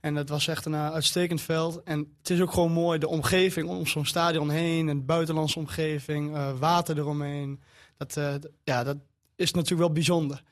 En 0.00 0.14
dat 0.14 0.28
was 0.28 0.48
echt 0.48 0.64
een 0.64 0.74
uitstekend 0.74 1.40
veld. 1.40 1.82
En 1.82 1.98
het 2.18 2.30
is 2.30 2.40
ook 2.40 2.52
gewoon 2.52 2.72
mooi, 2.72 2.98
de 2.98 3.08
omgeving 3.08 3.68
om 3.68 3.86
zo'n 3.86 4.06
stadion 4.06 4.50
heen. 4.50 4.88
Een 4.88 5.04
buitenlandse 5.04 5.58
omgeving, 5.58 6.36
water 6.58 6.98
eromheen. 6.98 7.62
Dat, 7.96 8.20
ja, 8.64 8.84
dat 8.84 8.96
is 9.36 9.52
natuurlijk 9.52 9.80
wel 9.80 9.92
bijzonder. 9.92 10.42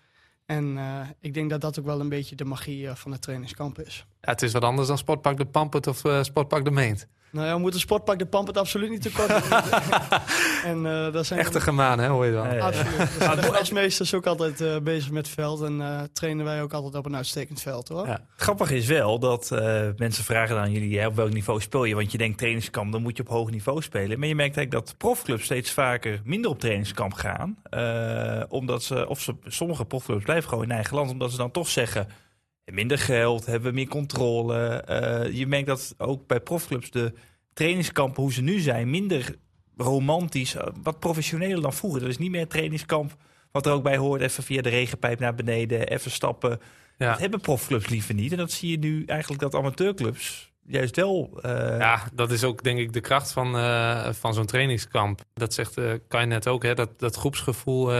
En 0.46 0.78
ik 1.20 1.35
denk 1.35 1.50
dat 1.50 1.61
dat 1.61 1.78
ook 1.78 1.85
wel 1.85 2.00
een 2.00 2.09
beetje 2.09 2.37
de 2.37 2.44
magie 2.44 2.88
van 2.88 3.12
het 3.12 3.22
trainingskamp 3.22 3.78
is. 3.78 4.07
Ja, 4.20 4.30
het 4.30 4.42
is 4.42 4.52
wat 4.52 4.62
anders 4.62 4.88
dan 4.88 4.98
Sportpark 4.98 5.37
de 5.37 5.44
Pampert 5.44 5.87
of 5.87 6.02
Sportpark 6.20 6.64
de 6.64 6.70
Meent. 6.70 7.09
Nou 7.34 7.46
ja, 7.46 7.54
we 7.54 7.60
moeten 7.60 7.80
sportpak 7.80 8.18
de 8.18 8.26
Pampert 8.26 8.58
absoluut 8.58 8.90
niet 8.90 9.02
tekort 9.02 9.28
doen. 9.28 9.58
en, 10.70 10.78
uh, 10.78 11.12
dat 11.12 11.26
zijn 11.26 11.40
Echte 11.40 11.60
gemaan, 11.60 11.98
hè, 11.98 12.06
hoor 12.06 12.26
je 12.26 12.32
dan. 12.32 12.60
Absoluut. 12.60 12.96
Dus 13.54 13.68
de 13.68 13.82
is 13.82 14.14
ook 14.14 14.26
altijd 14.26 14.60
uh, 14.60 14.76
bezig 14.78 15.10
met 15.10 15.26
het 15.26 15.34
veld. 15.34 15.62
En 15.62 15.80
uh, 15.80 16.00
trainen 16.12 16.44
wij 16.44 16.62
ook 16.62 16.72
altijd 16.72 16.94
op 16.94 17.06
een 17.06 17.16
uitstekend 17.16 17.60
veld, 17.60 17.88
hoor. 17.88 18.06
Ja. 18.06 18.20
Grappig 18.36 18.70
is 18.70 18.86
wel 18.86 19.18
dat 19.18 19.50
mensen 19.96 20.24
vragen 20.24 20.58
aan 20.58 20.72
jullie... 20.72 20.98
Hè, 20.98 21.06
op 21.06 21.16
welk 21.16 21.32
niveau 21.32 21.60
speel 21.60 21.84
je? 21.84 21.94
Want 21.94 22.12
je 22.12 22.18
denkt 22.18 22.38
trainingskamp, 22.38 22.92
dan 22.92 23.02
moet 23.02 23.16
je 23.16 23.22
op 23.22 23.28
hoog 23.28 23.50
niveau 23.50 23.82
spelen. 23.82 24.18
Maar 24.18 24.28
je 24.28 24.34
merkt 24.34 24.56
eigenlijk 24.56 24.86
dat 24.86 24.96
profclubs 24.98 25.44
steeds 25.44 25.70
vaker 25.70 26.20
minder 26.24 26.50
op 26.50 26.60
trainingskamp 26.60 27.12
gaan. 27.12 27.56
omdat 28.48 28.82
ze, 28.82 29.08
of 29.08 29.20
ze, 29.20 29.34
sommige 29.46 29.84
profclubs 29.84 30.24
blijven 30.24 30.48
gewoon 30.48 30.64
in 30.64 30.70
eigen 30.70 30.96
land. 30.96 31.10
Omdat 31.10 31.30
ze 31.30 31.36
dan 31.36 31.50
toch 31.50 31.68
zeggen 31.68 32.08
minder 32.64 32.98
geld, 32.98 33.46
hebben 33.46 33.68
we 33.68 33.74
meer 33.74 33.88
controle. 33.88 34.85
Uh, 34.88 35.37
je 35.37 35.46
merkt 35.46 35.66
dat 35.66 35.94
ook 35.98 36.27
bij 36.27 36.40
profclubs 36.40 36.90
de 36.90 37.12
trainingskampen, 37.53 38.22
hoe 38.22 38.33
ze 38.33 38.42
nu 38.42 38.59
zijn, 38.59 38.90
minder 38.90 39.37
romantisch, 39.77 40.55
eh, 40.55 40.66
wat 40.83 41.00
professioneler 41.00 41.62
dan 41.62 41.72
vroeger. 41.72 42.03
Er 42.03 42.09
is 42.09 42.18
niet 42.18 42.31
meer 42.31 42.48
trainingskamp 42.48 43.16
wat 43.50 43.66
er 43.66 43.72
ook 43.72 43.83
bij 43.83 43.96
hoort, 43.96 44.20
even 44.20 44.42
via 44.42 44.62
de 44.62 44.68
regenpijp 44.68 45.18
naar 45.18 45.35
beneden, 45.35 45.88
even 45.88 46.11
stappen. 46.11 46.61
Ja. 46.98 47.11
Dat 47.11 47.18
hebben 47.18 47.40
profclubs 47.40 47.88
liever 47.88 48.14
niet. 48.14 48.33
En 48.33 48.38
dat 48.38 48.53
zie 48.53 48.70
je 48.70 48.79
nu 48.79 49.05
eigenlijk 49.05 49.40
dat 49.40 49.55
amateurclubs 49.55 50.53
juist 50.66 50.96
wel. 50.96 51.31
Uh... 51.42 51.79
Ja, 51.79 52.03
dat 52.12 52.31
is 52.31 52.44
ook 52.44 52.62
denk 52.62 52.79
ik 52.79 52.92
de 52.92 53.00
kracht 53.00 53.33
van, 53.33 53.57
uh, 53.57 54.09
van 54.12 54.35
zo'n 54.35 54.46
trainingskamp. 54.46 55.20
Dat 55.35 55.55
zegt 55.55 55.79
uh, 55.79 55.92
kan 56.09 56.29
net 56.29 56.48
ook, 56.48 56.62
hè? 56.62 56.74
Dat, 56.74 56.98
dat 56.98 57.16
groepsgevoel 57.16 57.92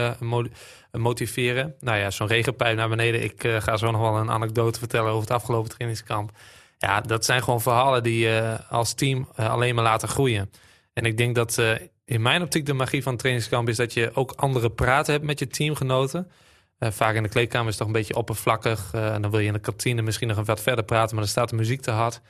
motiveren. 0.92 1.74
Nou 1.81 1.98
ja, 1.98 2.11
zo'n 2.11 2.27
regenpijp 2.27 2.77
naar 2.77 2.88
beneden. 2.88 3.22
Ik 3.22 3.46
ga 3.59 3.77
zo 3.77 3.90
nog 3.90 4.00
wel 4.00 4.16
een 4.16 4.31
anekdote 4.31 4.79
vertellen 4.79 5.11
over 5.11 5.20
het 5.20 5.31
afgelopen 5.31 5.70
trainingskamp. 5.70 6.31
Ja, 6.79 7.00
dat 7.00 7.24
zijn 7.24 7.42
gewoon 7.42 7.61
verhalen 7.61 8.03
die 8.03 8.18
je 8.18 8.59
als 8.68 8.94
team 8.94 9.29
alleen 9.35 9.74
maar 9.74 9.85
laten 9.85 10.09
groeien. 10.09 10.50
En 10.92 11.05
ik 11.05 11.16
denk 11.16 11.35
dat 11.35 11.62
in 12.05 12.22
mijn 12.22 12.42
optiek 12.42 12.66
de 12.66 12.72
magie 12.72 13.03
van 13.03 13.16
trainingskamp 13.16 13.68
is 13.68 13.77
dat 13.77 13.92
je 13.92 14.11
ook 14.14 14.33
andere 14.37 14.70
praten 14.70 15.12
hebt 15.12 15.24
met 15.24 15.38
je 15.38 15.46
teamgenoten. 15.46 16.31
vaak 16.79 17.14
in 17.14 17.22
de 17.22 17.29
kleedkamer 17.29 17.68
is 17.68 17.74
het 17.74 17.79
toch 17.79 17.87
een 17.87 18.00
beetje 18.00 18.16
oppervlakkig. 18.16 18.90
en 18.92 19.22
dan 19.22 19.31
wil 19.31 19.40
je 19.40 19.46
in 19.46 19.53
de 19.53 19.59
kantine 19.59 20.03
misschien 20.03 20.29
nog 20.29 20.46
wat 20.46 20.61
verder 20.61 20.85
praten, 20.85 21.14
maar 21.14 21.24
dan 21.24 21.33
staat 21.33 21.48
de 21.48 21.57
muziek 21.57 21.81
te 21.81 21.90
hard. 21.90 22.20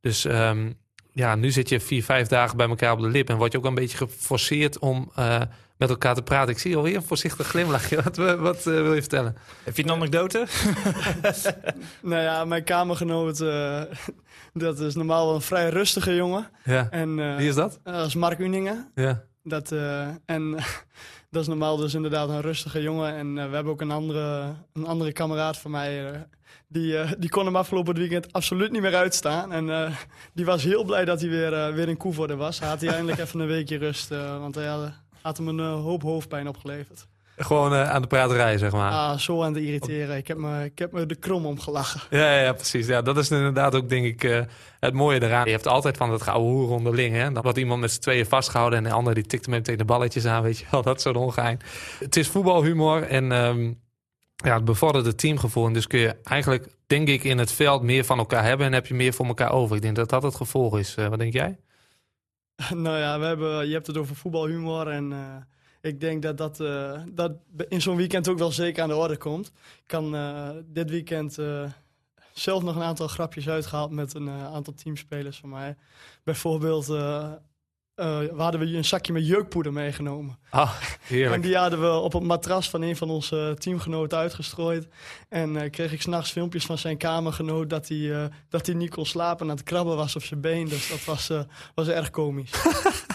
Dus 0.00 0.24
um, 0.24 0.76
ja, 1.12 1.34
nu 1.34 1.50
zit 1.50 1.68
je 1.68 1.80
vier, 1.80 2.04
vijf 2.04 2.28
dagen 2.28 2.56
bij 2.56 2.68
elkaar 2.68 2.92
op 2.92 3.00
de 3.00 3.08
lip. 3.08 3.28
En 3.28 3.36
word 3.36 3.52
je 3.52 3.58
ook 3.58 3.64
een 3.64 3.74
beetje 3.74 3.96
geforceerd 3.96 4.78
om 4.78 5.10
uh, 5.18 5.40
met 5.76 5.90
elkaar 5.90 6.14
te 6.14 6.22
praten. 6.22 6.52
Ik 6.52 6.58
zie 6.58 6.76
alweer 6.76 6.96
een 6.96 7.02
voorzichtig 7.02 7.46
glimlachje. 7.46 8.02
Wat, 8.02 8.16
wat 8.38 8.56
uh, 8.58 8.64
wil 8.64 8.94
je 8.94 9.00
vertellen? 9.00 9.36
Heb 9.64 9.76
je 9.76 9.82
een 9.82 9.90
anekdote? 9.90 10.46
nou 12.02 12.22
ja, 12.22 12.44
mijn 12.44 12.64
kamergenoot, 12.64 13.40
uh, 13.40 13.82
dat 14.52 14.80
is 14.80 14.94
normaal 14.94 15.26
wel 15.26 15.34
een 15.34 15.40
vrij 15.40 15.68
rustige 15.68 16.14
jongen. 16.14 16.48
Ja. 16.64 16.88
En, 16.90 17.36
Wie 17.36 17.48
is 17.48 17.54
dat? 17.54 17.80
Dat 17.82 18.06
is 18.06 18.14
Mark 18.14 18.38
Uningen. 18.38 18.90
Ja. 18.94 19.22
Dat, 19.42 19.72
en 20.26 20.56
dat 21.30 21.42
is 21.42 21.48
normaal 21.48 21.76
dus 21.76 21.94
inderdaad 21.94 22.28
een 22.28 22.40
rustige 22.40 22.82
jongen. 22.82 23.14
En 23.14 23.34
we 23.34 23.54
hebben 23.54 23.72
ook 23.72 23.80
een 23.80 23.90
andere, 23.90 24.54
een 24.72 24.86
andere 24.86 25.12
kameraad 25.12 25.58
van 25.58 25.70
mij 25.70 26.26
die, 26.68 26.92
uh, 26.92 27.12
die 27.18 27.30
kon 27.30 27.44
hem 27.44 27.56
afgelopen 27.56 27.94
weekend 27.94 28.32
absoluut 28.32 28.70
niet 28.70 28.82
meer 28.82 28.94
uitstaan. 28.94 29.52
En 29.52 29.92
die 30.34 30.44
was 30.44 30.62
heel 30.62 30.84
blij 30.84 31.04
dat 31.04 31.20
hij 31.20 31.30
weer, 31.30 31.74
weer 31.74 31.88
in 31.88 31.96
Koevoorde 31.96 32.36
was. 32.36 32.60
Had 32.60 32.80
hij 32.80 32.90
eindelijk 32.90 33.18
even 33.18 33.40
een 33.40 33.46
weekje 33.46 33.78
rust, 33.78 34.08
want 34.08 34.54
hij 34.54 34.66
had, 34.66 34.92
had 35.22 35.36
hem 35.36 35.48
een 35.48 35.60
hoop 35.60 36.02
hoofdpijn 36.02 36.48
opgeleverd. 36.48 37.06
Gewoon 37.38 37.74
aan 37.74 38.02
de 38.02 38.08
praterij, 38.08 38.58
zeg 38.58 38.72
maar. 38.72 38.92
Ah, 38.92 39.18
zo 39.18 39.42
aan 39.42 39.54
het 39.54 39.62
irriteren. 39.62 40.16
Ik 40.16 40.28
heb 40.28 40.36
me, 40.36 40.64
ik 40.64 40.78
heb 40.78 40.92
me 40.92 41.06
de 41.06 41.14
krom 41.14 41.46
omgelachen. 41.46 42.00
Ja, 42.10 42.40
ja, 42.40 42.52
precies. 42.52 42.86
Ja, 42.86 43.02
dat 43.02 43.16
is 43.16 43.30
inderdaad 43.30 43.74
ook, 43.74 43.88
denk 43.88 44.04
ik, 44.04 44.46
het 44.80 44.94
mooie 44.94 45.22
eraan. 45.22 45.44
Je 45.44 45.50
hebt 45.50 45.66
altijd 45.66 45.96
van 45.96 46.10
het 46.12 46.22
gouden 46.22 46.50
hoer 46.50 46.70
onderling. 46.70 47.14
Hè? 47.14 47.32
Dat 47.32 47.42
wordt 47.42 47.58
iemand 47.58 47.80
met 47.80 47.92
z'n 47.92 48.00
tweeën 48.00 48.26
vastgehouden... 48.26 48.78
en 48.78 48.84
de 48.84 48.92
ander 48.92 49.14
die 49.14 49.26
tikt 49.26 49.46
hem 49.46 49.62
tegen 49.62 49.78
de 49.78 49.84
balletjes 49.84 50.26
aan, 50.26 50.42
weet 50.42 50.58
je 50.58 50.64
wel. 50.70 50.82
Dat 50.88 51.00
soort 51.00 51.16
ongeheim. 51.16 51.58
Het 51.98 52.16
is 52.16 52.28
voetbalhumor 52.28 53.02
en... 53.02 53.32
Um, 53.32 53.86
ja, 54.44 54.54
het 54.54 54.64
bevordert 54.64 55.06
het 55.06 55.18
teamgevoel. 55.18 55.66
En 55.66 55.72
dus 55.72 55.86
kun 55.86 55.98
je 55.98 56.16
eigenlijk, 56.22 56.68
denk 56.86 57.08
ik, 57.08 57.24
in 57.24 57.38
het 57.38 57.52
veld 57.52 57.82
meer 57.82 58.04
van 58.04 58.18
elkaar 58.18 58.44
hebben 58.44 58.66
en 58.66 58.72
heb 58.72 58.86
je 58.86 58.94
meer 58.94 59.12
voor 59.12 59.26
elkaar 59.26 59.52
over. 59.52 59.76
Ik 59.76 59.82
denk 59.82 59.96
dat 59.96 60.10
dat 60.10 60.22
het 60.22 60.34
gevolg 60.34 60.78
is. 60.78 60.96
Uh, 60.98 61.08
wat 61.08 61.18
denk 61.18 61.32
jij? 61.32 61.58
Nou 62.74 62.98
ja, 62.98 63.18
we 63.18 63.26
hebben, 63.26 63.66
je 63.66 63.72
hebt 63.72 63.86
het 63.86 63.96
over 63.96 64.16
voetbalhumor 64.16 64.88
en 64.88 65.10
uh, 65.10 65.18
ik 65.80 66.00
denk 66.00 66.22
dat 66.22 66.38
dat, 66.38 66.60
uh, 66.60 67.00
dat 67.08 67.32
in 67.68 67.82
zo'n 67.82 67.96
weekend 67.96 68.28
ook 68.28 68.38
wel 68.38 68.52
zeker 68.52 68.82
aan 68.82 68.88
de 68.88 68.96
orde 68.96 69.16
komt. 69.16 69.46
Ik 69.46 69.86
kan 69.86 70.16
dit 70.66 70.90
weekend 70.90 71.38
zelf 72.32 72.62
nog 72.62 72.76
een 72.76 72.82
aantal 72.82 73.08
grapjes 73.08 73.48
uitgehaald 73.48 73.90
met 73.90 74.14
een 74.14 74.30
aantal 74.30 74.74
teamspelers 74.74 75.38
van 75.38 75.48
mij. 75.48 75.76
Bijvoorbeeld 76.24 76.86
we 76.86 78.32
hadden 78.36 78.60
we 78.60 78.76
een 78.76 78.84
zakje 78.84 79.12
met 79.12 79.26
jeukpoeder 79.26 79.72
meegenomen. 79.72 80.38
Ah, 80.50 80.72
heerlijk. 81.02 81.34
En 81.34 81.40
die 81.40 81.56
hadden 81.56 81.80
we 81.80 81.90
op 81.90 82.12
het 82.12 82.22
matras 82.22 82.70
van 82.70 82.82
een 82.82 82.96
van 82.96 83.10
onze 83.10 83.56
teamgenoten 83.58 84.18
uitgestrooid. 84.18 84.88
En 85.28 85.70
kreeg 85.70 85.92
ik 85.92 86.02
s'nachts 86.02 86.30
filmpjes 86.30 86.66
van 86.66 86.78
zijn 86.78 86.96
kamergenoot 86.96 87.70
dat 87.70 87.88
hij, 87.88 88.30
dat 88.48 88.66
hij 88.66 88.74
niet 88.74 88.90
kon 88.90 89.06
slapen 89.06 89.44
en 89.44 89.50
aan 89.50 89.56
het 89.56 89.66
krabben 89.66 89.96
was 89.96 90.16
op 90.16 90.22
zijn 90.22 90.40
been. 90.40 90.68
Dus 90.68 90.88
dat 90.88 91.04
was, 91.04 91.30
was 91.74 91.88
erg 91.88 92.10
komisch. 92.10 92.50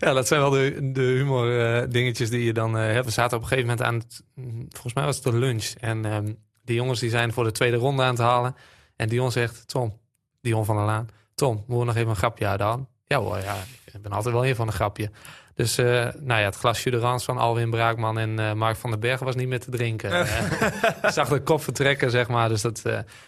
ja, 0.00 0.12
dat 0.12 0.26
zijn 0.26 0.40
wel 0.40 0.50
de, 0.50 0.90
de 0.92 1.02
humor 1.02 1.88
dingetjes 1.90 2.30
die 2.30 2.44
je 2.44 2.52
dan 2.52 2.74
hebt. 2.74 3.04
We 3.04 3.10
zaten 3.10 3.36
op 3.36 3.42
een 3.42 3.48
gegeven 3.48 3.70
moment 3.70 3.86
aan 3.86 3.94
het, 3.94 4.22
mm, 4.34 4.66
volgens 4.68 4.94
mij 4.94 5.04
was 5.04 5.14
het 5.14 5.24
de 5.24 5.36
lunch. 5.38 5.72
En 5.80 6.04
um, 6.04 6.36
die 6.64 6.76
jongens 6.76 7.00
die 7.00 7.10
zijn 7.10 7.32
voor 7.32 7.44
de 7.44 7.52
tweede 7.52 7.76
ronde 7.76 8.02
aan 8.02 8.10
het 8.10 8.18
halen. 8.18 8.56
En 8.96 9.08
Dion 9.08 9.32
zegt, 9.32 9.68
Tom, 9.68 10.00
Dion 10.40 10.64
van 10.64 10.76
der 10.76 10.84
Laan, 10.84 11.08
Tom, 11.34 11.64
we 11.66 11.84
nog 11.84 11.96
even 11.96 12.08
een 12.08 12.16
grapje 12.16 12.46
aan. 12.46 12.88
Ja 13.04 13.18
hoor, 13.18 13.38
ja, 13.38 13.56
ik 13.84 14.02
ben 14.02 14.12
altijd 14.12 14.34
wel 14.34 14.46
een 14.46 14.54
van 14.54 14.66
een 14.66 14.72
grapje. 14.72 15.10
Dus 15.54 15.78
uh, 15.78 15.86
nou 16.18 16.40
ja, 16.40 16.44
het 16.44 16.56
glasje 16.56 16.90
de 16.90 16.98
Rans 16.98 17.24
van 17.24 17.38
Alwin 17.38 17.70
Braakman 17.70 18.18
en 18.18 18.40
uh, 18.40 18.52
Mark 18.52 18.76
van 18.76 18.90
den 18.90 19.00
Berg 19.00 19.20
was 19.20 19.34
niet 19.34 19.48
meer 19.48 19.60
te 19.60 19.70
drinken. 19.70 20.26
zag 21.12 21.28
de 21.28 21.42
kop 21.42 21.62
vertrekken, 21.62 22.10
zeg 22.10 22.28
maar. 22.28 22.48
Dus 22.48 22.62
dat, 22.62 22.82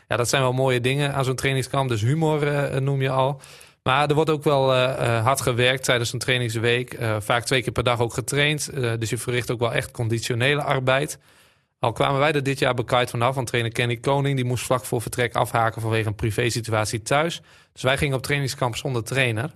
ja, 0.08 0.16
dat 0.16 0.28
zijn 0.28 0.42
wel 0.42 0.52
mooie 0.52 0.80
dingen 0.80 1.14
aan 1.14 1.24
zo'n 1.24 1.37
trainingskamp. 1.37 1.88
Dus 1.88 2.00
humor 2.00 2.82
noem 2.82 3.02
je 3.02 3.11
al. 3.11 3.40
Maar 3.83 4.09
er 4.09 4.14
wordt 4.14 4.31
ook 4.31 4.45
wel 4.45 4.75
hard 5.23 5.40
gewerkt 5.40 5.85
tijdens 5.85 6.12
een 6.12 6.18
trainingsweek. 6.18 6.99
vaak 7.18 7.45
twee 7.45 7.62
keer 7.62 7.73
per 7.73 7.83
dag 7.83 8.01
ook 8.01 8.14
getraind. 8.14 8.71
dus 8.75 9.11
je 9.11 9.18
verricht 9.18 9.51
ook 9.51 9.61
wel 9.61 9.73
echt 9.73 9.90
conditionele 9.90 10.62
arbeid. 10.62 11.18
Al 11.79 11.92
kwamen 11.92 12.21
wij 12.21 12.33
er 12.33 12.42
dit 12.42 12.59
jaar 12.59 12.75
bekijkt 12.75 13.11
vanaf. 13.11 13.35
Want 13.35 13.47
trainer 13.47 13.73
Kenny 13.73 13.97
Koning 13.97 14.37
die 14.37 14.45
moest 14.45 14.64
vlak 14.64 14.85
voor 14.85 15.03
vertrek 15.03 15.35
afhaken 15.35 15.81
vanwege 15.81 16.09
een 16.09 16.14
privé-situatie 16.14 17.03
thuis. 17.03 17.40
Dus 17.73 17.83
wij 17.83 17.97
gingen 17.97 18.16
op 18.16 18.23
trainingskamp 18.23 18.77
zonder 18.77 19.05
trainer. 19.05 19.51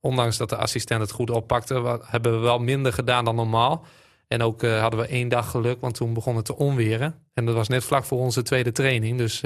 Ondanks 0.00 0.36
dat 0.36 0.48
de 0.48 0.56
assistent 0.56 1.00
het 1.00 1.10
goed 1.10 1.30
oppakte, 1.30 2.00
hebben 2.02 2.32
we 2.32 2.38
wel 2.38 2.58
minder 2.58 2.92
gedaan 2.92 3.24
dan 3.24 3.34
normaal. 3.34 3.84
En 4.28 4.42
ook 4.42 4.62
hadden 4.62 5.00
we 5.00 5.06
één 5.06 5.28
dag 5.28 5.50
geluk, 5.50 5.80
want 5.80 5.94
toen 5.94 6.14
begon 6.14 6.36
het 6.36 6.44
te 6.44 6.56
onweren. 6.56 7.14
En 7.34 7.46
dat 7.46 7.54
was 7.54 7.68
net 7.68 7.84
vlak 7.84 8.04
voor 8.04 8.18
onze 8.18 8.42
tweede 8.42 8.72
training. 8.72 9.18
Dus 9.18 9.42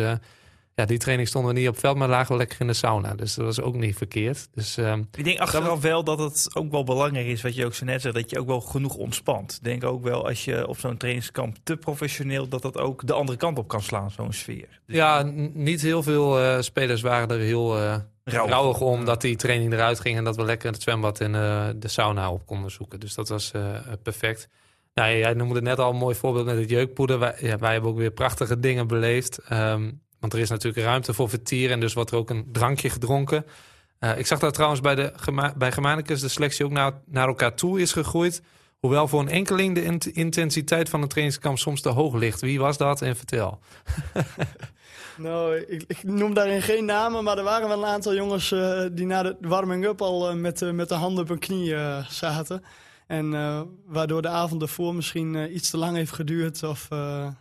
ja, 0.81 0.87
die 0.87 0.99
training 0.99 1.29
stonden 1.29 1.55
we 1.55 1.61
niet 1.61 1.69
op 1.69 1.79
veld, 1.79 1.97
maar 1.97 2.09
lagen 2.09 2.33
we 2.33 2.39
lekker 2.39 2.61
in 2.61 2.67
de 2.67 2.73
sauna. 2.73 3.15
Dus 3.15 3.35
dat 3.35 3.45
was 3.45 3.61
ook 3.61 3.75
niet 3.75 3.97
verkeerd. 3.97 4.49
Dus, 4.55 4.79
uh, 4.79 4.97
ik 5.13 5.25
denk 5.25 5.39
achteraf 5.39 5.81
wel 5.81 6.05
dat 6.05 6.19
het 6.19 6.51
ook 6.55 6.71
wel 6.71 6.85
belangrijk 6.85 7.27
is, 7.27 7.43
wat 7.43 7.55
je 7.55 7.65
ook 7.65 7.75
zo 7.75 7.85
net 7.85 8.01
zei, 8.01 8.13
dat 8.13 8.31
je 8.31 8.39
ook 8.39 8.47
wel 8.47 8.61
genoeg 8.61 8.95
ontspant. 8.95 9.53
Ik 9.53 9.65
denk 9.65 9.85
ook 9.85 10.03
wel 10.03 10.27
als 10.27 10.45
je 10.45 10.69
op 10.69 10.79
zo'n 10.79 10.97
trainingskamp 10.97 11.57
te 11.63 11.77
professioneel, 11.77 12.49
dat 12.49 12.63
dat 12.63 12.79
ook 12.79 13.07
de 13.07 13.13
andere 13.13 13.39
kant 13.39 13.59
op 13.59 13.69
kan 13.69 13.83
slaan, 13.83 14.11
zo'n 14.11 14.33
sfeer. 14.33 14.81
Dus 14.87 14.97
ja, 14.97 15.23
niet 15.55 15.81
heel 15.81 16.03
veel 16.03 16.63
spelers 16.63 17.01
waren 17.01 17.29
er 17.29 17.39
heel 17.39 17.79
rouwig 18.25 18.81
om 18.81 19.05
dat 19.05 19.21
die 19.21 19.37
training 19.37 19.73
eruit 19.73 20.01
ging 20.01 20.17
en 20.17 20.25
dat 20.25 20.37
we 20.37 20.45
lekker 20.45 20.67
in 20.67 20.73
het 20.73 20.83
zwembad 20.83 21.21
en 21.21 21.35
uh, 21.35 21.69
de 21.77 21.89
sauna 21.89 22.31
op 22.31 22.47
konden 22.47 22.71
zoeken. 22.71 23.01
Dus 23.01 23.15
dat 23.15 23.29
was 23.29 23.53
uh, 23.57 23.63
perfect. 24.03 24.49
Nou, 24.95 25.17
jij 25.17 25.35
noemde 25.35 25.55
het 25.55 25.65
net 25.65 25.79
al 25.79 25.91
een 25.91 25.97
mooi 25.97 26.15
voorbeeld 26.15 26.47
met 26.47 26.57
het 26.57 26.71
jeukpoeder. 26.71 27.19
Wij, 27.19 27.35
ja, 27.41 27.59
wij 27.59 27.73
hebben 27.73 27.91
ook 27.91 27.97
weer 27.97 28.11
prachtige 28.11 28.61
dingen 28.61 28.87
beleefd. 28.87 29.41
Um, 29.53 30.01
want 30.21 30.33
er 30.33 30.39
is 30.39 30.51
natuurlijk 30.51 30.87
ruimte 30.87 31.15
voor 31.15 31.29
vertier 31.29 31.71
en 31.71 31.81
dus 31.81 31.95
wordt 31.95 32.11
er 32.11 32.17
ook 32.17 32.31
een 32.31 32.49
drankje 32.53 32.91
gedronken. 32.91 33.45
Uh, 34.01 34.19
ik 34.19 34.27
zag 34.27 34.39
dat 34.39 34.55
trouwens 34.55 34.81
bij, 34.81 34.95
de, 34.95 35.13
bij 35.57 35.73
Germanicus 35.73 36.21
de 36.21 36.29
selectie 36.29 36.65
ook 36.65 36.71
naar, 36.71 36.93
naar 37.07 37.29
elkaar 37.29 37.55
toe 37.55 37.81
is 37.81 37.93
gegroeid. 37.93 38.43
Hoewel 38.79 39.09
voor 39.09 39.21
een 39.21 39.29
enkeling 39.29 39.75
de 39.75 40.13
intensiteit 40.13 40.89
van 40.89 41.01
het 41.01 41.11
trainingskamp 41.11 41.59
soms 41.59 41.81
te 41.81 41.89
hoog 41.89 42.15
ligt. 42.15 42.41
Wie 42.41 42.61
was 42.61 42.77
dat 42.77 43.03
en 43.03 43.17
vertel. 43.17 43.59
Nou, 45.17 45.57
ik, 45.57 45.85
ik, 45.87 46.03
noem 46.03 46.35
daarin 46.35 46.63
geen 46.63 46.85
namen, 46.85 47.25
maar 47.25 47.39
er 47.39 47.45
waren 47.45 47.69
wel 47.69 47.83
een 47.83 47.89
aantal 47.89 48.15
jongens 48.15 48.51
uh, 48.51 48.83
die 48.93 49.07
na 49.07 49.23
de 49.23 49.37
warming-up 49.41 50.03
al 50.03 50.31
uh, 50.31 50.37
met, 50.37 50.73
met 50.73 50.89
de 50.89 50.95
handen 50.95 51.23
op 51.23 51.29
hun 51.29 51.39
knie 51.39 51.75
zaten. 52.09 52.65
En 53.07 53.31
waardoor 53.87 54.23
de 54.23 54.29
avond 54.29 54.63
ervoor 54.63 54.95
misschien 54.95 55.55
iets 55.55 55.71
te 55.71 55.77
lang 55.77 55.97
heeft 55.97 56.13
geduurd. 56.13 56.63
Of, 56.63 56.89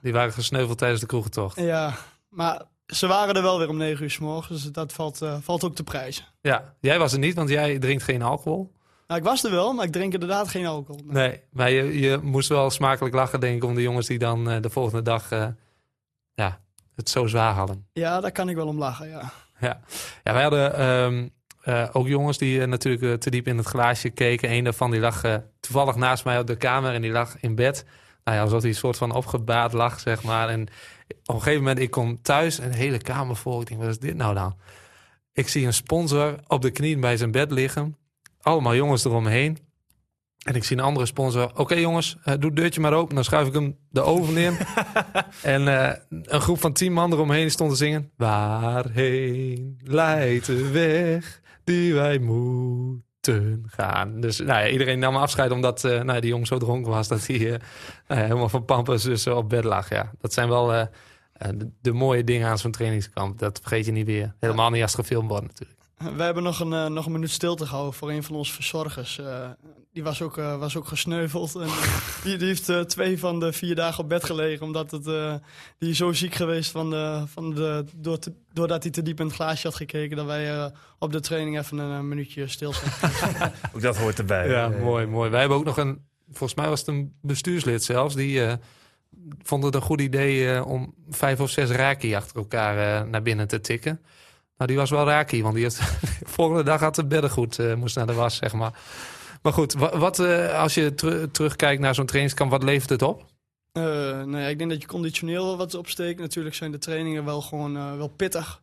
die 0.01 0.13
waren 0.13 0.33
gesneuveld 0.33 0.77
tijdens 0.77 1.01
de 1.01 1.07
kroegentocht. 1.07 1.59
Ja, 1.59 1.95
maar 2.29 2.61
ze 2.95 3.07
waren 3.07 3.35
er 3.35 3.41
wel 3.41 3.57
weer 3.57 3.69
om 3.69 3.77
negen 3.77 4.03
uur 4.03 4.11
s 4.11 4.17
morgens, 4.17 4.63
dus 4.63 4.71
dat 4.71 4.93
valt, 4.93 5.19
valt 5.41 5.63
ook 5.63 5.75
te 5.75 5.83
prijzen. 5.83 6.25
Ja, 6.41 6.75
jij 6.79 6.99
was 6.99 7.13
er 7.13 7.19
niet, 7.19 7.35
want 7.35 7.49
jij 7.49 7.79
drinkt 7.79 8.03
geen 8.03 8.21
alcohol. 8.21 8.71
Nou, 9.07 9.19
ik 9.19 9.27
was 9.27 9.43
er 9.43 9.51
wel, 9.51 9.73
maar 9.73 9.85
ik 9.85 9.91
drink 9.91 10.13
inderdaad 10.13 10.47
geen 10.47 10.65
alcohol. 10.65 11.01
Nee, 11.05 11.27
nee 11.27 11.41
maar 11.51 11.71
je, 11.71 11.99
je 11.99 12.19
moest 12.21 12.49
wel 12.49 12.69
smakelijk 12.69 13.15
lachen, 13.15 13.39
denk 13.39 13.55
ik, 13.55 13.63
om 13.63 13.75
de 13.75 13.81
jongens 13.81 14.07
die 14.07 14.19
dan 14.19 14.61
de 14.61 14.69
volgende 14.69 15.01
dag 15.01 15.29
ja, 16.33 16.59
het 16.95 17.09
zo 17.09 17.27
zwaar 17.27 17.53
hadden. 17.53 17.87
Ja, 17.93 18.21
daar 18.21 18.31
kan 18.31 18.49
ik 18.49 18.55
wel 18.55 18.67
om 18.67 18.77
lachen, 18.77 19.07
ja. 19.09 19.31
Ja, 19.59 19.79
ja 20.23 20.33
wij 20.33 20.41
hadden 20.41 20.81
um, 20.87 21.31
Eh, 21.69 21.89
ook 21.91 22.07
jongens 22.07 22.37
die 22.37 22.61
eh, 22.61 22.67
natuurlijk 22.67 23.03
eh, 23.03 23.13
te 23.13 23.29
diep 23.29 23.47
in 23.47 23.57
het 23.57 23.65
glaasje 23.65 24.09
keken. 24.09 24.51
Eén 24.51 24.63
daarvan 24.63 24.91
die 24.91 24.99
lag 24.99 25.23
eh, 25.23 25.35
toevallig 25.59 25.95
naast 25.95 26.25
mij 26.25 26.39
op 26.39 26.47
de 26.47 26.55
kamer 26.55 26.93
en 26.93 27.01
die 27.01 27.11
lag 27.11 27.39
in 27.39 27.55
bed. 27.55 27.85
Nou 28.29 28.41
ja, 28.41 28.47
alsof 28.47 28.61
hij 28.61 28.69
een 28.69 28.77
soort 28.77 28.97
van 28.97 29.11
opgebaat 29.11 29.73
lag, 29.73 29.99
zeg 29.99 30.23
maar. 30.23 30.49
En 30.49 30.61
op 31.25 31.35
een 31.35 31.41
gegeven 31.41 31.57
moment, 31.57 31.79
ik 31.79 31.91
kom 31.91 32.21
thuis 32.21 32.59
en 32.59 32.71
de 32.71 32.77
hele 32.77 32.97
kamer 32.97 33.35
vol. 33.35 33.61
Ik 33.61 33.67
denk, 33.67 33.79
wat 33.79 33.89
is 33.89 33.99
dit 33.99 34.15
nou 34.15 34.33
dan? 34.33 34.55
Ik 35.33 35.47
zie 35.47 35.65
een 35.65 35.73
sponsor 35.73 36.35
op 36.47 36.61
de 36.61 36.71
knieën 36.71 36.99
bij 36.99 37.17
zijn 37.17 37.31
bed 37.31 37.51
liggen. 37.51 37.97
Allemaal 38.41 38.75
jongens 38.75 39.05
eromheen. 39.05 39.57
En 40.43 40.55
ik 40.55 40.63
zie 40.63 40.77
een 40.77 40.83
andere 40.83 41.05
sponsor. 41.05 41.51
Oké 41.55 41.75
jongens, 41.75 42.17
eh, 42.23 42.33
doe 42.33 42.45
het 42.49 42.55
deurtje 42.55 42.81
maar 42.81 42.93
open. 42.93 43.15
Dan 43.15 43.23
schuif 43.23 43.47
ik 43.47 43.53
hem 43.53 43.77
de 43.89 44.01
oven 44.01 44.37
in. 44.37 44.57
en 45.55 45.67
eh, 45.67 45.95
een 46.09 46.41
groep 46.41 46.59
van 46.59 46.73
tien 46.73 46.93
man 46.93 47.13
eromheen 47.13 47.51
stond 47.51 47.69
te 47.69 47.77
zingen. 47.77 48.11
Waarheen 48.17 49.79
leidt 49.83 50.45
de 50.45 50.69
weg 50.69 51.41
die 51.63 51.93
wij 51.93 52.19
moeten 52.19 53.08
gaan. 53.67 54.21
Dus 54.21 54.39
nou 54.39 54.59
ja, 54.59 54.67
iedereen 54.67 54.99
nam 54.99 55.15
afscheid 55.15 55.51
omdat 55.51 55.83
eh, 55.83 56.01
nou, 56.01 56.19
die 56.19 56.29
jongen 56.29 56.47
zo 56.47 56.57
dronken 56.57 56.91
was... 56.91 57.07
dat 57.07 57.27
hij 57.27 57.53
eh, 57.53 57.59
ja, 58.07 58.15
helemaal 58.15 58.49
van 58.49 58.65
pampers 58.65 59.03
dus 59.03 59.27
op 59.27 59.49
bed 59.49 59.63
lag. 59.63 59.89
Ja, 59.89 60.11
dat 60.19 60.33
zijn 60.33 60.49
wel 60.49 60.73
eh, 60.73 60.81
eh, 61.33 61.49
de, 61.55 61.69
de 61.81 61.91
mooie 61.91 62.23
dingen 62.23 62.47
aan 62.47 62.57
zo'n 62.57 62.71
trainingskamp. 62.71 63.39
Dat 63.39 63.59
vergeet 63.61 63.85
je 63.85 63.91
niet 63.91 64.05
weer. 64.05 64.33
Helemaal 64.39 64.69
niet 64.69 64.81
als 64.81 64.95
gefilmd 64.95 65.29
wordt 65.29 65.47
natuurlijk. 65.47 65.78
We 66.15 66.23
hebben 66.23 66.43
nog 66.43 66.59
een, 66.59 66.73
eh, 66.73 66.85
nog 66.85 67.05
een 67.05 67.11
minuut 67.11 67.29
stilte 67.31 67.65
gehouden 67.65 67.93
voor 67.93 68.11
een 68.11 68.23
van 68.23 68.35
onze 68.35 68.53
verzorgers. 68.53 69.19
Eh, 69.19 69.49
die 69.93 70.03
was 70.03 70.21
ook, 70.21 70.37
eh, 70.37 70.59
was 70.59 70.75
ook 70.75 70.87
gesneuveld. 70.87 71.55
En, 71.55 71.67
die, 72.23 72.37
die 72.37 72.47
heeft 72.47 72.69
eh, 72.69 72.79
twee 72.79 73.19
van 73.19 73.39
de 73.39 73.53
vier 73.53 73.75
dagen 73.75 74.03
op 74.03 74.09
bed 74.09 74.23
gelegen. 74.23 74.65
Omdat 74.65 74.91
het, 74.91 75.07
eh, 75.07 75.33
die 75.77 75.89
is 75.89 75.97
zo 75.97 76.11
ziek 76.13 76.33
geweest 76.35 76.71
van 76.71 76.89
de, 76.89 77.23
van 77.27 77.53
de, 77.55 77.85
door 77.95 78.19
te- 78.19 78.33
doordat 78.53 78.83
hij 78.83 78.91
te 78.91 79.01
diep 79.01 79.19
in 79.19 79.25
het 79.25 79.35
glaasje 79.35 79.67
had 79.67 79.75
gekeken. 79.75 80.17
Dat 80.17 80.25
wij 80.25 80.55
eh, 80.55 80.65
op 80.99 81.11
de 81.11 81.19
training 81.19 81.59
even 81.59 81.77
een, 81.77 82.07
minuutje 82.07 82.47
stil 82.47 82.73
zijn. 82.73 82.91
Ook 83.73 83.81
dat 83.81 83.97
hoort 83.97 84.19
erbij. 84.19 84.49
Ja, 84.49 84.69
mooi, 84.69 85.05
mooi. 85.05 85.29
Wij 85.29 85.39
hebben 85.39 85.57
ook 85.57 85.65
nog 85.65 85.77
een, 85.77 86.01
volgens 86.27 86.59
mij 86.59 86.67
was 86.69 86.79
het 86.79 86.87
een 86.87 87.13
bestuurslid 87.21 87.83
zelfs, 87.83 88.15
die 88.15 88.41
vond 89.43 89.63
het 89.63 89.75
een 89.75 89.81
goed 89.81 90.01
idee 90.01 90.65
om 90.65 90.93
vijf 91.09 91.39
of 91.39 91.49
zes 91.49 91.69
raki 91.69 92.15
achter 92.15 92.35
elkaar 92.37 93.07
naar 93.07 93.21
binnen 93.21 93.47
te 93.47 93.61
tikken. 93.61 94.01
Nou, 94.59 94.71
die 94.71 94.79
was 94.79 94.89
wel 94.89 95.05
raki, 95.05 95.41
want 95.41 95.53
die 95.55 95.63
heeft, 95.63 95.79
volgende 96.37 96.63
dag 96.63 96.79
had 96.79 96.95
het 96.95 97.07
beddengoed, 97.07 97.59
eh 97.59 97.73
moest 97.73 97.95
naar 97.95 98.07
de 98.07 98.13
was, 98.13 98.35
zeg 98.35 98.53
maar. 98.53 98.79
Maar 99.41 99.53
goed, 99.53 99.73
wat, 99.73 99.93
wat 99.95 100.19
eh, 100.19 100.59
als 100.59 100.73
je 100.73 100.93
teru- 100.95 101.31
terugkijkt 101.31 101.81
naar 101.81 101.95
zo'n 101.95 102.05
trainingskamp, 102.05 102.51
wat 102.51 102.63
levert 102.63 102.89
het 102.89 103.01
op? 103.01 103.25
Eh, 103.71 103.83
nou 103.83 104.37
ja, 104.37 104.47
ik 104.47 104.57
denk 104.57 104.69
dat 104.69 104.81
je 104.81 104.87
conditioneel 104.87 105.45
wel 105.45 105.57
wat 105.57 105.73
opsteekt. 105.75 106.19
Natuurlijk 106.19 106.55
zijn 106.55 106.71
de 106.71 106.77
trainingen 106.77 107.25
wel 107.25 107.41
gewoon 107.41 107.97
wel 107.97 108.07
pittig. 108.07 108.61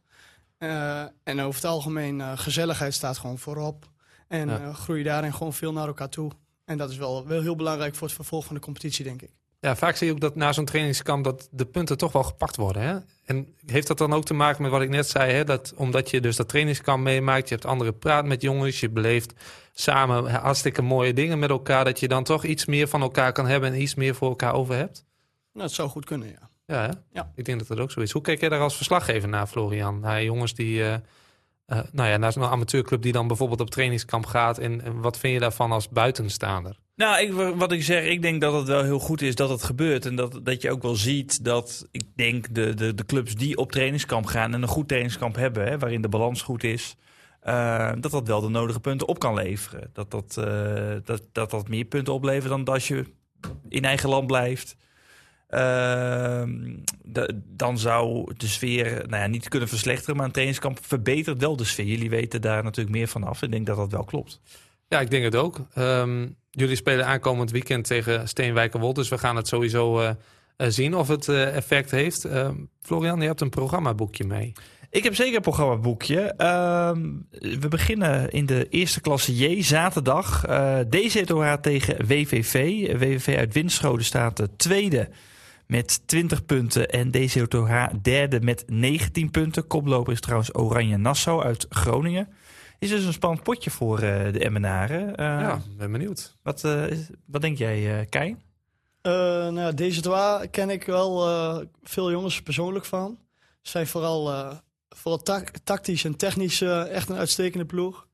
En 0.58 1.40
over 1.40 1.54
het 1.54 1.64
algemeen, 1.64 2.38
gezelligheid 2.38 2.94
staat 2.94 3.18
gewoon 3.18 3.38
voorop. 3.38 3.88
En 4.28 4.48
Ja. 4.48 4.72
groei 4.72 5.02
daarin 5.02 5.32
gewoon 5.34 5.52
veel 5.52 5.72
naar 5.72 5.86
elkaar 5.86 6.08
toe. 6.08 6.30
En 6.64 6.78
dat 6.78 6.90
is 6.90 6.96
wel, 6.96 7.26
wel 7.26 7.40
heel 7.42 7.56
belangrijk 7.56 7.94
voor 7.94 8.06
het 8.06 8.16
vervolg 8.16 8.44
van 8.44 8.54
de 8.54 8.60
competitie, 8.60 9.04
denk 9.04 9.22
ik. 9.22 9.30
Ja, 9.60 9.76
vaak 9.76 9.96
zie 9.96 10.06
je 10.06 10.12
ook 10.12 10.20
dat 10.20 10.36
na 10.36 10.52
zo'n 10.52 10.64
trainingskamp 10.64 11.24
dat 11.24 11.48
de 11.50 11.64
punten 11.64 11.98
toch 11.98 12.12
wel 12.12 12.22
gepakt 12.22 12.56
worden. 12.56 12.82
Hè? 12.82 12.98
En 13.24 13.54
heeft 13.66 13.86
dat 13.86 13.98
dan 13.98 14.12
ook 14.12 14.24
te 14.24 14.34
maken 14.34 14.62
met 14.62 14.70
wat 14.70 14.82
ik 14.82 14.88
net 14.88 15.08
zei? 15.08 15.32
Hè? 15.32 15.44
Dat, 15.44 15.72
omdat 15.76 16.10
je 16.10 16.20
dus 16.20 16.36
dat 16.36 16.48
trainingskamp 16.48 17.02
meemaakt, 17.02 17.48
je 17.48 17.54
hebt 17.54 17.66
andere 17.66 17.92
praat 17.92 18.24
met 18.24 18.42
jongens, 18.42 18.80
je 18.80 18.90
beleeft 18.90 19.32
samen 19.72 20.30
hartstikke 20.30 20.82
mooie 20.82 21.12
dingen 21.12 21.38
met 21.38 21.50
elkaar, 21.50 21.84
dat 21.84 22.00
je 22.00 22.08
dan 22.08 22.24
toch 22.24 22.44
iets 22.44 22.64
meer 22.64 22.88
van 22.88 23.02
elkaar 23.02 23.32
kan 23.32 23.46
hebben 23.46 23.72
en 23.72 23.80
iets 23.80 23.94
meer 23.94 24.14
voor 24.14 24.28
elkaar 24.28 24.54
over 24.54 24.74
hebt? 24.74 25.04
Nou, 25.52 25.66
dat 25.66 25.72
zou 25.72 25.88
goed 25.88 26.04
kunnen, 26.04 26.28
ja. 26.28 26.50
Ja, 26.66 26.82
hè? 26.82 26.90
Ja. 27.12 27.32
ik 27.34 27.44
denk 27.44 27.58
dat 27.58 27.68
dat 27.68 27.78
ook 27.78 27.90
zo 27.90 28.00
is. 28.00 28.12
Hoe 28.12 28.22
kijk 28.22 28.40
jij 28.40 28.48
daar 28.48 28.60
als 28.60 28.76
verslaggever 28.76 29.28
naar, 29.28 29.46
Florian? 29.46 30.00
Naar 30.00 30.22
jongens 30.22 30.54
die, 30.54 30.82
eh, 30.82 30.94
eh, 31.66 31.78
nou 31.92 32.08
ja, 32.08 32.16
naar 32.16 32.32
zo'n 32.32 32.44
amateurclub 32.44 33.02
die 33.02 33.12
dan 33.12 33.26
bijvoorbeeld 33.26 33.60
op 33.60 33.70
trainingskamp 33.70 34.26
gaat. 34.26 34.58
En, 34.58 34.80
en 34.80 35.00
wat 35.00 35.18
vind 35.18 35.32
je 35.32 35.40
daarvan 35.40 35.72
als 35.72 35.88
buitenstaander? 35.88 36.78
Nou, 36.96 37.20
ik, 37.20 37.32
wat 37.56 37.72
ik 37.72 37.82
zeg, 37.82 38.04
ik 38.04 38.22
denk 38.22 38.40
dat 38.40 38.52
het 38.52 38.66
wel 38.66 38.82
heel 38.82 38.98
goed 38.98 39.22
is 39.22 39.34
dat 39.34 39.48
het 39.48 39.62
gebeurt. 39.62 40.06
En 40.06 40.16
dat, 40.16 40.40
dat 40.42 40.62
je 40.62 40.70
ook 40.70 40.82
wel 40.82 40.94
ziet 40.96 41.44
dat, 41.44 41.88
ik 41.90 42.02
denk, 42.14 42.54
de, 42.54 42.74
de, 42.74 42.94
de 42.94 43.04
clubs 43.06 43.34
die 43.34 43.56
op 43.56 43.72
trainingskamp 43.72 44.26
gaan 44.26 44.54
en 44.54 44.62
een 44.62 44.68
goed 44.68 44.88
trainingskamp 44.88 45.36
hebben, 45.36 45.66
hè, 45.66 45.78
waarin 45.78 46.02
de 46.02 46.08
balans 46.08 46.42
goed 46.42 46.64
is, 46.64 46.96
eh, 47.40 47.92
dat 48.00 48.10
dat 48.10 48.26
wel 48.26 48.40
de 48.40 48.48
nodige 48.48 48.80
punten 48.80 49.08
op 49.08 49.18
kan 49.18 49.34
leveren. 49.34 49.90
Dat 49.92 50.10
dat, 50.10 50.36
eh, 50.38 50.96
dat, 51.04 51.22
dat 51.32 51.50
dat 51.50 51.68
meer 51.68 51.84
punten 51.84 52.12
oplevert 52.12 52.48
dan 52.48 52.64
als 52.64 52.88
je 52.88 53.04
in 53.68 53.84
eigen 53.84 54.08
land 54.08 54.26
blijft. 54.26 54.76
Ehm, 55.48 56.76
da- 57.02 57.30
dan 57.46 57.78
zou 57.78 58.32
de 58.36 58.46
sfeer 58.46 58.92
nou 59.08 59.22
ja, 59.22 59.26
niet 59.26 59.48
kunnen 59.48 59.68
verslechteren, 59.68 60.16
maar 60.16 60.24
een 60.26 60.32
trainingskamp 60.32 60.78
verbetert 60.82 61.40
wel 61.40 61.56
de 61.56 61.64
sfeer. 61.64 61.86
Jullie 61.86 62.10
weten 62.10 62.40
daar 62.40 62.62
natuurlijk 62.62 62.96
meer 62.96 63.08
van 63.08 63.24
af. 63.24 63.42
Ik 63.42 63.50
denk 63.50 63.66
dat 63.66 63.76
dat 63.76 63.92
wel 63.92 64.04
klopt. 64.04 64.40
Ja, 64.88 65.00
ik 65.00 65.10
denk 65.10 65.24
het 65.24 65.36
ook. 65.36 65.60
Ehm, 65.74 66.26
jullie 66.56 66.76
spelen 66.76 67.06
aankomend 67.06 67.50
weekend 67.50 67.84
tegen 67.84 68.28
Steenwijkerwold. 68.28 68.94
Dus 68.94 69.08
we 69.08 69.18
gaan 69.18 69.36
het 69.36 69.48
sowieso 69.48 70.00
eh, 70.00 70.10
eh, 70.56 70.68
zien 70.70 70.94
of 70.94 71.08
het 71.08 71.28
eh, 71.28 71.56
effect 71.56 71.90
heeft. 71.90 72.24
Ehm, 72.24 72.54
Florian, 72.80 73.20
je 73.20 73.26
hebt 73.26 73.40
een 73.40 73.50
programmaboekje 73.50 74.24
mee. 74.24 74.52
Ik 74.90 75.04
heb 75.04 75.14
zeker 75.14 75.36
een 75.36 75.42
programmaboekje. 75.42 76.20
Ehm, 76.20 77.12
we 77.30 77.68
beginnen 77.68 78.30
in 78.30 78.46
de 78.46 78.68
eerste 78.68 79.00
klasse 79.00 79.36
J 79.36 79.62
zaterdag. 79.62 80.44
Eh 80.44 80.78
DZOH 80.90 81.52
tegen 81.52 82.06
WVV. 82.06 82.54
WVV 82.98 83.36
uit 83.38 83.54
Winschoten 83.54 84.04
staat 84.04 84.36
de 84.36 84.48
tweede 84.56 85.08
met 85.66 86.02
20 86.06 86.44
punten. 86.44 86.90
En 86.90 87.10
DZOH 87.10 87.86
derde 88.02 88.40
met 88.40 88.64
19 88.66 89.30
punten. 89.30 89.66
Koploper 89.66 90.12
is 90.12 90.20
trouwens 90.20 90.54
Oranje 90.54 90.96
Nassau 90.96 91.42
uit 91.42 91.66
Groningen. 91.68 92.28
Is 92.78 92.88
dus 92.90 93.04
een 93.04 93.12
spannend 93.12 93.42
potje 93.42 93.70
voor 93.70 93.98
eh, 93.98 94.32
de 94.32 94.38
Emmenaren. 94.44 95.16
Eh, 95.16 95.24
ja, 95.26 95.60
ben 95.76 95.92
benieuwd. 95.92 96.36
wat, 96.42 96.64
eh, 96.64 96.86
is- 96.90 97.08
wat 97.26 97.40
denk 97.40 97.58
jij, 97.58 97.98
eh 98.00 98.06
Kijn? 98.08 98.42
Eh, 99.02 99.12
nou 99.12 99.58
ja, 99.60 99.72
deze 99.72 100.00
twee 100.00 100.48
ken 100.50 100.70
ik 100.70 100.84
wel 100.84 101.26
eh, 101.28 101.64
veel 101.82 102.10
jongens 102.10 102.42
persoonlijk 102.42 102.84
van. 102.84 103.18
Ze 103.62 103.70
zijn 103.70 103.86
vooral, 103.86 104.32
eh, 104.32 104.56
vooral 104.88 105.22
tactisch 105.64 106.04
en 106.04 106.16
technisch 106.16 106.60
echt 106.62 107.08
een 107.08 107.16
uitstekende 107.16 107.64
ploeg. 107.66 108.06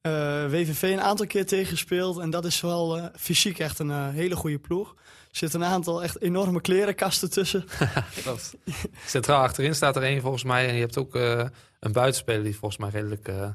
Eh, 0.00 0.12
WVV 0.50 0.82
een 0.82 1.00
aantal 1.00 1.26
keer 1.26 1.46
tegengespeeld 1.46 2.18
en 2.18 2.30
dat 2.30 2.44
is 2.44 2.60
wel 2.60 2.96
eh, 2.98 3.04
fysiek 3.16 3.58
echt 3.58 3.78
een 3.78 4.10
hele 4.10 4.36
goede 4.36 4.58
ploeg. 4.58 4.94
Er 5.30 5.36
zitten 5.36 5.60
een 5.60 5.68
aantal 5.68 6.02
echt 6.02 6.20
enorme 6.20 6.60
klerenkasten 6.60 7.30
tussen. 7.30 7.64
Dat. 8.24 8.54
Centraal 9.06 9.42
achterin 9.42 9.74
staat 9.74 9.96
er 9.96 10.02
één 10.02 10.20
volgens 10.20 10.44
mij. 10.44 10.68
En 10.68 10.74
je 10.74 10.80
hebt 10.80 10.98
ook 10.98 11.14
eh, 11.16 11.44
een 11.80 11.92
buitenspeler 11.92 12.42
die 12.42 12.56
volgens 12.56 12.80
mij 12.80 12.90
redelijk 12.90 13.28
eh, 13.28 13.48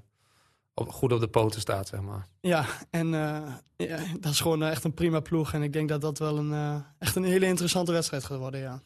op, 0.73 0.89
goed 0.91 1.11
op 1.13 1.19
de 1.19 1.27
poten 1.27 1.61
staat, 1.61 1.87
zeg 1.87 2.01
maar. 2.01 2.27
Ja, 2.41 2.65
en 2.89 3.13
eh, 3.13 3.41
ja, 3.87 3.97
dat 4.19 4.31
is 4.31 4.39
gewoon 4.41 4.63
eh, 4.63 4.69
echt 4.69 4.83
een 4.83 4.93
prima 4.93 5.19
ploeg. 5.19 5.53
En 5.53 5.63
ik 5.63 5.73
denk 5.73 5.89
dat 5.89 6.01
dat 6.01 6.19
wel 6.19 6.37
een, 6.37 6.53
eh, 6.53 6.75
echt 6.99 7.15
een 7.15 7.23
hele 7.23 7.45
interessante 7.45 7.91
wedstrijd 7.91 8.23
gaat 8.23 8.37
worden, 8.37 8.59
ja. 8.59 8.81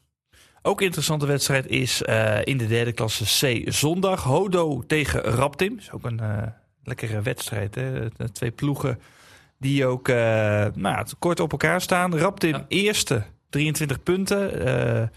Ook 0.61 0.79
een 0.79 0.85
interessante 0.85 1.25
wedstrijd 1.25 1.67
is 1.67 2.03
eh, 2.03 2.39
in 2.43 2.57
de 2.57 2.67
derde 2.67 2.91
klasse 2.91 3.23
C 3.65 3.71
zondag. 3.73 4.23
Hodo 4.23 4.83
tegen 4.87 5.21
Raptim. 5.21 5.77
Is 5.77 5.91
ook 5.91 6.05
een 6.05 6.19
eh, 6.19 6.43
lekkere 6.83 7.21
wedstrijd. 7.21 7.75
Hè? 7.75 8.09
De 8.09 8.31
twee 8.31 8.51
ploegen 8.51 8.99
die 9.59 9.85
ook 9.85 10.07
eh, 10.07 10.15
nou, 10.15 10.79
ja, 10.81 11.05
kort 11.19 11.39
op 11.39 11.51
elkaar 11.51 11.81
staan. 11.81 12.17
Raptim 12.17 12.51
Ja. 12.53 12.65
eerste, 12.67 13.23
23 13.49 14.03
punten 14.03 14.65
eh, 15.01 15.07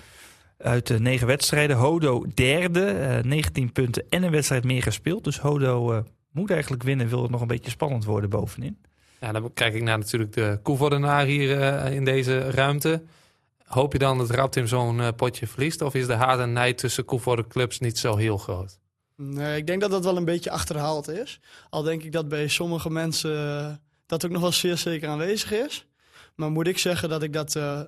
uit 0.59 0.87
de 0.87 1.01
negen 1.01 1.27
wedstrijden. 1.27 1.77
Hodo 1.77 2.25
derde, 2.35 2.87
eh, 2.87 3.23
19 3.25 3.73
punten 3.73 4.05
en 4.09 4.23
een 4.23 4.31
wedstrijd 4.31 4.65
meer 4.65 4.83
gespeeld. 4.83 5.25
Dus 5.25 5.39
Hodo 5.39 5.93
eh, 5.93 5.99
moet 6.31 6.51
eigenlijk 6.51 6.83
winnen, 6.83 7.09
wil 7.09 7.23
het 7.23 7.31
nog 7.31 7.41
een 7.41 7.47
beetje 7.47 7.71
spannend 7.71 8.05
worden 8.05 8.31
bovenin. 8.31 8.79
Ja, 9.21 9.33
dan 9.33 9.53
kijk 9.53 9.75
ik 9.75 9.83
naar 9.83 9.99
natuurlijk 9.99 10.33
de 10.33 10.59
koevoordenaar 10.63 11.25
hier 11.25 11.61
eh, 11.61 11.95
in 11.95 12.05
deze 12.05 12.51
ruimte. 12.51 13.03
Hoop 13.65 13.93
je 13.93 13.99
dan 13.99 14.19
dat 14.19 14.31
Raptim 14.31 14.67
zo'n 14.67 15.01
eh, 15.01 15.09
potje 15.17 15.47
verliest? 15.47 15.83
Of 15.83 15.95
is 15.95 16.07
de 16.07 16.15
haat 16.15 16.39
en 16.39 16.53
nijd 16.53 16.79
tussen 16.79 17.05
Koevoorde 17.05 17.47
clubs 17.47 17.79
niet 17.79 17.99
zo 17.99 18.17
heel 18.17 18.39
groot? 18.39 18.79
Nee, 19.23 19.57
ik 19.57 19.67
denk 19.67 19.81
dat 19.81 19.91
dat 19.91 20.05
wel 20.05 20.17
een 20.17 20.25
beetje 20.25 20.51
achterhaald 20.51 21.09
is. 21.09 21.41
Al 21.71 21.83
denk 21.83 22.03
ik 22.03 22.13
dat 22.13 22.29
bij 22.29 22.49
sommige 22.49 22.91
mensen 22.91 23.37
eh, 23.37 23.73
dat 24.07 24.25
ook 24.25 24.31
nog 24.31 24.41
wel 24.41 24.53
zeer 24.53 24.77
zeker 24.77 25.09
aanwezig 25.09 25.53
is. 25.53 25.87
Maar 26.35 26.51
moet 26.51 26.67
ik 26.67 26.79
zeggen 26.79 27.09
dat 27.09 27.23
ik 27.23 27.33
dat, 27.33 27.57
eh, 27.57 27.81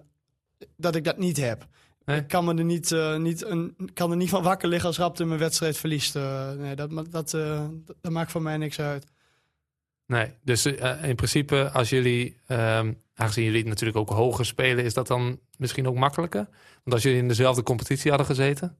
dat, 0.76 0.94
ik 0.94 1.04
dat 1.04 1.18
niet 1.18 1.36
heb. 1.36 1.66
Nee? 2.04 2.20
Ik 2.20 2.28
kan, 2.28 2.44
me 2.44 2.54
er 2.54 2.64
niet, 2.64 2.92
eh, 2.92 3.16
niet 3.16 3.44
een, 3.44 3.76
kan 3.94 4.10
er 4.10 4.16
niet 4.16 4.28
van 4.28 4.42
wakker 4.42 4.68
liggen 4.68 4.88
als 4.88 4.98
Raptor 4.98 5.26
mijn 5.26 5.40
wedstrijd 5.40 5.76
verliest. 5.76 6.16
Eh, 6.16 6.50
nee, 6.50 6.74
dat, 6.74 6.90
eh, 6.90 6.96
dat, 7.10 7.30
dat 8.00 8.12
maakt 8.12 8.30
voor 8.30 8.42
mij 8.42 8.56
niks 8.56 8.80
uit. 8.80 9.06
Nee, 10.06 10.34
dus 10.42 10.66
in 11.02 11.14
principe 11.14 11.70
als 11.70 11.90
jullie, 11.90 12.36
ehm, 12.46 12.92
aangezien 13.14 13.44
jullie 13.44 13.64
natuurlijk 13.64 13.98
ook 13.98 14.08
hoger 14.08 14.46
spelen, 14.46 14.84
is 14.84 14.94
dat 14.94 15.06
dan 15.06 15.40
misschien 15.58 15.86
ook 15.86 15.94
makkelijker? 15.94 16.48
Want 16.72 16.92
als 16.92 17.02
jullie 17.02 17.18
in 17.18 17.28
dezelfde 17.28 17.62
competitie 17.62 18.08
hadden 18.10 18.28
gezeten, 18.28 18.78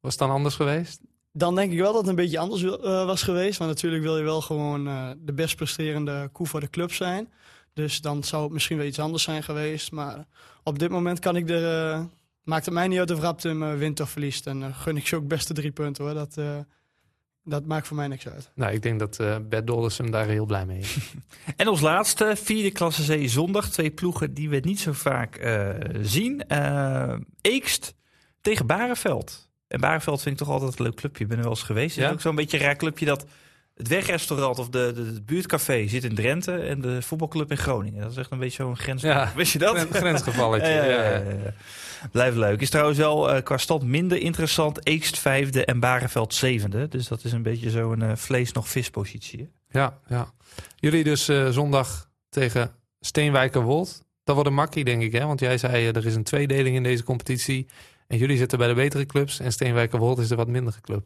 was 0.00 0.12
het 0.12 0.20
dan 0.20 0.30
anders 0.30 0.54
geweest? 0.54 1.00
Dan 1.32 1.54
denk 1.54 1.72
ik 1.72 1.78
wel 1.78 1.92
dat 1.92 2.00
het 2.00 2.10
een 2.10 2.16
beetje 2.16 2.38
anders 2.38 2.62
was 2.82 3.22
geweest. 3.22 3.58
Want 3.58 3.70
natuurlijk 3.70 4.02
wil 4.02 4.16
je 4.16 4.22
wel 4.22 4.40
gewoon 4.40 4.84
de 5.18 5.32
best 5.32 5.56
presterende 5.56 6.28
koe 6.32 6.46
voor 6.46 6.60
de 6.60 6.70
club 6.70 6.92
zijn. 6.92 7.32
Dus 7.72 8.00
dan 8.00 8.24
zou 8.24 8.42
het 8.42 8.52
misschien 8.52 8.76
wel 8.76 8.86
iets 8.86 8.98
anders 8.98 9.22
zijn 9.22 9.42
geweest. 9.42 9.92
Maar 9.92 10.26
op 10.62 10.78
dit 10.78 10.90
moment 10.90 11.18
kan 11.18 11.36
ik 11.36 11.50
er... 11.50 12.08
maakt 12.44 12.64
het 12.64 12.74
mij 12.74 12.88
niet 12.88 12.98
uit 12.98 13.10
of 13.10 13.20
Raptum 13.20 13.62
eh, 13.62 13.74
wint 13.74 14.00
of 14.00 14.10
verliest. 14.10 14.46
En 14.46 14.62
eh, 14.62 14.68
gun 14.78 14.96
ik 14.96 15.06
ze 15.06 15.16
ook 15.16 15.28
beste 15.28 15.54
drie 15.54 15.70
punten 15.72 16.04
hoor. 16.04 16.14
Dat, 16.14 16.36
eh, 16.36 16.58
dat 17.44 17.66
maakt 17.66 17.86
voor 17.86 17.96
mij 17.96 18.08
niks 18.08 18.28
uit. 18.28 18.50
Nou, 18.54 18.72
ik 18.72 18.82
denk 18.82 18.98
dat 18.98 19.20
eh 19.20 19.36
Bert 19.48 19.66
Dolders 19.66 19.98
hem 19.98 20.10
daar 20.10 20.26
heel 20.26 20.46
blij 20.46 20.66
mee 20.66 20.78
is. 20.78 20.96
En 21.56 21.66
als 21.66 21.80
laatste, 21.80 22.32
vierde 22.36 22.70
klasse 22.70 23.16
C 23.16 23.28
zondag. 23.28 23.70
Twee 23.70 23.90
ploegen 23.90 24.34
die 24.34 24.48
we 24.48 24.56
niet 24.56 24.80
zo 24.80 24.92
vaak 24.92 25.36
eh, 25.36 25.68
zien. 26.02 26.46
Eh 26.48 27.14
Eekst 27.40 27.94
tegen 28.40 28.66
Bareveld. 28.66 29.50
En 29.66 29.80
Bareveld 29.80 30.22
vind 30.22 30.40
ik 30.40 30.46
toch 30.46 30.54
altijd 30.54 30.78
een 30.78 30.84
leuk 30.84 30.94
clubje. 30.94 31.22
Ik 31.22 31.28
ben 31.28 31.36
er 31.38 31.42
wel 31.44 31.52
eens 31.52 31.62
geweest. 31.62 31.94
Het 31.94 32.04
Ja? 32.04 32.08
is 32.08 32.14
ook 32.14 32.20
zo'n 32.20 32.34
beetje 32.34 32.58
een 32.58 32.64
raar 32.64 32.76
clubje 32.76 33.06
dat... 33.06 33.26
Het 33.74 33.88
wegrestaurant 33.88 34.58
of 34.58 34.68
de, 34.68 34.92
de, 34.94 35.00
het 35.04 35.26
buurtcafé 35.26 35.88
zit 35.88 36.04
in 36.04 36.14
Drenthe 36.14 36.52
en 36.52 36.80
de 36.80 37.02
voetbalclub 37.02 37.50
in 37.50 37.56
Groningen. 37.56 38.02
Dat 38.02 38.10
is 38.10 38.16
echt 38.16 38.30
een 38.30 38.38
beetje 38.38 38.62
zo'n 38.62 38.76
grens. 38.76 39.02
Ja, 39.02 39.32
Wist 39.36 39.52
je 39.52 39.58
dat? 39.58 39.76
Gren- 39.76 39.94
grensgevalletje. 39.94 40.72
Ja. 40.84 41.52
Blijft 42.12 42.36
leuk. 42.36 42.60
Is 42.60 42.70
trouwens 42.70 42.98
wel 42.98 43.30
eh, 43.30 43.42
qua 43.42 43.56
stand 43.56 43.82
minder 43.82 44.18
interessant. 44.18 44.86
Eekst 44.86 45.18
vijfde 45.18 45.64
en 45.64 45.80
Bareveld 45.80 46.34
zevende. 46.34 46.88
Dus 46.88 47.08
dat 47.08 47.24
is 47.24 47.32
een 47.32 47.42
beetje 47.42 47.70
zo'n 47.70 48.02
eh, 48.02 48.16
vlees 48.16 48.52
nog 48.52 48.68
vispositie. 48.68 49.38
hè? 49.68 49.78
Ja, 49.80 49.98
ja. 50.08 50.32
Jullie 50.76 51.04
dus 51.04 51.28
eh, 51.28 51.48
zondag 51.48 52.10
tegen 52.28 52.70
Steenwijkerwold. 53.00 54.04
Dat 54.24 54.34
wordt 54.34 54.50
een 54.50 54.56
makkie, 54.56 54.84
denk 54.84 55.02
ik, 55.02 55.12
hè? 55.12 55.26
Want 55.26 55.40
jij 55.40 55.58
zei, 55.58 55.86
er 55.86 56.06
is 56.06 56.14
een 56.14 56.22
tweedeling 56.24 56.76
in 56.76 56.82
deze 56.82 57.02
competitie. 57.04 57.66
En 58.06 58.18
jullie 58.18 58.36
zitten 58.36 58.58
bij 58.58 58.68
de 58.68 58.74
betere 58.74 59.06
clubs. 59.06 59.40
En 59.40 59.52
Steenwijkerwold 59.52 60.18
is 60.18 60.28
de 60.28 60.34
wat 60.34 60.48
mindere 60.48 60.80
club. 60.80 61.04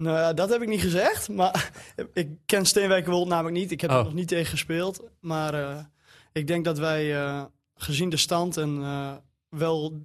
Nou 0.00 0.16
ja, 0.18 0.32
dat 0.32 0.48
heb 0.48 0.62
ik 0.62 0.68
niet 0.68 0.80
gezegd. 0.80 1.28
Maar 1.28 1.70
ik 2.12 2.28
ken 2.46 2.66
Steenwijkerwold 2.66 3.28
namelijk 3.28 3.56
niet. 3.56 3.70
Ik 3.70 3.80
heb 3.80 3.90
Oh. 3.90 3.96
er 3.96 4.04
nog 4.04 4.14
niet 4.14 4.28
tegen 4.28 4.46
gespeeld. 4.50 5.02
Maar 5.20 5.54
eh, 5.54 5.78
ik 6.32 6.46
denk 6.46 6.64
dat 6.64 6.78
wij 6.78 7.16
eh, 7.22 7.42
gezien 7.74 8.08
de 8.08 8.16
stand 8.16 8.56
en 8.56 8.78
eh, 8.82 9.12
wel 9.48 10.02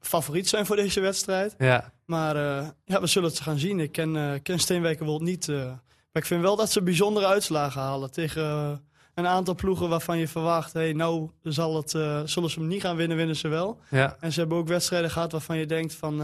favoriet 0.00 0.48
zijn 0.48 0.66
voor 0.66 0.76
deze 0.76 1.00
wedstrijd. 1.00 1.54
Ja, 1.58 1.92
Maar 2.04 2.36
ja, 2.84 3.00
we 3.00 3.06
zullen 3.06 3.28
het 3.28 3.40
gaan 3.40 3.58
zien. 3.58 3.80
Ik 3.80 3.92
ken, 3.92 4.42
ken 4.42 4.58
Steenwijkerwold 4.58 5.22
niet. 5.22 5.46
maar 5.48 6.22
ik 6.22 6.24
vind 6.26 6.42
wel 6.42 6.56
dat 6.56 6.70
ze 6.72 6.82
bijzondere 6.82 7.26
uitslagen 7.26 7.80
halen 7.80 8.10
tegen 8.10 8.44
een 9.14 9.26
aantal 9.26 9.54
ploegen 9.54 9.88
waarvan 9.88 10.18
je 10.18 10.28
verwacht... 10.28 10.72
Hey, 10.72 10.92
nou 10.92 11.30
zal 11.42 11.76
het, 11.76 11.90
zullen 12.30 12.50
ze 12.50 12.58
hem 12.58 12.68
niet 12.68 12.80
gaan 12.80 12.96
winnen, 12.96 13.16
winnen 13.16 13.36
ze 13.36 13.48
wel. 13.48 13.80
ja, 13.90 14.16
En 14.20 14.32
ze 14.32 14.40
hebben 14.40 14.58
ook 14.58 14.68
wedstrijden 14.68 15.10
gehad 15.10 15.32
waarvan 15.32 15.58
je 15.58 15.66
denkt 15.66 15.94
van, 15.94 16.20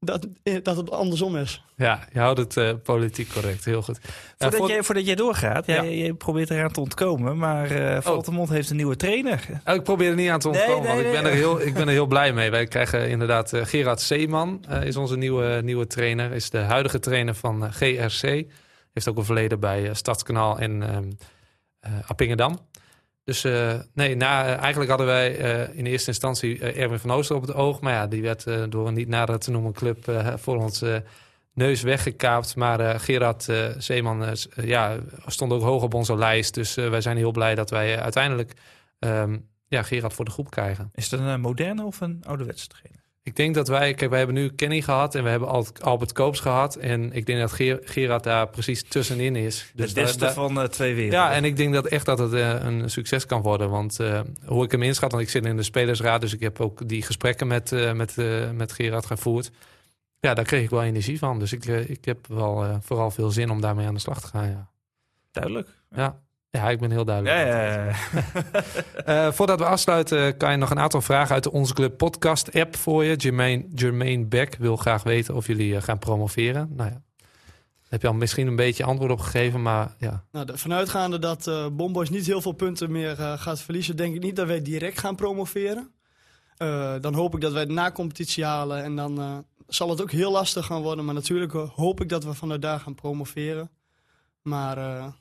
dat, 0.00 0.26
eh, 0.42 0.56
dat 0.62 0.76
het 0.76 0.90
andersom 0.90 1.36
is. 1.36 1.64
ja. 1.76 2.04
Je 2.12 2.18
houdt 2.18 2.38
het 2.38 2.56
eh, 2.56 2.70
politiek 2.82 3.32
correct. 3.32 3.64
Heel 3.64 3.82
goed. 3.82 3.98
Ja, 4.02 4.10
Voordat, 4.38 4.58
voor- 4.60 4.68
jij, 4.68 4.82
voordat 4.82 5.06
jij 5.06 5.14
doorgaat, 5.14 5.66
Ja. 5.66 5.74
jij, 5.74 5.96
jij 5.98 6.12
probeert 6.12 6.50
eraan 6.50 6.70
te 6.72 6.80
ontkomen, 6.80 7.38
maar 7.38 7.70
eh 7.70 8.00
Valtemont 8.02 8.48
heeft 8.48 8.70
een 8.70 8.76
nieuwe 8.76 8.96
trainer. 8.96 9.44
Oh, 9.64 9.74
ik 9.74 9.82
probeer 9.82 10.08
er 10.10 10.14
niet 10.16 10.30
aan 10.30 10.38
te 10.38 10.48
ontkomen, 10.48 10.78
nee, 10.82 10.86
want 10.94 11.06
ik 11.06 11.12
ben, 11.12 11.22
nee. 11.22 11.32
er 11.32 11.38
heel, 11.38 11.60
ik 11.60 11.74
ben 11.74 11.82
er 11.86 11.92
heel 11.92 12.06
blij 12.06 12.32
mee. 12.32 12.50
Wij 12.50 12.66
krijgen 12.66 13.08
inderdaad 13.08 13.52
eh, 13.52 13.64
Gerard 13.64 14.00
Zeeman, 14.00 14.64
eh, 14.68 14.84
is 14.84 14.96
onze 14.96 15.16
nieuwe, 15.16 15.60
nieuwe 15.64 15.86
trainer. 15.86 16.32
Is 16.32 16.50
de 16.50 16.58
huidige 16.58 16.98
trainer 16.98 17.34
van 17.34 17.64
eh, 17.64 17.70
GRC. 17.72 18.44
Heeft 18.92 19.08
ook 19.08 19.16
een 19.16 19.24
verleden 19.24 19.60
bij 19.60 19.88
eh, 19.88 19.94
Stadskanaal 19.94 20.58
en 20.58 20.82
ehm 20.82 21.10
eh, 21.80 21.92
Appingedam. 22.06 22.58
Dus 23.30 23.44
eh, 23.44 23.78
nee, 23.94 24.16
eh, 24.16 24.56
eigenlijk 24.58 24.88
hadden 24.88 25.06
wij 25.06 25.36
eh, 25.36 25.78
in 25.78 25.86
eerste 25.86 26.08
instantie 26.08 26.58
Erwin 26.58 26.98
van 26.98 27.10
Ooster 27.10 27.36
op 27.36 27.42
het 27.42 27.54
oog. 27.54 27.80
Maar 27.80 27.92
ja, 27.92 28.06
die 28.06 28.22
werd 28.22 28.46
door 28.68 28.88
een 28.88 28.94
niet 28.94 29.08
nader 29.08 29.38
te 29.38 29.50
noemen 29.50 29.72
club 29.72 30.12
voor 30.36 30.56
ons 30.56 30.84
neus 31.54 31.82
weggekaapt. 31.82 32.56
Maar 32.56 33.00
Gerard 33.00 33.48
Zeeman 33.78 34.36
ja, 34.54 34.98
stond 35.26 35.52
ook 35.52 35.62
hoog 35.62 35.82
op 35.82 35.94
onze 35.94 36.16
lijst. 36.16 36.54
Dus 36.54 36.74
wij 36.74 37.00
zijn 37.00 37.16
heel 37.16 37.30
blij 37.30 37.54
dat 37.54 37.70
wij 37.70 38.00
uiteindelijk 38.00 38.52
ehm, 38.98 39.38
ja, 39.68 39.82
Gerard 39.82 40.12
voor 40.12 40.24
de 40.24 40.30
groep 40.30 40.50
krijgen. 40.50 40.90
Is 40.94 41.10
het 41.10 41.20
een 41.20 41.40
moderne 41.40 41.84
of 41.84 42.00
een 42.00 42.22
ouderwetse 42.26 42.66
trainer? 42.66 43.02
Ik 43.30 43.36
denk 43.36 43.54
dat 43.54 43.68
wij, 43.68 43.94
kijk, 43.94 44.10
wij 44.10 44.18
hebben 44.18 44.36
nu 44.36 44.48
Kenny 44.48 44.80
gehad 44.80 45.14
en 45.14 45.24
we 45.24 45.28
hebben 45.30 45.48
Al- 45.48 45.66
Albert 45.80 46.12
Koops 46.12 46.40
gehad. 46.40 46.76
En 46.76 47.12
ik 47.12 47.26
denk 47.26 47.40
dat 47.40 47.52
Ger- 47.52 47.80
Gerard 47.84 48.22
daar 48.24 48.48
precies 48.48 48.82
tussenin 48.82 49.36
is. 49.36 49.70
Dus 49.74 49.92
beste 49.92 50.18
daar- 50.18 50.32
van 50.32 50.60
eh, 50.60 50.66
twee 50.68 50.94
werelden. 50.94 51.18
ja, 51.18 51.32
en 51.32 51.44
ik 51.44 51.56
denk 51.56 51.74
dat 51.74 51.86
echt 51.86 52.06
dat 52.06 52.18
het 52.18 52.32
eh, 52.32 52.54
een 52.64 52.90
succes 52.90 53.26
kan 53.26 53.42
worden. 53.42 53.70
Want 53.70 54.00
eh, 54.00 54.20
hoe 54.44 54.64
ik 54.64 54.70
hem 54.70 54.82
inschat, 54.82 55.10
want 55.10 55.22
ik 55.22 55.30
zit 55.30 55.44
in 55.44 55.56
de 55.56 55.62
spelersraad, 55.62 56.20
dus 56.20 56.32
ik 56.34 56.40
heb 56.40 56.60
ook 56.60 56.88
die 56.88 57.02
gesprekken 57.02 57.46
met, 57.46 57.70
met, 57.94 58.16
met 58.54 58.72
Gerard 58.72 59.06
gevoerd. 59.06 59.50
Ja, 60.20 60.34
daar 60.34 60.44
kreeg 60.44 60.62
ik 60.62 60.70
wel 60.70 60.82
energie 60.82 61.18
van. 61.18 61.38
Dus 61.38 61.52
ik, 61.52 61.64
ik 61.66 62.04
heb 62.04 62.26
wel 62.26 62.78
vooral 62.82 63.10
veel 63.10 63.30
zin 63.30 63.50
om 63.50 63.60
daarmee 63.60 63.86
aan 63.86 63.94
de 63.94 64.00
slag 64.00 64.20
te 64.20 64.26
gaan. 64.26 64.48
Ja, 64.48 64.68
duidelijk. 65.30 65.68
ja. 65.94 66.20
Ja 66.50 66.70
ik 66.70 66.80
ben 66.80 66.90
heel 66.90 67.04
duidelijk. 67.04 67.36
Ja, 67.36 67.46
ja, 67.64 67.84
ja. 67.84 67.94
Eh, 69.26 69.32
voordat 69.32 69.58
we 69.58 69.64
afsluiten, 69.64 70.36
kan 70.36 70.50
je 70.50 70.56
nog 70.56 70.70
een 70.70 70.78
aantal 70.78 71.00
vragen 71.00 71.34
uit 71.34 71.42
de 71.42 71.52
Onze 71.52 71.74
Club 71.74 71.96
podcast 71.96 72.52
app 72.54 72.76
voor 72.76 73.04
je. 73.04 73.16
Jermaine, 73.16 73.64
Jermaine 73.74 74.24
Beck 74.26 74.56
wil 74.58 74.76
graag 74.76 75.02
weten 75.02 75.34
of 75.34 75.46
jullie 75.46 75.76
eh, 75.76 75.82
gaan 75.82 75.98
promoveren. 75.98 76.68
Nou 76.76 76.90
ja, 76.90 77.02
daar 77.16 77.88
heb 77.88 78.02
je 78.02 78.08
al 78.08 78.14
misschien 78.14 78.46
een 78.46 78.56
beetje 78.56 78.84
antwoord 78.84 79.10
op 79.10 79.20
gegeven, 79.20 79.62
maar 79.62 79.94
ja. 79.98 80.24
Nou, 80.32 80.46
de- 80.46 80.58
vanuitgaande 80.58 81.18
dat 81.18 81.46
eh 81.46 81.66
Bomboys 81.72 82.10
niet 82.10 82.26
heel 82.26 82.40
veel 82.40 82.52
punten 82.52 82.90
meer 82.92 83.18
eh, 83.20 83.32
gaat 83.38 83.60
verliezen, 83.60 83.96
denk 83.96 84.14
ik 84.14 84.22
niet 84.22 84.36
dat 84.36 84.46
wij 84.46 84.62
direct 84.62 84.98
gaan 84.98 85.16
promoveren. 85.16 85.92
Eh, 86.56 86.94
dan 87.00 87.14
hoop 87.14 87.34
ik 87.34 87.40
dat 87.40 87.52
wij 87.52 87.66
de 87.66 87.72
na-competitie 87.72 88.44
halen 88.44 88.82
en 88.82 88.96
dan 88.96 89.18
eh, 89.20 89.38
zal 89.66 89.90
het 89.90 90.02
ook 90.02 90.10
heel 90.10 90.30
lastig 90.32 90.66
gaan 90.66 90.82
worden. 90.82 91.04
Maar 91.04 91.14
natuurlijk 91.14 91.52
hoop 91.52 92.00
ik 92.00 92.08
dat 92.08 92.24
we 92.24 92.34
vanuit 92.34 92.62
daar 92.62 92.80
gaan 92.80 92.94
promoveren. 92.94 93.70
Maar 94.42 94.78
eh, 94.78 95.04
het 95.04 95.14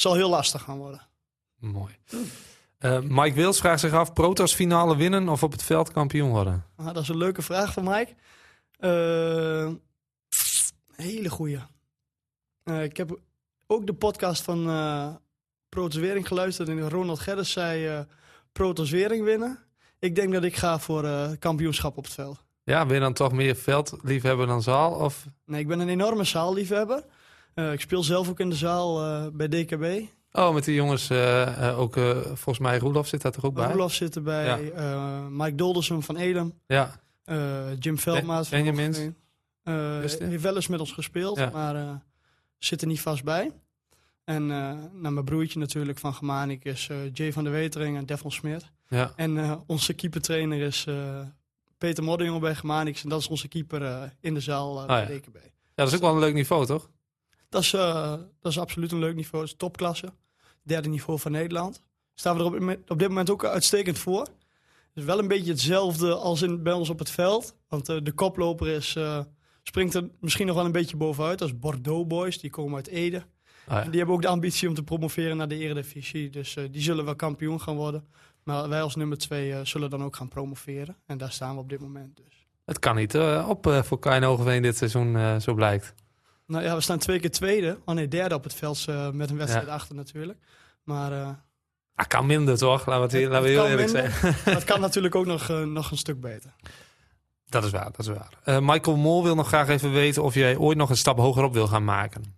zal 0.00 0.14
heel 0.14 0.28
lastig 0.28 0.62
gaan 0.62 0.78
worden. 0.78 1.06
Mooi. 1.58 1.96
Eh, 2.78 3.00
Mike 3.00 3.34
Wils 3.34 3.58
vraagt 3.58 3.80
zich 3.80 3.92
af, 3.92 4.12
Protos 4.12 4.54
finale 4.54 4.96
winnen 4.96 5.28
of 5.28 5.42
op 5.42 5.52
het 5.52 5.62
veld 5.62 5.92
kampioen 5.92 6.30
worden? 6.30 6.64
Ah, 6.76 6.86
dat 6.86 7.02
is 7.02 7.08
een 7.08 7.16
leuke 7.16 7.42
vraag 7.42 7.72
van 7.72 7.84
Mike. 7.84 8.14
Eh, 8.78 9.72
hele 10.92 11.28
goeie. 11.28 11.58
Eh, 12.62 12.82
ik 12.82 12.96
heb 12.96 13.18
ook 13.66 13.86
de 13.86 13.94
podcast 13.94 14.42
van 14.42 14.64
Protos 15.68 16.00
Wering 16.00 16.26
geluisterd 16.26 16.68
en 16.68 16.90
Ronald 16.90 17.18
Gerdes 17.18 17.50
zei 17.50 18.06
Protos 18.52 18.90
Wering 18.90 19.24
winnen. 19.24 19.58
Ik 19.98 20.14
denk 20.14 20.32
dat 20.32 20.44
ik 20.44 20.56
ga 20.56 20.78
voor 20.78 21.36
kampioenschap 21.38 21.96
op 21.96 22.04
het 22.04 22.12
veld. 22.12 22.44
Ja, 22.62 22.86
ben 22.86 22.94
je 22.94 23.00
dan 23.00 23.12
toch 23.12 23.32
meer 23.32 23.56
veldliefhebber 23.56 24.46
dan 24.46 24.62
zaal? 24.62 24.92
Of? 24.92 25.26
Nee, 25.44 25.60
ik 25.60 25.68
ben 25.68 25.80
een 25.80 25.88
enorme 25.88 26.24
zaalliefhebber. 26.24 27.04
Eh, 27.56 27.72
ik 27.72 27.80
speel 27.80 28.02
zelf 28.02 28.28
ook 28.28 28.40
in 28.40 28.48
de 28.50 28.54
zaal 28.56 29.02
eh, 29.04 29.26
bij 29.32 29.48
DKB. 29.48 30.08
Oh, 30.32 30.54
met 30.54 30.64
die 30.64 30.74
jongens, 30.74 31.10
eh, 31.10 31.74
ook 31.78 31.94
volgens 32.24 32.58
mij 32.58 32.78
Roelof 32.78 33.08
zit 33.08 33.22
daar 33.22 33.32
toch 33.32 33.44
ook 33.44 33.54
bij? 33.54 33.66
Roelof 33.70 33.92
zit 33.92 34.16
erbij. 34.16 34.64
Ja. 34.74 35.20
Mike 35.30 35.54
Doldersen 35.54 36.02
van 36.02 36.16
Edem. 36.16 36.52
Ja, 36.66 37.00
Jim 37.78 37.98
Veldmaat 37.98 38.48
van 38.48 38.74
Beste? 38.74 40.24
heeft 40.24 40.42
wel 40.42 40.54
eens 40.54 40.66
met 40.68 40.80
ons 40.80 40.92
gespeeld, 40.92 41.38
Ja. 41.38 41.50
maar 41.52 42.02
zit 42.58 42.80
er 42.80 42.86
niet 42.86 43.00
vast 43.00 43.24
bij. 43.24 43.52
En 44.24 44.46
nou, 44.46 45.10
mijn 45.12 45.24
broertje 45.24 45.58
natuurlijk 45.58 45.98
van 45.98 46.14
Gemanik 46.14 46.64
is 46.64 46.90
Jay 47.12 47.32
van 47.32 47.44
der 47.44 47.52
Wetering 47.52 47.96
en 47.96 48.06
Devon 48.06 48.30
Smit. 48.32 48.70
ja. 48.88 49.12
En 49.16 49.62
onze 49.66 49.92
keepertrainer 49.92 50.60
is 50.60 50.86
Peter 51.78 52.04
Modderjongen 52.04 52.40
bij 52.40 52.54
Gemanik. 52.54 53.00
En 53.02 53.08
dat 53.08 53.20
is 53.20 53.28
onze 53.28 53.48
keeper 53.48 54.12
in 54.20 54.34
de 54.34 54.40
zaal 54.40 54.86
bij 54.86 55.02
Ah, 55.02 55.08
ja. 55.08 55.16
DKB. 55.18 55.34
ja, 55.34 55.40
dat 55.74 55.88
is 55.88 55.94
ook 55.94 56.00
wel 56.00 56.12
een 56.12 56.18
leuk 56.18 56.34
niveau, 56.34 56.66
toch? 56.66 56.90
Dat 57.48 57.62
is, 57.62 57.72
eh, 57.72 58.12
dat 58.40 58.52
is 58.52 58.58
absoluut 58.58 58.92
een 58.92 58.98
leuk 58.98 59.14
niveau. 59.14 59.44
Dat 59.44 59.52
is 59.52 59.58
topklasse. 59.58 60.12
Derde 60.62 60.88
niveau 60.88 61.18
van 61.18 61.32
Nederland. 61.32 61.82
Staan 62.14 62.36
we 62.36 62.42
er 62.42 62.46
op, 62.46 62.78
op 62.88 62.98
dit 62.98 63.08
moment 63.08 63.30
ook 63.30 63.44
uitstekend 63.44 63.98
voor. 63.98 64.20
Het 64.20 65.04
is 65.04 65.04
wel 65.04 65.18
een 65.18 65.28
beetje 65.28 65.50
hetzelfde 65.50 66.14
als 66.14 66.42
in, 66.42 66.62
bij 66.62 66.72
ons 66.72 66.88
op 66.88 66.98
het 66.98 67.10
veld. 67.10 67.56
Want 67.68 67.88
eh, 67.88 67.96
de 68.02 68.12
koploper 68.12 68.68
is, 68.68 68.96
eh, 68.96 69.20
springt 69.62 69.94
er 69.94 70.08
misschien 70.20 70.46
nog 70.46 70.56
wel 70.56 70.64
een 70.64 70.72
beetje 70.72 70.96
bovenuit. 70.96 71.38
Dat 71.38 71.48
is 71.48 71.58
Bordeaux 71.58 72.06
Boys. 72.06 72.38
Die 72.38 72.50
komen 72.50 72.76
uit 72.76 72.86
Ede. 72.86 73.22
Ah, 73.66 73.84
ja. 73.84 73.90
Die 73.90 73.96
hebben 73.98 74.14
ook 74.14 74.22
de 74.22 74.28
ambitie 74.28 74.68
om 74.68 74.74
te 74.74 74.82
promoveren 74.82 75.36
naar 75.36 75.48
de 75.48 75.58
Eredivisie. 75.58 76.30
Dus 76.30 76.56
die 76.70 76.82
zullen 76.82 77.04
wel 77.04 77.16
kampioen 77.16 77.60
gaan 77.60 77.76
worden. 77.76 78.06
Maar 78.42 78.68
wij 78.68 78.82
als 78.82 78.96
nummer 78.96 79.18
twee 79.18 79.64
zullen 79.64 79.90
dan 79.90 80.04
ook 80.04 80.16
gaan 80.16 80.28
promoveren. 80.28 80.96
En 81.06 81.18
daar 81.18 81.32
staan 81.32 81.54
we 81.54 81.60
op 81.60 81.68
dit 81.68 81.80
moment 81.80 82.16
dus. 82.16 82.46
Het 82.64 82.78
kan 82.78 82.96
niet 82.96 83.14
op 83.46 83.80
voor 83.84 83.98
Kain 83.98 84.22
Hogeveen 84.22 84.62
dit 84.62 84.76
seizoen, 84.76 85.40
zo 85.40 85.54
blijkt. 85.54 85.94
Nou 86.46 86.64
ja, 86.64 86.74
we 86.74 86.80
staan 86.80 86.98
twee 86.98 87.20
keer 87.20 87.30
tweede. 87.30 87.78
Oh 87.84 87.94
nee, 87.94 88.08
derde 88.08 88.34
op 88.34 88.44
het 88.44 88.54
veld 88.54 88.84
eh, 88.88 89.10
met 89.10 89.30
een 89.30 89.36
wedstrijd 89.36 89.66
Ja. 89.66 89.72
achter 89.72 89.94
natuurlijk. 89.94 90.38
Maar 90.84 91.12
eh, 91.12 91.28
Ah, 91.94 92.06
kan 92.06 92.26
minder, 92.26 92.58
toch? 92.58 92.86
Laten 92.86 93.08
we, 93.08 93.16
het, 93.16 93.22
Het- 93.24 93.30
laten 93.32 93.42
we 93.42 93.48
heel 93.48 93.60
kan 93.62 93.70
eerlijk 93.70 93.92
minder. 93.92 94.12
zijn. 94.20 94.34
dat 94.54 94.64
kan 94.64 94.80
natuurlijk 94.90 95.14
ook 95.14 95.26
nog, 95.26 95.48
eh, 95.50 95.62
nog 95.62 95.90
een 95.90 95.96
stuk 95.96 96.20
beter. 96.20 96.54
Dat 97.48 97.64
is 97.64 97.70
waar, 97.70 97.84
dat 97.84 97.98
is 97.98 98.06
waar. 98.06 98.28
Eh, 98.44 98.58
Michael 98.60 98.96
Mol 98.96 99.22
wil 99.22 99.34
nog 99.34 99.46
graag 99.48 99.68
even 99.68 99.92
weten 99.92 100.22
of 100.22 100.34
jij 100.34 100.56
ooit 100.56 100.76
nog 100.78 100.90
een 100.90 100.96
stap 100.96 101.18
hogerop 101.18 101.52
wil 101.52 101.66
gaan 101.66 101.84
maken. 101.84 102.34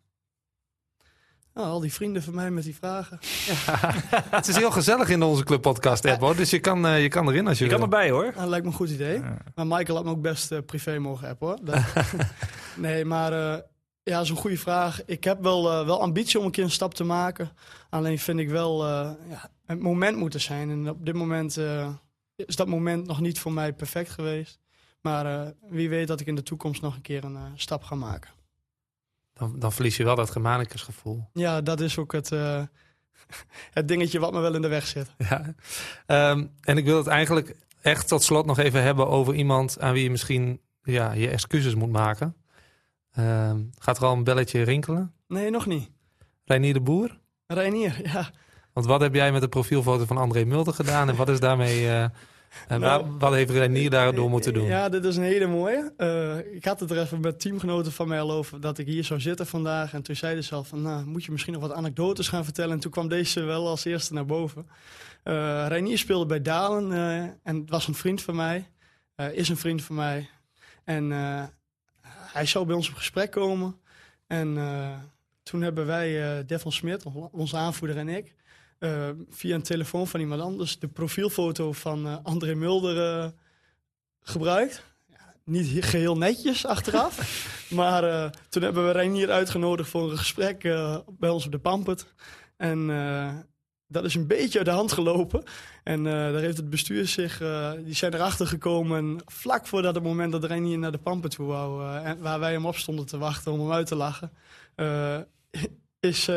Nou, 1.55 1.69
al 1.71 1.81
die 1.81 1.93
vrienden 1.93 2.23
van 2.23 2.35
mij 2.35 2.51
met 2.51 2.65
die 2.65 2.77
vragen. 2.77 3.19
Het 4.37 4.49
is 4.49 4.57
heel 4.57 4.71
gezellig 4.71 5.09
in 5.09 5.23
onze 5.23 5.45
clubpodcast 5.45 6.05
app, 6.05 6.21
hoor. 6.21 6.37
Dus 6.37 6.51
je 6.51 6.59
kan, 6.59 6.87
eh, 6.87 7.03
je 7.03 7.09
kan 7.09 7.29
erin 7.29 7.47
als 7.49 7.59
je, 7.59 7.65
Je 7.65 7.71
kan 7.71 7.81
erbij 7.83 8.11
hoor. 8.11 8.23
Nou, 8.25 8.35
dat 8.35 8.49
lijkt 8.49 8.65
me 8.65 8.71
een 8.71 8.77
goed 8.77 8.91
idee. 8.91 9.19
Ja. 9.21 9.37
Maar 9.55 9.67
Michael 9.67 9.97
had 9.97 10.05
me 10.05 10.11
ook 10.11 10.21
best 10.23 10.67
privé 10.67 10.99
mogen 10.99 11.29
appen 11.29 11.47
hoor. 11.47 11.59
Dat- 11.63 11.83
nee, 12.77 13.05
maar 13.05 13.33
eh, 13.33 13.59
ja, 14.09 14.15
dat 14.15 14.25
is 14.25 14.31
een 14.31 14.37
goede 14.37 14.59
vraag. 14.59 15.05
Ik 15.05 15.25
heb 15.25 15.43
wel, 15.43 15.71
eh, 15.71 15.87
wel 15.87 16.01
ambitie 16.01 16.39
om 16.39 16.45
een 16.45 16.51
keer 16.51 16.65
een 16.65 16.71
stap 16.71 16.95
te 16.95 17.05
maken. 17.05 17.51
Alleen 17.91 18.19
vind 18.19 18.39
ik 18.39 18.49
wel, 18.49 18.85
eh, 18.85 19.11
ja, 19.29 19.51
het 19.67 19.81
moment 19.81 20.17
moet 20.17 20.35
er 20.35 20.41
zijn. 20.41 20.71
En 20.71 20.89
op 20.91 21.07
dit 21.07 21.15
moment 21.15 21.57
eh, 21.57 21.95
is 22.37 22.57
dat 22.57 22.67
moment 22.67 23.07
nog 23.07 23.21
niet 23.21 23.39
voor 23.39 23.53
mij 23.53 23.73
perfect 23.73 24.11
geweest. 24.11 24.59
Maar 25.01 25.53
wie 25.69 25.89
weet 25.89 26.09
dat 26.09 26.21
ik 26.21 26.27
in 26.27 26.35
de 26.35 26.43
toekomst 26.43 26.83
nog 26.83 26.95
een 26.95 27.03
keer 27.03 27.25
een 27.25 27.39
stap 27.55 27.83
ga 27.83 27.95
maken. 27.95 28.31
Dan, 29.33 29.59
dan 29.59 29.73
verlies 29.73 29.97
je 29.97 30.05
wel 30.05 30.15
dat 30.15 30.31
Germanicus 30.31 30.83
gevoel. 30.83 31.29
Ja, 31.33 31.61
dat 31.61 31.81
is 31.81 31.99
ook 31.99 32.13
het, 32.13 32.29
het 33.79 33.89
dingetje 33.89 34.19
wat 34.19 34.33
me 34.33 34.41
wel 34.41 34.55
in 34.55 34.63
de 34.63 34.69
weg 34.69 34.87
zit. 34.87 35.15
Ja. 35.19 35.55
Ehm, 36.07 36.47
en 36.61 36.77
ik 36.77 36.85
wil 36.85 36.97
het 36.97 37.07
eigenlijk 37.07 37.57
echt 37.81 38.09
tot 38.09 38.23
slot 38.23 38.47
nog 38.47 38.59
even 38.59 38.83
hebben 38.83 39.09
over 39.09 39.35
iemand 39.35 39.81
aan 39.81 39.93
wie 39.93 40.03
je 40.03 40.11
misschien 40.11 40.61
ja, 40.83 41.13
je 41.13 41.29
excuses 41.29 41.75
moet 41.75 41.93
maken. 41.93 42.37
Ehm, 43.19 43.61
gaat 43.79 43.97
er 43.99 44.05
al 44.05 44.13
een 44.13 44.25
belletje 44.25 44.63
rinkelen? 44.63 45.13
Nee, 45.29 45.51
nog 45.51 45.67
niet. 45.67 45.91
Reinier 46.45 46.73
de 46.73 46.81
Boer? 46.81 47.19
Reinier, 47.47 48.01
ja. 48.13 48.31
Want 48.73 48.87
wat 48.87 49.01
heb 49.01 49.15
jij 49.15 49.33
met 49.33 49.41
de 49.41 49.49
profielfoto 49.49 50.05
van 50.05 50.17
André 50.17 50.45
Mulder 50.45 50.75
gedaan 50.75 51.09
en 51.09 51.17
wat 51.17 51.29
is 51.29 51.41
daarmee... 51.41 51.87
eh, 51.89 52.03
en 52.03 52.11
Nou, 52.69 52.81
waar- 52.81 53.19
wat 53.19 53.33
heeft 53.33 53.51
Reinier 53.51 53.91
daardoor 53.91 54.31
moeten 54.31 54.53
doen? 54.55 54.65
Ja, 54.67 54.89
dit 54.89 55.05
is 55.05 55.17
een 55.17 55.23
hele 55.23 55.47
mooie. 55.47 55.93
Eh, 55.97 56.55
ik 56.55 56.65
had 56.65 56.81
het 56.81 56.91
er 56.91 56.99
even 57.01 57.21
met 57.21 57.41
teamgenoten 57.41 57.93
van 57.93 58.09
mij 58.09 58.21
al 58.21 58.33
over 58.33 58.61
dat 58.61 58.79
ik 58.79 58.87
hier 58.87 59.05
zou 59.05 59.21
zitten 59.21 59.47
vandaag. 59.47 59.93
En 59.95 60.03
toen 60.03 60.17
zeiden 60.17 60.45
ze 60.45 60.55
al 60.55 60.65
van, 60.65 60.83
nou, 60.83 61.05
moet 61.07 61.25
je 61.25 61.31
misschien 61.33 61.53
nog 61.53 61.63
wat 61.63 61.73
anekdotes 61.73 62.29
gaan 62.29 62.45
vertellen. 62.45 62.73
En 62.73 62.81
toen 62.81 62.91
kwam 62.91 63.09
deze 63.09 63.41
wel 63.43 63.69
als 63.69 63.85
eerste 63.85 64.15
naar 64.15 64.27
boven. 64.27 64.69
Reinier 65.69 65.99
speelde 65.99 66.27
bij 66.27 66.43
Dalen 66.43 66.93
en 67.43 67.67
was 67.67 67.87
een 67.89 67.95
vriend 67.95 68.23
van 68.23 68.37
mij. 68.37 68.69
Is 69.33 69.49
een 69.49 69.57
vriend 69.57 69.83
van 69.83 69.95
mij. 69.97 70.29
En 70.85 71.13
hij 72.33 72.47
zou 72.47 72.67
bij 72.67 72.77
ons 72.77 72.89
op 72.89 72.95
gesprek 72.95 73.31
komen. 73.31 73.77
En 74.27 74.57
eh, 74.59 74.99
toen 75.43 75.63
hebben 75.63 75.87
wij, 75.87 76.39
eh 76.39 76.47
Devon 76.47 76.73
Smit, 76.73 77.05
onze 77.31 77.57
aanvoerder 77.57 77.97
en 77.97 78.09
ik... 78.09 78.35
eh, 78.79 79.09
via 79.31 79.55
een 79.55 79.63
telefoon 79.63 80.07
van 80.07 80.21
iemand 80.21 80.41
anders 80.41 80.79
de 80.79 80.89
profielfoto 80.89 81.73
van 81.73 82.23
André 82.25 82.55
Mulder 82.55 83.33
gebruikt. 84.23 84.85
Ja, 85.07 85.35
niet 85.45 85.73
he- 85.73 85.83
geheel 85.83 86.17
netjes 86.19 86.67
achteraf. 86.67 87.47
maar 87.79 88.31
toen 88.49 88.63
hebben 88.63 88.87
we 88.87 88.93
Reinier 88.93 89.31
uitgenodigd 89.31 89.91
voor 89.91 90.11
een 90.11 90.19
gesprek 90.19 90.63
bij 91.19 91.29
ons 91.29 91.45
op 91.47 91.53
de 91.53 91.59
Pampert. 91.59 92.07
En 92.57 92.87
dat 93.89 94.05
is 94.05 94.15
een 94.15 94.27
beetje 94.27 94.59
uit 94.59 94.67
de 94.67 94.73
hand 94.73 94.93
gelopen. 94.93 95.43
En 95.83 96.07
eh, 96.07 96.13
daar 96.13 96.41
heeft 96.41 96.57
het 96.57 96.71
bestuur 96.71 97.07
zich, 97.07 97.41
eh, 97.41 97.73
die 97.85 97.95
zijn 97.95 98.15
erachter 98.15 98.47
gekomen. 98.47 98.99
En 98.99 99.21
vlak 99.27 99.67
voordat 99.67 99.95
het 99.95 100.05
moment 100.05 100.33
dat 100.33 100.45
Reinier 100.45 100.79
naar 100.79 100.93
de 100.93 100.99
Pampert 100.99 101.35
toe 101.35 101.47
wou, 101.47 101.83
eh, 101.83 102.07
en 102.07 102.21
waar 102.21 102.41
wij 102.41 102.53
hem 102.53 102.67
op 102.67 102.77
stonden 102.77 103.07
te 103.07 103.19
wachten 103.19 103.53
om 103.53 103.61
hem 103.61 103.73
uit 103.73 103.87
te 103.87 103.95
lachen, 103.95 104.33
is, 106.01 106.31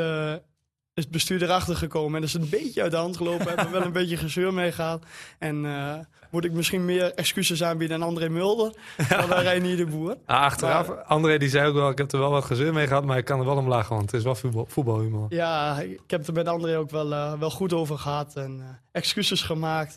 is 1.02 1.08
het 1.08 1.14
bestuur 1.14 1.44
erachter 1.44 1.76
gekomen. 1.76 2.16
En 2.16 2.22
dat 2.22 2.30
is 2.30 2.34
een 2.36 2.50
beetje 2.50 2.82
uit 2.82 2.92
de 2.92 2.98
hand 2.98 3.18
gelopen. 3.18 3.48
hebben 3.48 3.66
we 3.66 3.72
wel 3.72 3.82
een 3.82 3.92
beetje 3.92 4.18
gezeur 4.18 4.54
mee 4.54 4.72
gehad. 4.72 5.04
En 5.40 5.66
eh, 5.66 5.94
moet 6.32 6.46
ik 6.46 6.52
misschien 6.52 6.86
meer 6.86 7.14
excuses 7.14 7.64
aanbieden 7.64 7.98
aan 8.02 8.08
André 8.08 8.30
Mulder 8.30 8.74
dan 9.10 9.34
aan 9.34 9.42
Reinier 9.44 9.78
de 9.78 9.86
Boer. 9.86 10.18
Achteraf, 10.26 10.90
André 11.08 11.38
die 11.38 11.50
zei 11.50 11.68
ook 11.68 11.74
wel, 11.74 11.90
ik 11.90 11.98
heb 11.98 12.12
er 12.12 12.20
wel 12.20 12.30
wat 12.32 12.46
gezeur 12.46 12.74
mee 12.74 12.88
gehad, 12.88 13.06
maar 13.06 13.18
ik 13.18 13.26
kan 13.26 13.40
er 13.40 13.46
wel 13.46 13.58
om 13.58 13.68
lachen, 13.68 13.96
want 13.96 14.12
het 14.12 14.20
is 14.20 14.26
wel 14.26 14.36
voetbal, 14.36 14.66
voetbalhumor. 14.70 15.26
Ja, 15.30 15.80
ik 15.80 16.00
heb 16.08 16.20
het 16.20 16.28
er 16.28 16.34
met 16.34 16.48
André 16.48 16.78
ook 16.78 16.90
wel, 16.92 17.14
eh, 17.14 17.34
wel 17.40 17.52
goed 17.52 17.74
over 17.74 17.98
gehad 17.98 18.36
en 18.36 18.60
eh, 18.60 18.66
excuses 18.92 19.42
gemaakt. 19.42 19.96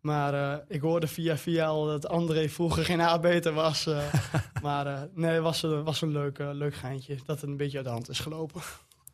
maar 0.00 0.60
ik 0.68 0.80
hoorde 0.80 1.06
via 1.06 1.36
via 1.36 1.66
al 1.66 1.86
dat 1.86 2.08
André 2.08 2.48
vroeger 2.48 2.84
geen 2.84 3.00
aanbeter 3.02 3.52
was. 3.52 3.88
maar 4.62 5.08
nee, 5.14 5.30
het 5.30 5.42
was, 5.42 5.62
een- 5.62 5.84
was 5.84 6.00
een 6.02 6.12
leuk, 6.12 6.38
leuk 6.52 6.74
geintje 6.74 7.16
dat 7.26 7.40
het 7.40 7.50
een 7.50 7.56
beetje 7.56 7.76
uit 7.76 7.86
de 7.86 7.92
hand 7.92 8.08
is 8.08 8.18
gelopen. 8.20 8.60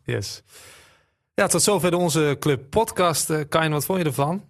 Yes. 0.05 0.43
Ja, 1.41 1.47
tot 1.47 1.62
zover 1.62 1.95
onze 1.95 2.36
club 2.41 2.70
podcast. 2.70 3.30
Uh, 3.30 3.41
Kain, 3.49 3.70
wat 3.70 3.84
vond 3.84 3.99
je 3.99 4.05
ervan? 4.05 4.45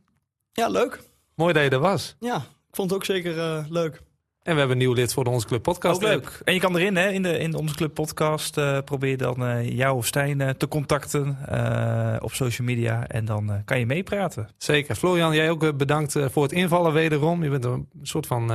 Ja, 0.52 0.68
leuk. 0.68 1.02
Mooi 1.34 1.52
dat 1.52 1.62
je 1.62 1.70
er 1.70 1.78
was. 1.78 2.16
Ja, 2.20 2.36
ik 2.36 2.76
vond 2.76 2.90
het 2.90 2.98
ook 2.98 3.04
zeker 3.04 3.38
eh, 3.38 3.64
leuk. 3.68 4.02
En 4.42 4.52
we 4.52 4.58
hebben 4.58 4.76
een 4.76 4.82
nieuw 4.82 4.92
lid 4.92 5.12
voor 5.12 5.24
de 5.24 5.30
Onze 5.30 5.46
Club 5.46 5.62
podcast. 5.62 5.96
Ook 5.96 6.08
leuk. 6.08 6.40
En 6.44 6.54
je 6.54 6.60
kan 6.60 6.76
erin, 6.76 6.96
hè, 6.96 7.08
in, 7.08 7.22
de, 7.22 7.38
in 7.38 7.54
onze 7.54 7.74
club 7.74 7.94
podcast. 7.94 8.56
eh, 8.58 8.78
probeer 8.84 9.16
dan 9.16 9.44
eh, 9.46 9.76
jou 9.76 9.96
of 9.96 10.06
Stijn 10.06 10.40
eh, 10.40 10.48
te 10.48 10.68
contacten 10.68 11.38
op 12.22 12.32
social 12.32 12.66
media. 12.66 13.06
En 13.06 13.24
dan 13.24 13.62
kan 13.64 13.78
je 13.78 13.86
meepraten. 13.86 14.48
Zeker. 14.58 14.94
Florian, 14.94 15.34
jij 15.34 15.50
ook 15.50 15.76
bedankt 15.76 16.16
voor 16.30 16.42
het 16.42 16.52
invallen 16.52 16.92
wederom. 16.92 17.42
Je 17.44 17.50
bent 17.50 17.64
een 17.64 17.88
soort 18.02 18.26
van 18.26 18.52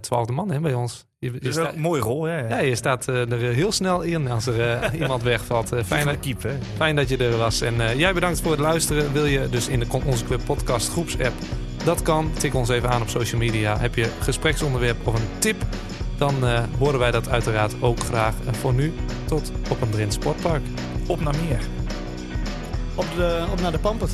twaalfde 0.00 0.32
man 0.32 0.50
hè, 0.50 0.60
bij 0.60 0.74
ons. 0.74 1.06
Je, 1.18 1.26
je 1.26 1.32
Dat 1.32 1.42
is 1.42 1.52
sta- 1.52 1.62
wel 1.62 1.72
een 1.72 1.80
mooie 1.80 2.00
rol, 2.02 2.24
hè? 2.24 2.48
ja, 2.48 2.58
je 2.58 2.74
staat 2.74 3.06
er 3.06 3.32
heel 3.38 3.72
snel 3.72 4.00
in 4.02 4.30
als 4.30 4.46
er 4.46 4.94
iemand 5.00 5.22
wegvalt. 5.22 5.72
Fijn, 5.84 6.06
dat- 6.06 6.20
keep, 6.20 6.42
hè? 6.42 6.52
fijn 6.76 6.96
dat 6.96 7.08
je 7.08 7.16
er 7.16 7.36
was. 7.36 7.60
En 7.60 7.98
jij 7.98 8.14
bedankt 8.14 8.40
voor 8.40 8.50
het 8.50 8.60
luisteren. 8.60 9.12
Wil 9.12 9.26
je 9.26 9.48
dus 9.48 9.68
in 9.68 9.80
de 9.80 9.86
Onze 10.04 10.24
Club 10.24 10.40
podcast 10.44 10.90
groepsapp? 10.90 11.34
Dat 11.84 12.02
kan. 12.02 12.30
Tik 12.38 12.54
ons 12.54 12.68
even 12.68 12.90
aan 12.90 13.02
op 13.02 13.08
social 13.08 13.40
media. 13.40 13.78
Heb 13.78 13.94
je 13.94 14.10
gespreksonderwerp 14.20 15.06
of 15.06 15.14
een 15.14 15.28
tip? 15.38 15.56
Dan 16.16 16.46
eh, 16.46 16.62
horen 16.78 16.98
wij 16.98 17.10
dat 17.10 17.28
uiteraard 17.28 17.74
ook 17.80 18.00
graag. 18.00 18.34
En 18.46 18.54
voor 18.54 18.74
nu, 18.74 18.94
tot 19.24 19.52
op 19.70 19.80
een 19.80 19.90
Drins 19.90 20.14
Sportpark. 20.14 20.62
Op 21.06 21.20
naar 21.20 21.34
meer. 21.46 21.60
Op, 22.94 23.06
de, 23.16 23.46
op 23.52 23.60
naar 23.60 23.72
de 23.72 23.78
Pampert. 23.78 24.10